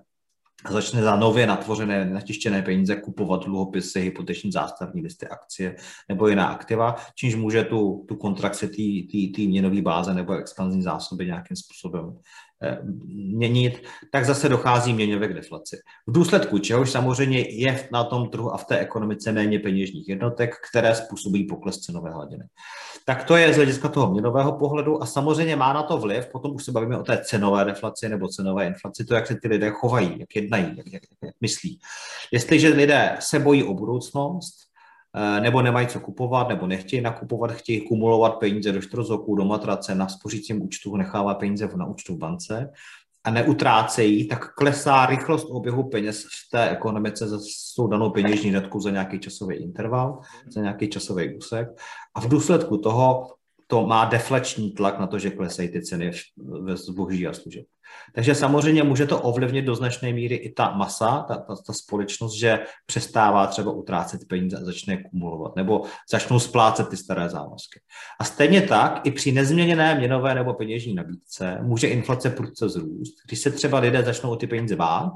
[0.71, 5.77] začne za nově natvořené, natištěné peníze kupovat dluhopisy, hypoteční zástavní listy, akcie
[6.09, 8.69] nebo jiná aktiva, čímž může tu, tu kontrakci
[9.37, 12.19] té měnové báze nebo expanzní zásoby nějakým způsobem
[13.35, 13.83] měnit,
[14.13, 15.79] tak zase dochází měňově k deflaci.
[16.07, 20.55] V důsledku čehož samozřejmě je na tom trhu a v té ekonomice méně peněžních jednotek,
[20.71, 22.45] které způsobí pokles cenové hladiny.
[23.07, 26.55] Tak to je z hlediska toho měnového pohledu a samozřejmě má na to vliv, potom
[26.55, 29.71] už se bavíme o té cenové deflaci nebo cenové inflaci, to, jak se ty lidé
[29.71, 31.79] chovají, jak jednají, jak, jak, jak myslí.
[32.33, 34.64] Jestliže lidé se bojí o budoucnost, Eh,
[35.41, 40.09] nebo nemají co kupovat, nebo nechtějí nakupovat, chtějí kumulovat peníze do štrozoků, do matrace, na
[40.09, 42.71] spořícím účtu, nechává peníze na účtu v bance
[43.25, 47.39] a neutrácejí, tak klesá rychlost oběhu peněz v té ekonomice za
[47.77, 51.69] tou danou peněžní netku za nějaký časový interval, za nějaký časový úsek.
[52.15, 53.35] A v důsledku toho
[53.75, 56.11] to má deflační tlak na to, že klesají ty ceny
[56.63, 57.65] ve zboží a služeb.
[58.15, 62.35] Takže samozřejmě může to ovlivnit do značné míry i ta masa, ta, ta, ta společnost,
[62.35, 67.81] že přestává třeba utrácet peníze a začne kumulovat, nebo začnou splácet ty staré závazky.
[68.21, 73.15] A stejně tak i při nezměněné měnové nebo peněžní nabídce může inflace prudce zrůst.
[73.27, 75.13] Když se třeba lidé začnou o ty peníze bát,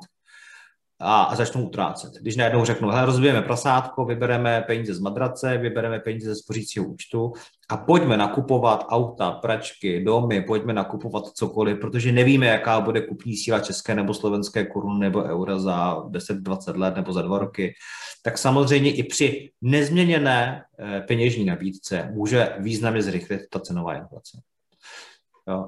[1.01, 2.13] a, a začnou utrácet.
[2.21, 7.33] Když najednou řeknou, hele, rozbijeme prasátko, vybereme peníze z madrace, vybereme peníze ze spořícího účtu
[7.69, 13.61] a pojďme nakupovat auta, pračky, domy, pojďme nakupovat cokoliv, protože nevíme, jaká bude kupní síla
[13.61, 17.75] české nebo slovenské koruny nebo eura za 10-20 let nebo za dva roky,
[18.23, 24.39] tak samozřejmě i při nezměněné eh, peněžní nabídce může významně zrychlit ta cenová inflace.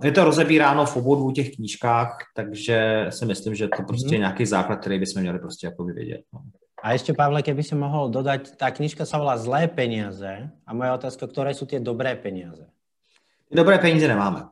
[0.03, 4.19] Je to rozebíráno v obou dvou těch knížkách, takže si myslím, že to prostě je
[4.19, 6.21] nějaký základ, který bychom měli prostě jako vědět.
[6.33, 6.41] No.
[6.83, 10.93] A ještě, Pavle, keby si mohl dodat, ta knižka se volá Zlé peníze a moje
[10.93, 12.67] otázka, které jsou ty dobré peníze?
[13.53, 14.43] Dobré peníze nemáme.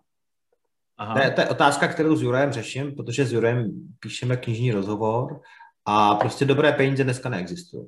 [0.98, 1.14] Aha.
[1.14, 5.40] To, je, to je otázka, kterou s Jurem řeším, protože s Jurem píšeme knižní rozhovor
[5.84, 7.86] a prostě dobré peníze dneska neexistují.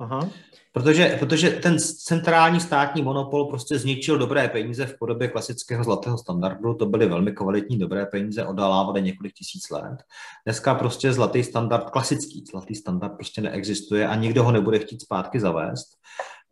[0.00, 0.28] Aha.
[0.72, 6.74] Protože, protože ten centrální státní monopol prostě zničil dobré peníze v podobě klasického zlatého standardu.
[6.74, 9.98] To byly velmi kvalitní dobré peníze, odalávaly několik tisíc let.
[10.44, 15.40] Dneska prostě zlatý standard, klasický zlatý standard prostě neexistuje a nikdo ho nebude chtít zpátky
[15.40, 15.88] zavést.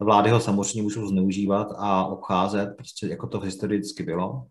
[0.01, 4.43] Vlády ho samozřejmě můžou zneužívat a obcházet, prostě jako to historicky bylo.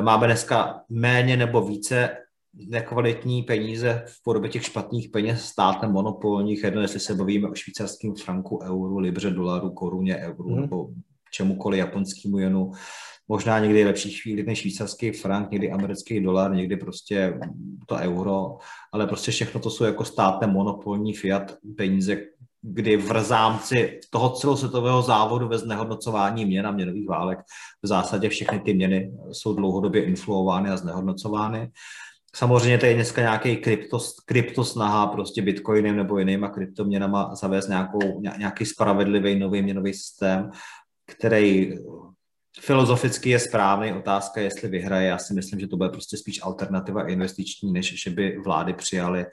[0.00, 2.16] Máme dneska méně nebo více
[2.56, 8.14] nekvalitní peníze v podobě těch špatných peněz státem monopolních, jedno jestli se bavíme o švýcarském
[8.14, 10.60] franku, euru, libře, dolaru, koruně, euru mm.
[10.60, 10.88] nebo
[11.32, 12.70] čemukoliv japonskému jenu.
[13.28, 17.40] Možná někdy lepší chvíli než švýcarský frank, někdy americký dolar, někdy prostě
[17.86, 18.56] to euro,
[18.92, 22.18] ale prostě všechno to jsou jako státem monopolní fiat peníze,
[22.62, 27.38] kdy v rámci toho celosvětového závodu ve znehodnocování měn a měnových válek
[27.82, 31.70] v zásadě všechny ty měny jsou dlouhodobě influovány a znehodnocovány.
[32.36, 38.20] Samozřejmě to je dneska nějaký krypto, krypto snaha prostě bitcoinem nebo jinýma kryptoměnama zavést nějakou,
[38.38, 40.50] nějaký spravedlivý nový měnový systém,
[41.06, 41.72] který
[42.60, 43.92] filozoficky je správný.
[43.92, 45.08] Otázka, jestli vyhraje.
[45.08, 49.26] Já si myslím, že to bude prostě spíš alternativa investiční, než že by vlády přijaly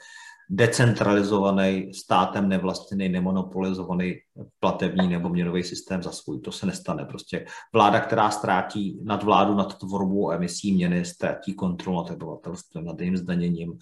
[0.56, 4.16] decentralizovaný, státem nevlastněný, nemonopolizovaný
[4.60, 6.42] platební nebo měnový systém za svůj.
[6.42, 7.06] To se nestane.
[7.06, 13.00] Prostě vláda, která ztrátí nad vládu nad tvorbou emisí měny, ztratí kontrolu nad obyvatelstvem, nad
[13.00, 13.74] jejím zdaněním,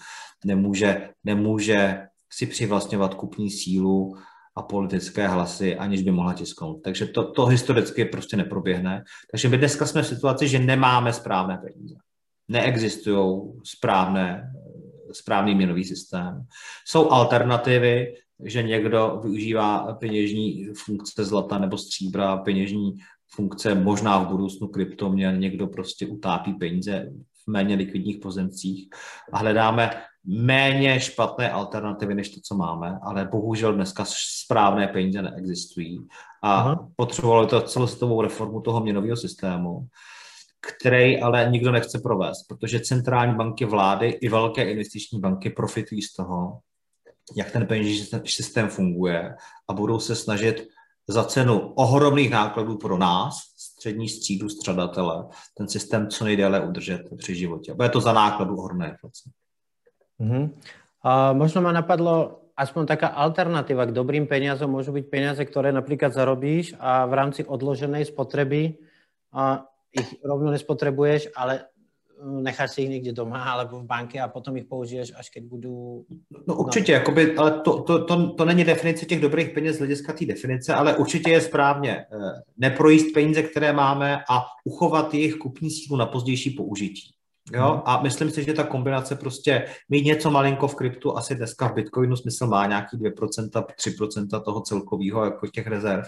[0.45, 4.15] nemůže, nemůže si přivlastňovat kupní sílu
[4.55, 6.81] a politické hlasy, aniž by mohla tisknout.
[6.83, 9.03] Takže to, to historicky prostě neproběhne.
[9.31, 11.95] Takže my dneska jsme v situaci, že nemáme správné peníze.
[12.47, 14.51] Neexistují správné
[15.15, 16.45] správný měnový systém.
[16.87, 18.13] Jsou alternativy,
[18.43, 22.97] že někdo využívá peněžní funkce zlata nebo stříbra, peněžní
[23.35, 27.11] funkce možná v budoucnu kryptoměn, někdo prostě utápí peníze
[27.43, 28.89] v méně likvidních pozemcích
[29.33, 29.91] a hledáme
[30.25, 34.05] méně špatné alternativy než to, co máme, ale bohužel dneska
[34.43, 36.07] správné peníze neexistují
[36.43, 36.89] a Aha.
[36.95, 39.87] potřebovalo to celosvětovou reformu toho měnového systému
[40.61, 46.13] který ale nikdo nechce provést, protože centrální banky vlády i velké investiční banky profitují z
[46.13, 46.59] toho,
[47.35, 49.35] jak ten peněžní systém funguje
[49.69, 50.67] a budou se snažit
[51.07, 55.25] za cenu ohromných nákladů pro nás, střední střídu střadatele,
[55.57, 57.73] ten systém co nejdéle udržet při životě.
[57.73, 59.29] Bude to za nákladu ohromné inflace.
[60.21, 60.49] Mm-hmm.
[61.01, 66.13] A možno ma napadlo aspoň taká alternativa k dobrým peniazom môžu byť peniaze, ktoré napríklad
[66.13, 68.77] zarobíš a v rámci odloženej spotreby
[69.33, 71.63] a ich rovno nespotrebuješ, ale
[72.23, 75.43] mm, necháš si ich někde doma alebo v banke a potom ich použiješ, až keď
[75.43, 76.05] budou...
[76.47, 80.13] No určitě, jakoby, ale to, to, to, to není definice těch dobrých peněz z hlediska
[80.13, 85.71] té definice, ale určitě je správně eh, neprojíst peníze, které máme a uchovat jejich kupní
[85.71, 87.20] sílu na pozdější použití.
[87.53, 87.71] Jo?
[87.71, 87.81] Hmm.
[87.85, 91.73] A myslím si, že ta kombinace prostě mít něco malinko v kryptu, asi dneska v
[91.73, 96.03] Bitcoinu smysl má nějaký 2%, 3% toho celkového jako těch rezerv.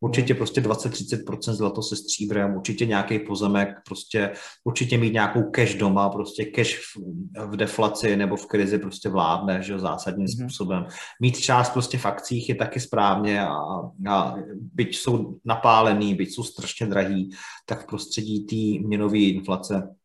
[0.00, 0.38] Určitě hmm.
[0.38, 4.32] prostě 20-30% zlato se stříbrem, určitě nějaký pozemek, prostě
[4.64, 6.96] určitě mít nějakou cash doma, prostě cash v,
[7.46, 10.48] v deflaci nebo v krizi prostě vládne, že jo, zásadním hmm.
[10.48, 10.86] způsobem.
[11.20, 13.54] Mít část prostě v akcích je taky správně a,
[14.10, 14.34] a
[14.74, 17.30] byť jsou napálený, byť jsou strašně drahý,
[17.66, 19.97] tak v prostředí té měnové inflace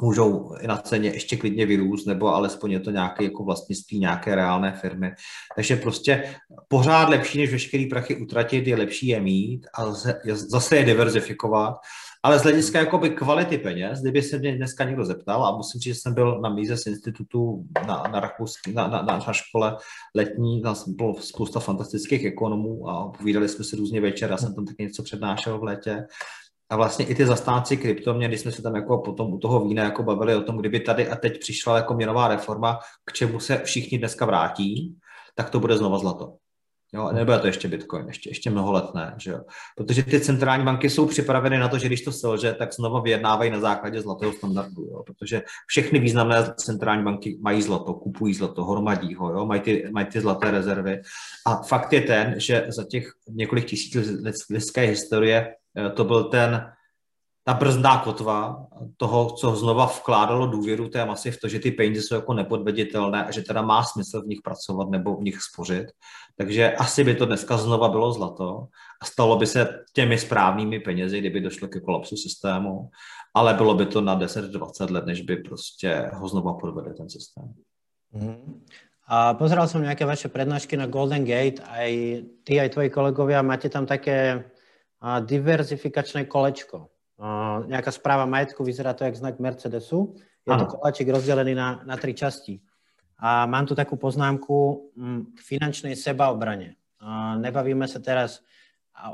[0.00, 4.34] můžou i na ceně ještě klidně vyrůst, nebo alespoň je to nějaké jako vlastnictví nějaké
[4.34, 5.12] reálné firmy.
[5.56, 6.34] Takže prostě
[6.68, 9.92] pořád lepší, než veškerý prachy utratit, je lepší je mít a
[10.32, 11.74] zase je diverzifikovat.
[12.22, 15.94] Ale z hlediska jakoby kvality peněz, kdyby se mě dneska někdo zeptal, a musím říct,
[15.94, 19.76] že jsem byl na Mises institutu na, na, Rakouský, na, na, na, na škole
[20.14, 24.66] letní, tam bylo spousta fantastických ekonomů a povídali jsme si různě večer, já jsem tam
[24.66, 26.06] taky něco přednášel v létě
[26.70, 29.84] a vlastně i ty zastánci kryptoměn, když jsme se tam jako potom u toho vína
[29.84, 33.60] jako bavili o tom, kdyby tady a teď přišla jako měnová reforma, k čemu se
[33.64, 34.96] všichni dneska vrátí,
[35.34, 36.32] tak to bude znova zlato.
[36.94, 39.40] Jo, nebude to ještě Bitcoin, ještě, ještě mnoho let ne, že jo?
[39.76, 43.50] Protože ty centrální banky jsou připraveny na to, že když to selže, tak znova vyjednávají
[43.50, 45.02] na základě zlatého standardu, jo?
[45.02, 49.46] protože všechny významné centrální banky mají zlato, kupují zlato, hromadí ho, jo?
[49.46, 51.00] Mají, ty, mají ty zlaté rezervy.
[51.46, 53.96] A fakt je ten, že za těch několik tisíc
[54.50, 55.54] lidské historie
[55.94, 56.72] to byl ten
[57.46, 58.66] ta brzdná kotva
[58.96, 63.24] toho, co znova vkládalo důvěru té masy v to, že ty peníze jsou jako nepodveditelné
[63.24, 65.86] a že teda má smysl v nich pracovat nebo v nich spořit.
[66.36, 68.66] Takže asi by to dneska znova bylo zlato
[69.02, 72.90] a stalo by se těmi správnými penězi, kdyby došlo ke kolapsu systému,
[73.34, 77.54] ale bylo by to na 10-20 let, než by prostě ho znova podvedl ten systém.
[78.12, 78.64] Mm.
[79.06, 81.90] A pozeral som nejaké vaše prednášky na Golden Gate, aj
[82.42, 84.42] ty, aj tvoji kolegovia, máte tam také
[85.02, 86.90] diverzifikačné kolečko
[87.66, 90.16] nejaká správa majetku, vyzerá to jak znak Mercedesu.
[90.46, 92.60] Je to koláčik rozdelený na, na tri časti.
[93.16, 96.76] A mám tu takú poznámku mm, k finančnej sebaobrane.
[97.40, 98.44] Nebavíme sa teraz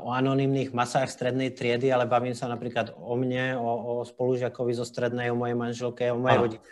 [0.03, 4.83] o anonimných masách strednej triedy, ale bavím sa napríklad o mne, o, o spolužiakovi zo
[4.83, 6.43] strednej, o mojej manželke, o mojej ano.
[6.47, 6.63] rodine.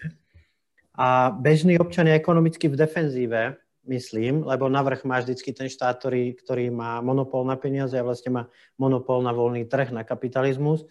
[0.95, 3.41] A bežný občan je ekonomicky v defenzíve,
[3.85, 8.29] myslím, lebo navrh má vždycky ten štát, ktorý, ktorý má monopol na peniaze a vlastne
[8.29, 8.43] má
[8.77, 10.85] monopol na voľný trh, na kapitalizmus.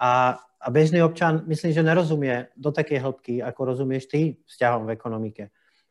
[0.00, 4.94] A, a bežný občan, myslím, že nerozumie do takej hĺbky, ako rozumieš ty vzťahom v
[4.96, 5.44] ekonomike.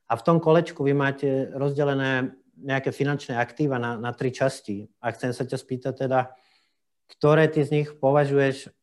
[0.09, 4.89] A v tom kolečku vy máte rozdelené nejaké finančné aktíva na, na tri časti.
[4.99, 6.33] A chcem sa ťa spýtať teda,
[7.13, 8.73] ktoré ty z nich považuješ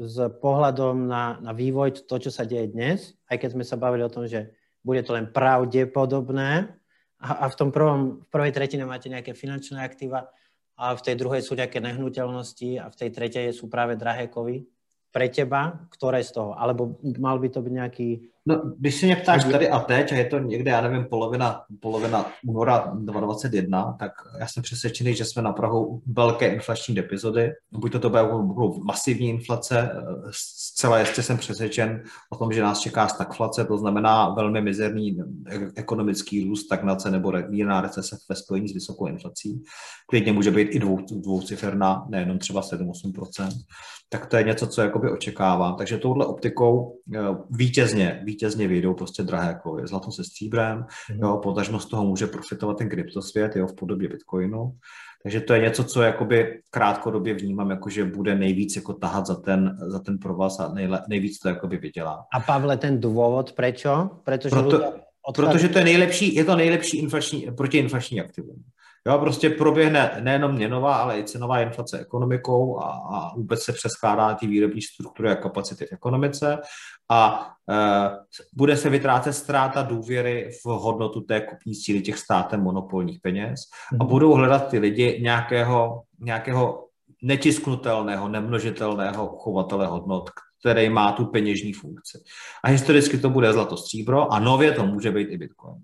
[0.00, 4.00] s pohľadom na, na vývoj to, čo sa deje dnes, aj keď sme sa bavili
[4.00, 6.79] o tom, že bude to len pravdepodobné
[7.20, 10.32] a, v tom prvom, v prvej tretine máte nejaké finančné aktíva,
[10.80, 14.64] a v tej druhej sú nejaké nehnuteľnosti a v tej tretej sú práve drahé kovy.
[15.12, 16.56] Pre teba, ktoré z toho?
[16.56, 18.08] Alebo mal by to byť nejaký
[18.46, 21.62] No, když se mě ptáš tady a teď, a je to někde, já nevím, polovina,
[21.80, 27.50] polovina února 2021, tak já jsem přesvědčený, že jsme na Prahu velké inflační epizody.
[27.72, 29.90] Buď to, to budou masivní inflace,
[30.30, 35.18] zcela jistě jsem přesvědčen o tom, že nás čeká stagflace, to znamená velmi mizerný
[35.76, 39.62] ekonomický růst, stagnace nebo mírná recese ve spojení s vysokou inflací.
[40.06, 43.48] Klidně může být i dvou, dvouciferná, nejenom třeba 7-8%.
[44.12, 45.76] Tak to je něco, co jakoby očekávám.
[45.76, 47.18] Takže touhle optikou eh,
[47.50, 49.86] vítězně, vítězně vyjdou prostě drahé kovy.
[49.86, 51.20] Zlato se stříbrem, mm.
[51.20, 54.72] jo, potažmo z toho může profitovat ten kryptosvět, jo, v podobě Bitcoinu.
[55.22, 59.34] Takže to je něco, co jakoby krátkodobě vnímám, jako že bude nejvíc jako tahat za
[59.34, 62.24] ten, za ten provaz a nejle, nejvíc to jakoby vydělá.
[62.34, 63.86] A Pavle, ten důvod, proč?
[64.24, 64.92] Protože, Proto,
[65.34, 68.56] protože to je nejlepší, je to nejlepší inflační, protiinflační aktivum.
[69.06, 74.34] Jo, prostě proběhne nejenom měnová, ale i cenová inflace ekonomikou a, a vůbec se přeskládá
[74.34, 76.58] ty výrobní struktury a kapacity v ekonomice
[77.10, 77.76] a e,
[78.54, 83.60] bude se vytrácet ztráta důvěry v hodnotu té kupní síly těch státem monopolních peněz
[84.00, 84.10] a mhm.
[84.10, 86.86] budou hledat ty lidi nějakého, nějakého
[87.22, 92.18] netisknutelného, nemnožitelného chovatele hodnot, který má tu peněžní funkci.
[92.64, 95.76] A historicky to bude zlato stříbro a nově to může být i Bitcoin.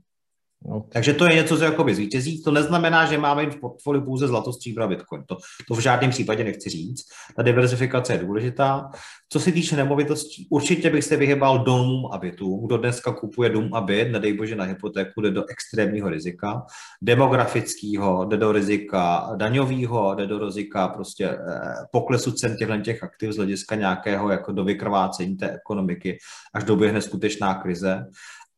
[0.65, 0.91] Okay.
[0.93, 2.43] Takže to je něco, co jakoby zvítězí.
[2.43, 5.23] To neznamená, že máme v portfoliu pouze zlato, stříbra, bitcoin.
[5.27, 5.37] To,
[5.69, 7.05] to v žádném případě nechci říct.
[7.37, 8.91] Ta diversifikace je důležitá.
[9.29, 12.67] Co se týče nemovitostí, určitě bych se vyhybal domům a bytům.
[12.67, 16.63] Kdo dneska kupuje dům a byt, nedej bože na hypotéku, jde do extrémního rizika.
[17.03, 21.39] Demografického, jde do rizika daňového, jde do rizika prostě eh,
[21.93, 26.19] poklesu cen těchto těch aktiv z hlediska nějakého jako do vykrvácení té ekonomiky,
[26.55, 28.07] až doběhne skutečná krize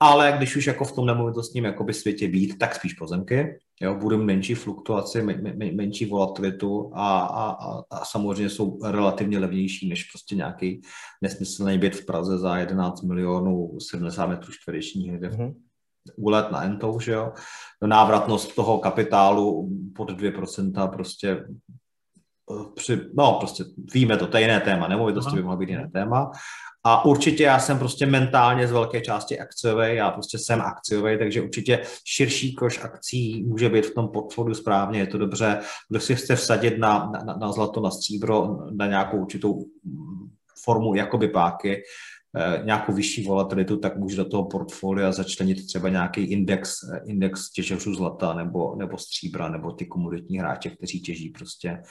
[0.00, 4.22] ale když už jako v tom nemovitostním jakoby světě být, tak spíš pozemky, jo, budou
[4.22, 10.04] menší fluktuaci, men, men, menší volatilitu a, a, a, a samozřejmě jsou relativně levnější než
[10.04, 10.80] prostě nějaký
[11.22, 15.54] nesmyslný byt v Praze za 11 milionů 70 metrů čtverečních někde mm-hmm.
[16.16, 17.32] úlet na Entou, že jo.
[17.86, 21.44] Návratnost toho kapitálu pod 2% prostě
[22.50, 23.64] eh, při, no prostě
[23.94, 26.30] víme to, to je jiné téma, nemovitosti by mohlo být jiné téma,
[26.84, 31.42] a určitě já jsem prostě mentálně z velké části akciový, já prostě jsem akciový, takže
[31.42, 35.60] určitě širší koš akcí může být v tom portfoliu správně, je to dobře.
[35.88, 39.64] Kdo si chce vsadit na, na, na zlato, na stříbro, na nějakou určitou
[40.64, 41.82] formu jakoby páky,
[42.36, 47.50] eh, nějakou vyšší volatilitu, tak může do toho portfolia začlenit třeba nějaký index, eh, index
[47.50, 51.82] těžařů zlata nebo, nebo stříbra, nebo ty komoditní hráče, kteří těží prostě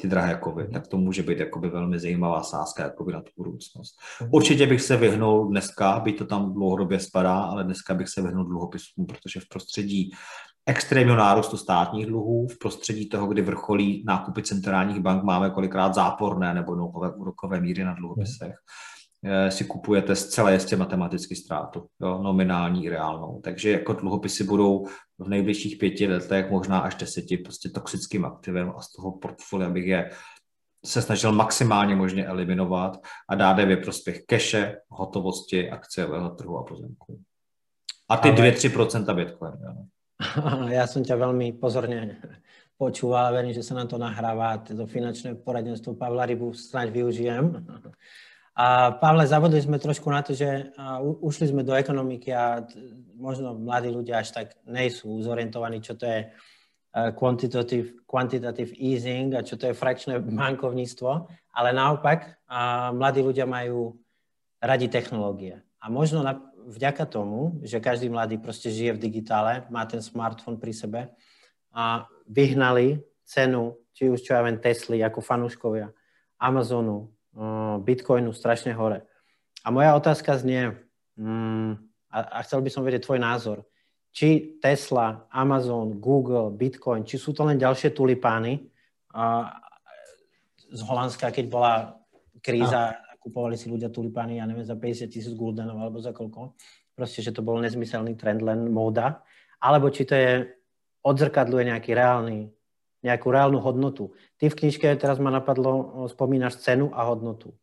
[0.00, 3.96] ty drahé kovy, tak to může být jakoby velmi zajímavá sázka jakoby na tu budoucnost.
[4.20, 4.30] Mhm.
[4.32, 8.44] Určitě bych se vyhnul dneska, byť to tam dlouhodobě spadá, ale dneska bych se vyhnul
[8.44, 10.10] dluhopisům, protože v prostředí
[10.66, 16.54] extrémního nárůstu státních dluhů v prostředí toho, kdy vrcholí nákupy centrálních bank, máme kolikrát záporné
[16.54, 18.54] nebo nulové úrokové míry na dluhopisech, eh,
[19.48, 23.40] si kupujete zcela jistě matematicky ztrátu, jo, nominální i reálnou.
[23.44, 24.86] Takže jako dluhopisy budou
[25.18, 29.86] v nejbližších pěti letech, možná až deseti, prostě toxickým aktivem a z toho portfolia bych
[29.86, 30.10] je
[30.84, 32.96] se snažil maximálně možně eliminovat
[33.28, 37.20] a dát je ve prospěch keše, hotovosti, akciového trhu a pozemku.
[38.08, 38.50] A ty Ale...
[38.50, 39.52] 2-3% Bitcoin.
[39.52, 39.74] Jo.
[40.68, 42.20] Ja som ťa veľmi pozorne
[42.76, 44.60] počúval verím, že sa nám to nahráva.
[44.68, 47.56] To finančné poradenstvo Pavla Rybu snáď využijem.
[48.56, 50.74] A Pavle, zavodili sme trošku na to, že
[51.22, 52.66] ušli sme do ekonomiky a
[53.14, 56.20] možno mladí ľudia až tak nejsú zorientovaní, čo to je
[57.14, 61.10] quantitative, quantitative easing a čo to je frakčné bankovníctvo,
[61.54, 62.42] ale naopak
[62.92, 63.94] mladí ľudia majú
[64.58, 65.62] radi technológie.
[65.80, 66.36] A možno na,
[66.66, 71.08] vďaka tomu, že každý mladý prostě žije v digitále, má ten smartphone pri sebe
[71.72, 75.94] a vyhnali cenu, či už čo ja viem, Tesly ako fanúškovia,
[76.40, 77.14] Amazonu,
[77.80, 79.06] Bitcoinu strašne hore.
[79.62, 80.74] A moja otázka znie,
[81.14, 81.70] mm,
[82.10, 83.58] a, a chcel by som vedieť tvoj názor,
[84.10, 88.66] či Tesla, Amazon, Google, Bitcoin, či sú to len ďalšie tulipány
[89.14, 89.54] a,
[90.70, 91.74] z Holandska, keď bola
[92.42, 96.56] kríza, kupovali si ľudia tulipány, ja neviem, za 50 tisíc guldenov alebo za koľko.
[96.96, 99.22] Proste, že to bol nezmyselný trend, len móda.
[99.60, 100.48] Alebo či to je,
[101.04, 102.48] odzrkadluje nejaký reálny,
[103.04, 104.12] nejakú reálnu hodnotu.
[104.36, 107.54] Ty v knižke, teraz ma napadlo, spomínaš cenu a hodnotu.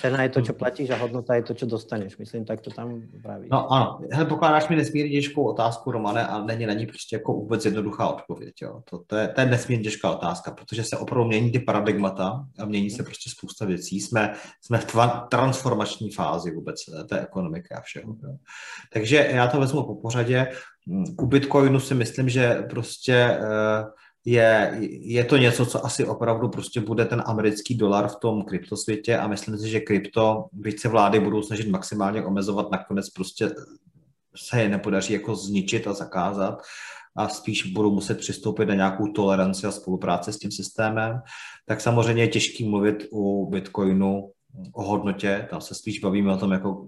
[0.00, 2.18] Cena je to, co platíš a hodnota je to, co dostaneš.
[2.18, 3.48] Myslím, tak to tam praví.
[3.52, 7.32] No ano, Hele, pokládáš mi nesmírně těžkou otázku, Romane, a není na ní prostě jako
[7.32, 8.54] vůbec jednoduchá odpověď.
[8.62, 8.82] Jo.
[8.90, 12.64] To, to, je, to je nesmírně těžká otázka, protože se opravdu mění ty paradigmata a
[12.64, 14.00] mění se prostě spousta věcí.
[14.00, 18.16] Jsme, jsme v tva, transformační fázi vůbec té ekonomiky a všeho.
[18.24, 18.36] Jo.
[18.92, 20.46] Takže já to vezmu po pořadě.
[21.20, 23.90] U Bitcoinu si myslím, že prostě uh,
[24.24, 29.18] je, je to něco, co asi opravdu prostě bude ten americký dolar v tom kryptosvětě
[29.18, 33.50] a myslím si, že krypto, byť se vlády budou snažit maximálně omezovat, nakonec prostě
[34.36, 36.62] se je nepodaří jako zničit a zakázat
[37.16, 41.20] a spíš budou muset přistoupit na nějakou toleranci a spolupráci s tím systémem,
[41.66, 44.30] tak samozřejmě je těžký mluvit u Bitcoinu
[44.72, 46.86] o hodnotě, tam se spíš bavíme o tom, jako,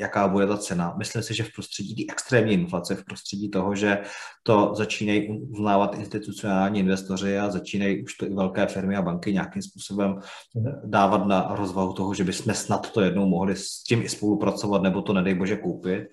[0.00, 0.94] jaká bude ta cena.
[0.98, 3.98] Myslím si, že v prostředí té extrémní inflace, v prostředí toho, že
[4.42, 9.62] to začínají uznávat institucionální investoři a začínají už to i velké firmy a banky nějakým
[9.62, 10.20] způsobem
[10.84, 15.02] dávat na rozvahu toho, že bychom snad to jednou mohli s tím i spolupracovat, nebo
[15.02, 16.04] to nedej bože koupit.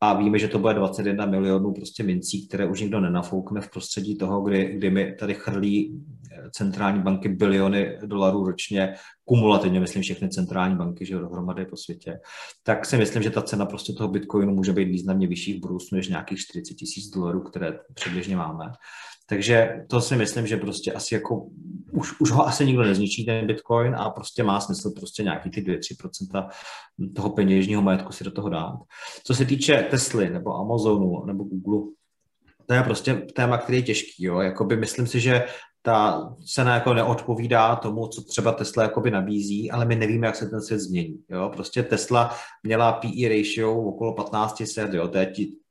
[0.00, 4.18] A víme, že to bude 21 milionů prostě mincí, které už nikdo nenafoukne v prostředí
[4.18, 6.02] toho, kdy, kdy mi tady chrlí
[6.50, 8.94] centrální banky biliony dolarů ročně,
[9.24, 12.20] kumulativně myslím všechny centrální banky, že dohromady po světě,
[12.62, 15.96] tak si myslím, že ta cena prostě toho bitcoinu může být významně vyšší v budoucnu
[15.96, 18.64] než nějakých 40 tisíc dolarů, které přibližně máme.
[19.28, 21.46] Takže to si myslím, že prostě asi jako
[21.92, 25.60] už, už ho asi nikdo nezničí ten Bitcoin a prostě má smysl prostě nějaký ty
[25.60, 26.48] 2-3%
[27.16, 28.78] toho peněžního majetku si do toho dát.
[29.24, 31.92] Co se týče Tesly nebo Amazonu nebo Google,
[32.66, 34.24] to je prostě téma, který je těžký.
[34.24, 34.40] Jo?
[34.40, 35.44] Jakoby myslím si, že
[35.82, 40.46] ta cena jako neodpovídá tomu, co třeba Tesla jakoby nabízí, ale my nevíme, jak se
[40.46, 41.22] ten svět změní.
[41.30, 41.50] Jo?
[41.54, 45.08] Prostě Tesla měla PE ratio okolo 1500, jo?
[45.08, 45.26] to je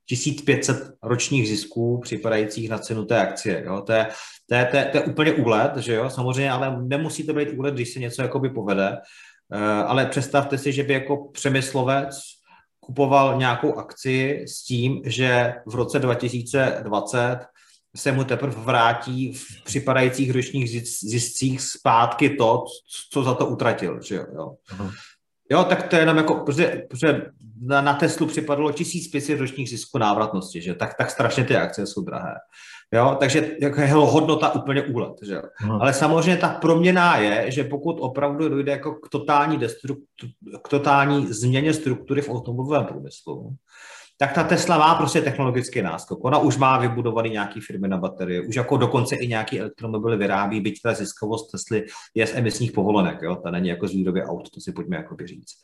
[0.10, 3.64] 1500 ročních zisků připadajících na cenu té akcie.
[3.66, 3.82] Jo?
[3.82, 4.08] To, je,
[4.50, 7.50] to, je, to, je, to je úplně úlet, že jo, samozřejmě, ale nemusí to být
[7.50, 8.98] úlet, když se něco jakoby povede.
[9.54, 12.20] Uh, ale představte si, že by jako přemyslovec
[12.80, 17.40] kupoval nějakou akci s tím, že v roce 2020
[17.96, 20.70] se mu teprve vrátí v připadajících ročních
[21.00, 22.66] ziscích zpátky to,
[23.14, 24.02] co za to utratil.
[24.02, 24.26] Že jo?
[24.36, 24.56] Jo.
[25.52, 27.22] Jo, tak to je jenom jako, protože, protože
[27.62, 32.02] na, na Teslu připadlo 1500 ročních zisků návratnosti, že tak, tak strašně ty akcie jsou
[32.02, 32.34] drahé.
[32.94, 35.14] Jo, takže jako je hodnota úplně úlet.
[35.22, 35.42] Že jo.
[35.56, 35.82] Hmm.
[35.82, 40.28] Ale samozřejmě ta proměna je, že pokud opravdu dojde jako k totální, destruktu,
[40.64, 43.56] k totální změně struktury v automobilovém průmyslu,
[44.18, 46.26] tak ta Tesla má prostě technologický náskok.
[46.26, 50.62] Ona už má vybudovaný nějaký firmy na baterie, už jako dokonce i nějaký elektromobily vyrábí,
[50.62, 51.86] byť ta ziskovost Tesly
[52.16, 53.36] je z emisních povolenek, jo?
[53.36, 55.56] ta není jako z výroby aut, to si pojďme jako říct.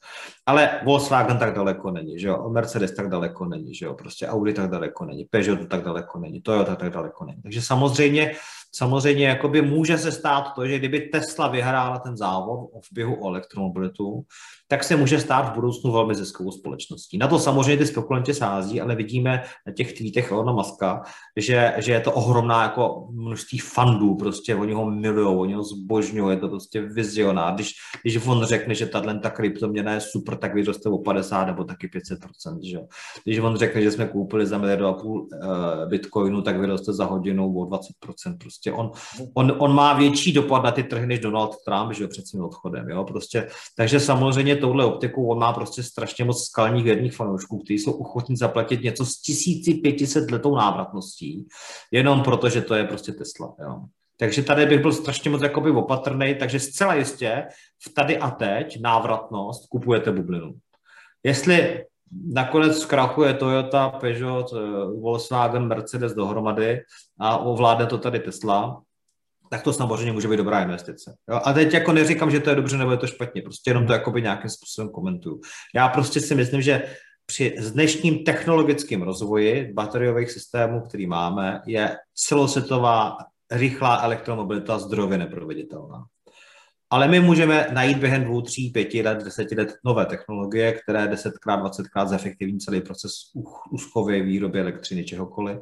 [0.45, 2.49] Ale Volkswagen tak daleko není, že jo?
[2.49, 3.93] Mercedes tak daleko není, že jo?
[3.93, 7.41] prostě Audi tak daleko není, Peugeot tak daleko není, Toyota tak daleko není.
[7.41, 8.31] Takže samozřejmě
[8.75, 13.29] Samozřejmě jakoby může se stát to, že kdyby Tesla vyhrála ten závod v běhu o
[13.29, 14.25] elektromobilitu,
[14.67, 17.17] tak se může stát v budoucnu velmi ziskovou společností.
[17.17, 21.01] Na to samozřejmě ty spekulanti sází, ale vidíme na těch tweetech Elona Muska,
[21.37, 26.35] že, že je to ohromná jako množství fandů, prostě oni ho milují, oni ho zbožňují,
[26.35, 27.55] je to prostě vizionár.
[27.55, 31.63] Když, když on řekne, že tahle ta kryptoměna je super tak vyroste o 50 nebo
[31.63, 32.59] taky 500%.
[32.71, 32.79] Že?
[33.23, 37.05] Když on řekne, že jsme koupili za miliardu a půl uh, bitcoinu, tak vyroste za
[37.05, 37.79] hodinu o 20%.
[38.37, 38.91] Prostě on,
[39.33, 42.43] on, on má větší dopad na ty trhy než Donald Trump, že jo, před svým
[42.43, 42.89] odchodem.
[42.89, 43.03] Jo?
[43.03, 47.91] Prostě, takže samozřejmě touhle optikou on má prostě strašně moc skalních věrných fanoušků, kteří jsou
[47.91, 51.47] ochotní zaplatit něco s 1500 letou návratností,
[51.91, 53.55] jenom proto, že to je prostě Tesla.
[53.61, 53.81] Jo?
[54.17, 57.47] Takže tady bych byl strašně moc jakoby opatrný, takže zcela jistě
[57.87, 60.53] v tady a teď návratnost kupujete bublinu.
[61.23, 61.85] Jestli
[62.33, 64.51] nakonec zkrachuje Toyota, Peugeot,
[65.01, 66.81] Volkswagen, Mercedes dohromady
[67.19, 68.81] a ovládne to tady Tesla,
[69.53, 71.15] tak to samozřejmě může být dobrá investice.
[71.29, 71.39] Jo?
[71.43, 73.93] A teď jako neříkám, že to je dobře nebo je to špatně, prostě jenom to
[73.93, 75.41] jakoby nějakým způsobem komentuju.
[75.75, 76.83] Já prostě si myslím, že
[77.25, 83.17] při dnešním technologickém rozvoji bateriových systémů, který máme, je celosvětová
[83.51, 86.05] rychlá elektromobilita zdrově neproveditelná.
[86.93, 91.59] Ale my můžeme najít během dvou, tří, pěti let, deseti let nové technologie, které desetkrát,
[91.59, 93.11] dvacetkrát zefektivní celý proces
[93.71, 95.57] úschovy, výroby elektřiny, čehokoliv.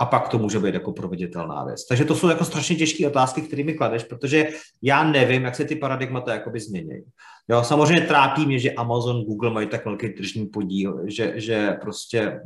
[0.00, 1.86] A pak to může být jako proveditelná věc.
[1.86, 4.48] Takže to jsou jako strašně těžké otázky, které mi kladeš, protože
[4.82, 7.02] já nevím, jak se ty paradigmata jakoby změní.
[7.48, 12.40] Jo, samozřejmě trápí mě, že Amazon, Google mají tak velký tržní podíl, že, že prostě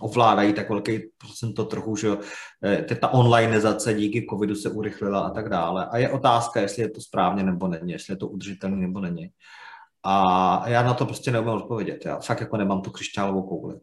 [0.00, 2.08] ovládají tak velký procento trhu, že
[2.64, 5.86] eh, ta onlineizace díky covidu se urychlila a tak dále.
[5.86, 9.30] A je otázka, jestli je to správně nebo není, jestli je to udržitelné nebo není.
[10.04, 12.06] A já na to prostě neumím odpovědět.
[12.06, 13.74] Já fakt jako nemám tu křišťálovou kouli.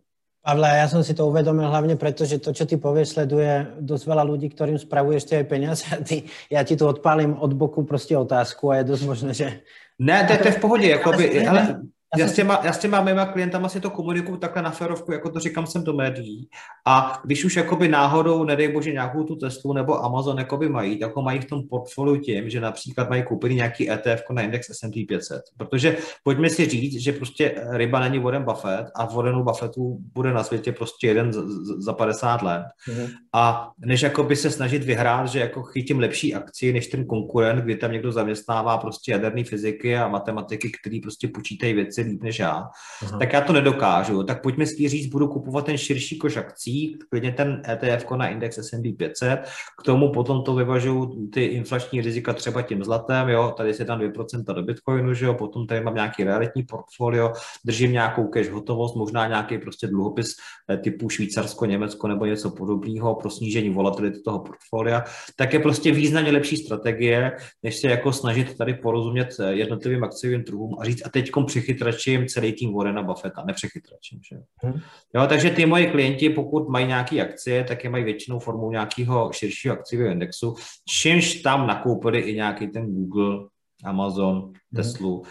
[0.46, 4.06] Pavle, já jsem si to uvědomil hlavně proto, že to, co ty pověš, sleduje dost
[4.06, 8.18] veľa lidí, kterým spravuješ ty peníze a ty, já ti tu odpálím od boku prostě
[8.18, 9.60] otázku a je dost možné, že...
[10.00, 11.82] Ne, to, to je v pohodě, jakoby, ale
[12.18, 15.30] já, s těma, já s těma mýma klientama si to komunikuju takhle na ferovku, jako
[15.30, 16.50] to říkám sem do médií.
[16.86, 21.16] A když už jakoby náhodou, nedej bože, nějakou tu Teslu nebo Amazon jakoby mají, tak
[21.16, 25.06] ho mají v tom portfoliu tím, že například mají koupit nějaký ETF na index S&P
[25.06, 25.42] 500.
[25.58, 30.44] Protože pojďme si říct, že prostě ryba není Warren Buffett a Warrenu Buffettu bude na
[30.44, 31.32] světě prostě jeden
[31.78, 32.66] za 50 let.
[32.90, 33.10] Mm-hmm.
[33.34, 37.76] A než jakoby se snažit vyhrát, že jako chytím lepší akci než ten konkurent, kdy
[37.76, 42.70] tam někdo zaměstnává prostě jaderné fyziky a matematiky, který prostě počítají věci líp než já,
[43.02, 43.20] Aha.
[43.20, 44.24] tak já to nedokážu.
[44.24, 48.58] Tak pojďme si říct, budu kupovat ten širší koš akcí, klidně ten ETF na index
[48.58, 49.40] S&P 500,
[49.80, 54.00] k tomu potom to vyvažuju ty inflační rizika třeba tím zlatem, jo, tady se tam
[54.00, 57.34] 2% do Bitcoinu, že jo, potom tady mám nějaký realitní portfolio,
[57.66, 60.36] držím nějakou cash hotovost, možná nějaký prostě dluhopis
[60.70, 65.04] eh, typu Švýcarsko, Německo nebo něco podobného pro snížení volatility toho portfolia,
[65.36, 67.32] tak je prostě významně lepší strategie,
[67.64, 71.32] než se jako snažit tady porozumět eh, jednotlivým akciovým trhům a říct a teď
[71.96, 74.20] přichytračím celý tým Warrena Buffetta, nepřechytračím.
[74.30, 74.36] Že?
[74.64, 74.80] Hmm.
[75.16, 79.32] Jo, takže ty moji klienti, pokud mají nějaké akcie, tak je mají většinou formou nějakého
[79.34, 80.56] širšího akciového indexu,
[80.90, 83.48] čímž tam nakoupili i nějaký ten Google,
[83.84, 84.54] Amazon, hmm.
[84.76, 85.26] Teslu, uh,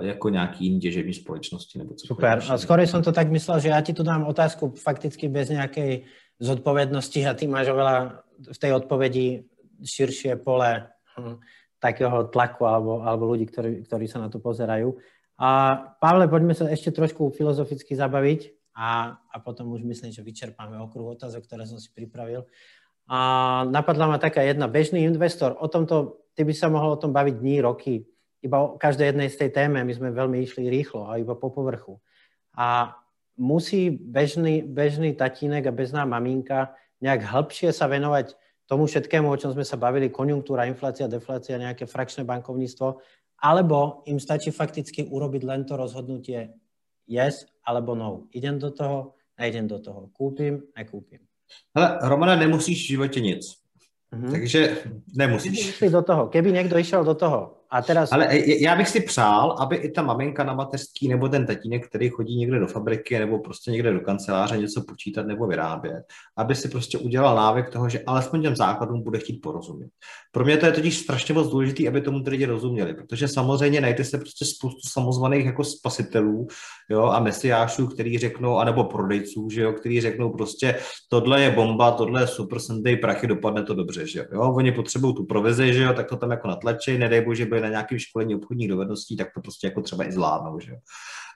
[0.00, 1.78] jako nějaký jiný těžební společnosti.
[1.78, 2.42] Nebo co Super.
[2.50, 5.98] A skoro jsem to tak myslel, že já ti tu dám otázku fakticky bez nějaké
[6.40, 9.46] zodpovědnosti a ty máš oveľa v té odpovědi
[9.86, 11.38] širšie pole hm,
[11.82, 14.94] takého tlaku alebo, alebo ľudí, ktorí, ktorí sa na to pozerajú.
[15.42, 20.78] A Pavle, poďme sa ešte trošku filozoficky zabaviť a, a potom už myslím, že vyčerpáme
[20.78, 22.46] okruh otázok, ktoré som si pripravil.
[23.10, 23.18] A
[23.66, 27.42] napadla ma taká jedna, bežný investor, o tomto, ty by sa mohol o tom baviť
[27.42, 28.06] dní, roky,
[28.38, 31.50] iba o každej jednej z tej téme, my sme veľmi išli rýchlo a iba po
[31.50, 31.98] povrchu.
[32.54, 32.94] A
[33.34, 38.38] musí bežný, bežný tatínek a bezná maminka nejak hĺbšie sa venovať
[38.70, 43.02] tomu všetkému, o čom sme sa bavili, konjunktúra, inflácia, deflácia, nejaké frakčné bankovníctvo,
[43.42, 46.54] alebo im stačí fakticky urobiť len to rozhodnutie
[47.10, 48.30] yes alebo no.
[48.30, 50.08] Idem do toho, nejdem do toho.
[50.14, 51.18] Kúpim, nekúpim.
[51.74, 53.42] Hele, Romana, nemusíš v životě nic.
[54.14, 54.30] Mm-hmm.
[54.30, 54.78] Takže
[55.16, 55.78] nemusíš.
[55.78, 58.12] Keby do toho, keby někdo išel do toho a teraz...
[58.12, 58.28] Ale
[58.60, 62.36] já bych si přál, aby i ta maminka na mateřský nebo ten tatínek, který chodí
[62.36, 66.02] někde do fabriky nebo prostě někde do kanceláře něco počítat nebo vyrábět,
[66.36, 69.90] aby si prostě udělal návyk toho, že alespoň těm základům bude chtít porozumět.
[70.32, 73.80] Pro mě to je totiž strašně moc důležité, aby tomu ty lidi rozuměli, protože samozřejmě
[73.80, 76.46] najde se prostě spoustu samozvaných jako spasitelů
[76.90, 80.78] jo, a mesiášů, který řeknou, anebo prodejců, že jo, který řeknou prostě
[81.08, 84.52] tohle je bomba, tohle je super, sem prachy, dopadne to dobře, že jo.
[84.54, 87.68] Oni potřebují tu provizi, že jo, tak to tam jako natlačí, nedej bože, byli na
[87.68, 90.72] nějakém školení obchodních dovedností, tak to prostě jako třeba i zvládnou, že.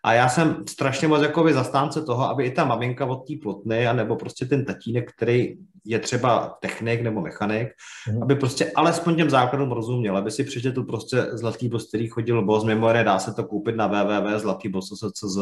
[0.04, 3.86] A já jsem strašně moc jakoby zastánce toho, aby i ta maminka od té plotny,
[3.86, 5.56] anebo prostě ten tatínek, který
[5.86, 7.68] je třeba technik nebo mechanik,
[8.12, 8.22] mm.
[8.22, 12.64] aby prostě alespoň těm základům rozuměl, aby si přečetl prostě Zlatý boss, který chodil boss,
[12.64, 15.36] mimo dá se to koupit na www.zlatýboss.cz,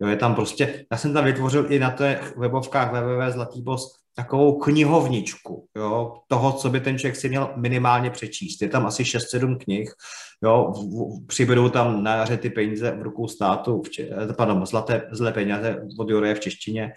[0.00, 5.66] jo, je tam prostě, já jsem tam vytvořil i na těch webovkách www.zlatýboss takovou knihovničku
[5.76, 8.62] jo, toho, co by ten člověk si měl minimálně přečíst.
[8.62, 9.92] Je tam asi 6-7 knih,
[10.42, 10.72] jo,
[11.26, 15.82] přibydou tam na jaře ty peníze v rukou státu, v eh, pardon, zlaté, zlé peníze
[15.98, 16.92] od Jureje v češtině,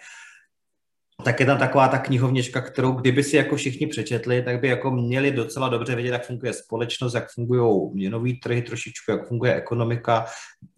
[1.24, 4.90] tak je tam taková ta knihovnička, kterou kdyby si jako všichni přečetli, tak by jako
[4.90, 10.24] měli docela dobře vědět, jak funguje společnost, jak fungují měnový trhy trošičku, jak funguje ekonomika.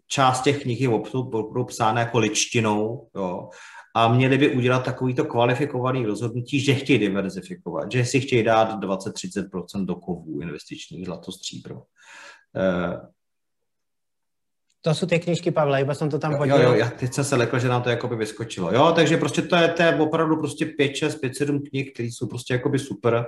[0.08, 3.48] Část těch knih je opravdu psána jako ličtinou, jo
[3.96, 9.84] a měli by udělat takovýto kvalifikovaný rozhodnutí, že chtějí diverzifikovat, že si chtějí dát 20-30%
[9.84, 11.74] do kovů investičních zlato stříbro.
[11.74, 11.82] Uh,
[14.84, 16.56] to jsou ty knižky, Pavle, iba jsem to tam hodil.
[16.56, 18.74] Jo, jo, já teď jsem se lekl, že nám to jakoby vyskočilo.
[18.74, 22.08] Jo, takže prostě to je, to je opravdu prostě 5, 6, 5, 7 knih, které
[22.08, 23.26] jsou prostě jakoby super.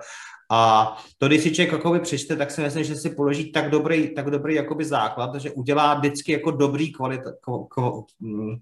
[0.51, 4.15] A to, když si člověk jakoby přečte, tak si myslím, že si položí tak dobrý,
[4.15, 8.57] tak dobrý jakoby základ, že udělá vždycky jako dobrý kvalita, ko, ko, mm,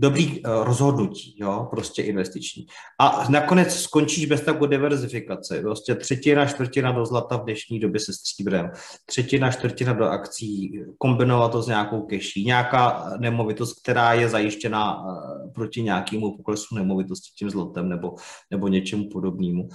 [0.00, 2.66] dobrý uh, rozhodnutí, jo, prostě investiční.
[3.00, 5.60] A nakonec skončíš bez takové diverzifikace.
[5.60, 8.70] Prostě třetina, čtvrtina do zlata v dnešní době se stříbrem,
[9.06, 15.52] třetina, čtvrtina do akcí, kombinovat to s nějakou keší, nějaká nemovitost, která je zajištěna uh,
[15.52, 18.14] proti nějakému poklesu nemovitosti tím zlatem nebo,
[18.50, 19.68] nebo něčemu podobnému.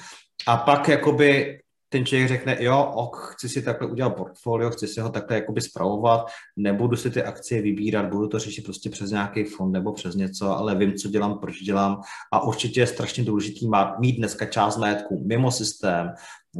[0.47, 1.59] A pak jakoby
[1.95, 5.61] ten člověk řekne, jo, ok, chci si takhle udělat portfolio, chci si ho takhle jakoby
[5.61, 6.25] zpravovat,
[6.57, 10.57] nebudu si ty akcie vybírat, budu to řešit prostě přes nějaký fond nebo přes něco,
[10.57, 12.01] ale vím, co dělám, proč dělám
[12.33, 13.69] a určitě je strašně důležitý
[13.99, 16.11] mít dneska část majetku mimo systém,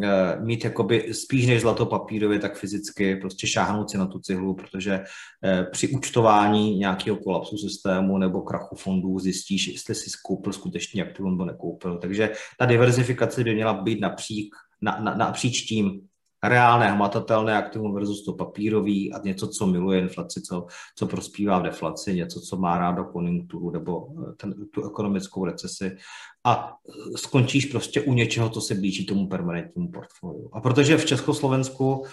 [0.04, 4.56] eh, mít jakoby spíš než zlato papírově, tak fyzicky prostě šáhnout si na tu cihlu,
[4.56, 5.04] protože
[5.44, 11.32] eh, při účtování nějakého kolapsu systému nebo krachu fondů zjistíš, jestli jsi koupil skutečně aktivum
[11.32, 11.98] nebo nekoupil.
[11.98, 14.56] Takže ta diverzifikace by měla být napřík
[14.86, 16.02] na, na, napříč tím
[16.44, 21.64] reálné, hmatatelné aktivum versus to papírový a něco, co miluje inflaci, co, co prospívá v
[21.64, 25.98] deflaci, něco, co má rádo konjunkturu nebo eh, ten, tu ekonomickou recesi
[26.46, 30.50] a eh, skončíš prostě u něčeho, co se blíží tomu permanentnímu portfoliu.
[30.54, 32.06] A protože v Československu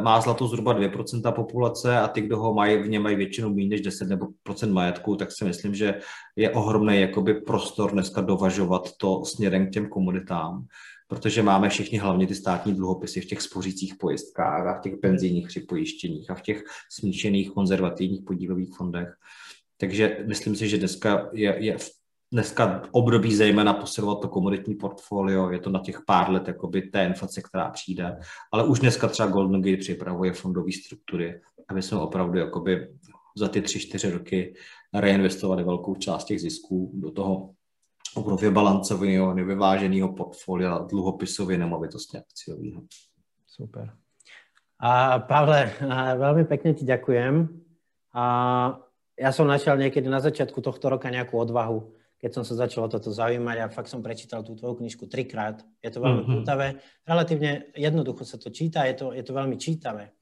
[0.00, 3.68] má zlato zhruba 2% populace a ty, kdo ho mají, v něm mají většinou méně
[3.68, 5.94] než 10 nebo procent majetku, tak si myslím, že
[6.36, 10.66] je ohromný jakoby prostor dneska dovažovat to směrem k těm komoditám
[11.12, 15.48] protože máme všichni hlavně ty státní dluhopisy v těch spořících pojistkách a v těch penzijních
[15.48, 19.08] připojištěních a v těch smíšených konzervativních podílových fondech.
[19.76, 21.76] Takže myslím si, že dneska je, je
[22.32, 27.04] dneska období zejména posilovat to komoditní portfolio, je to na těch pár let jakoby té
[27.04, 28.18] inflace, která přijde,
[28.52, 32.88] ale už dneska třeba Golden Gate připravuje fondové struktury, aby jsme opravdu jakoby
[33.36, 34.54] za ty tři, čtyři roky
[34.94, 37.50] reinvestovali velkou část těch zisků do toho
[38.14, 42.82] obnově balancového, nevyváženého portfolia, dluhopisově nemovitostně akciového.
[43.46, 43.96] Super.
[44.78, 45.72] A Pavle,
[46.18, 47.60] velmi pěkně ti děkujem.
[48.14, 48.78] A
[49.20, 51.92] já jsem našel někdy na začátku tohto roka nějakou odvahu,
[52.22, 55.58] keď som sa začal toto zaujímať a fakt som prečítal tú tvoju knižku trikrát.
[55.82, 56.38] Je to veľmi mm-hmm.
[56.38, 56.78] pútavé.
[57.02, 60.14] Relatívne jednoducho sa to číta, je to, je to veľmi čítavé.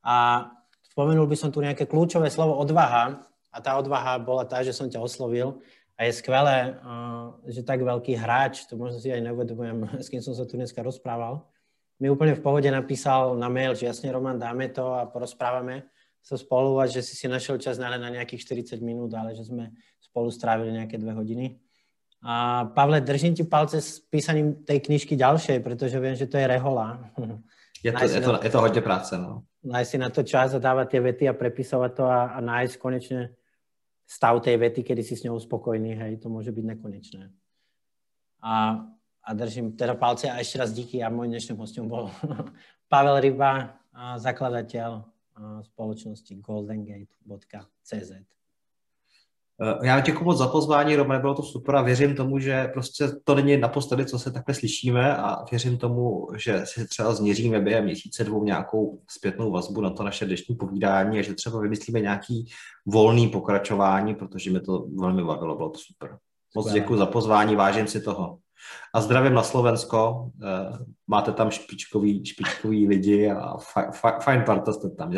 [0.00, 0.48] A
[0.88, 4.88] spomenul by som tu nejaké kľúčové slovo odvaha a tá odvaha bola tá, že som
[4.88, 5.60] ťa oslovil
[6.00, 6.80] a je skvelé,
[7.44, 10.80] že tak veľký hráč, to možno si aj neuvedomujem, s kým som sa tu dneska
[10.80, 11.44] rozprával,
[12.00, 15.84] mi úplne v pohode napísal na mail, že jasne Roman, dáme to a porozprávame
[16.22, 18.44] sa spolu a že si si našel čas na nejakých
[18.76, 19.74] 40 minút, ale že sme
[20.18, 21.62] spolu strávili nejaké dve hodiny.
[22.26, 26.46] A Pavle, držím ti palce s písaním tej knižky ďalšej, protože viem, že to je
[26.46, 26.98] rehola.
[27.84, 29.42] Je to, je to, je to hodně práce, no.
[29.62, 32.74] Nájsť si na to čas a dávať tie vety a prepisovať to a, a nájsť
[32.74, 33.38] konečne
[34.02, 37.30] stav tej vety, kedy si s ňou spokojný, hej, to môže byť nekonečné.
[38.42, 38.82] A,
[39.22, 42.10] a držím teda palce a ešte raz díky a môj dnešným hostom bol
[42.90, 43.78] Pavel Ryba,
[44.18, 45.06] zakladateľ
[45.62, 48.10] společnosti goldengate.cz.
[49.62, 53.08] Eh, já děkuji moc za pozvání, Roman, bylo to super a věřím tomu, že prostě
[53.24, 57.84] to není naposledy, co se takhle slyšíme a věřím tomu, že si třeba změříme během
[57.84, 62.46] měsíce dvou nějakou zpětnou vazbu na to naše dnešní povídání a že třeba vymyslíme nějaký
[62.86, 66.18] volný pokračování, protože mi to velmi bavilo, bylo to super.
[66.54, 68.38] Moc děkuji za pozvání, vážím si toho.
[68.94, 73.56] A zdravím na Slovensko, eh, máte tam špičkový, špičkový lidi a
[74.22, 75.12] fajn parta jste tam,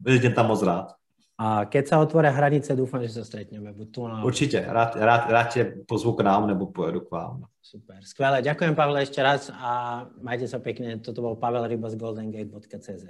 [0.00, 0.92] vidím tam moc rád.
[1.36, 3.68] A keď sa otvoria hranice, dúfam, že sa stretneme.
[3.76, 4.24] Buď tu na...
[4.24, 7.44] Určite, rád, rád, rád tě pozvu k nám nebo pojedu k vám.
[7.62, 8.42] Super, skvelé.
[8.42, 10.96] Ďakujem, Pavel, ešte raz a majte sa pekne.
[11.02, 13.04] Toto bol Pavel Ryba z goldengate.cz.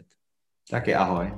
[0.67, 1.31] Taky ahoj.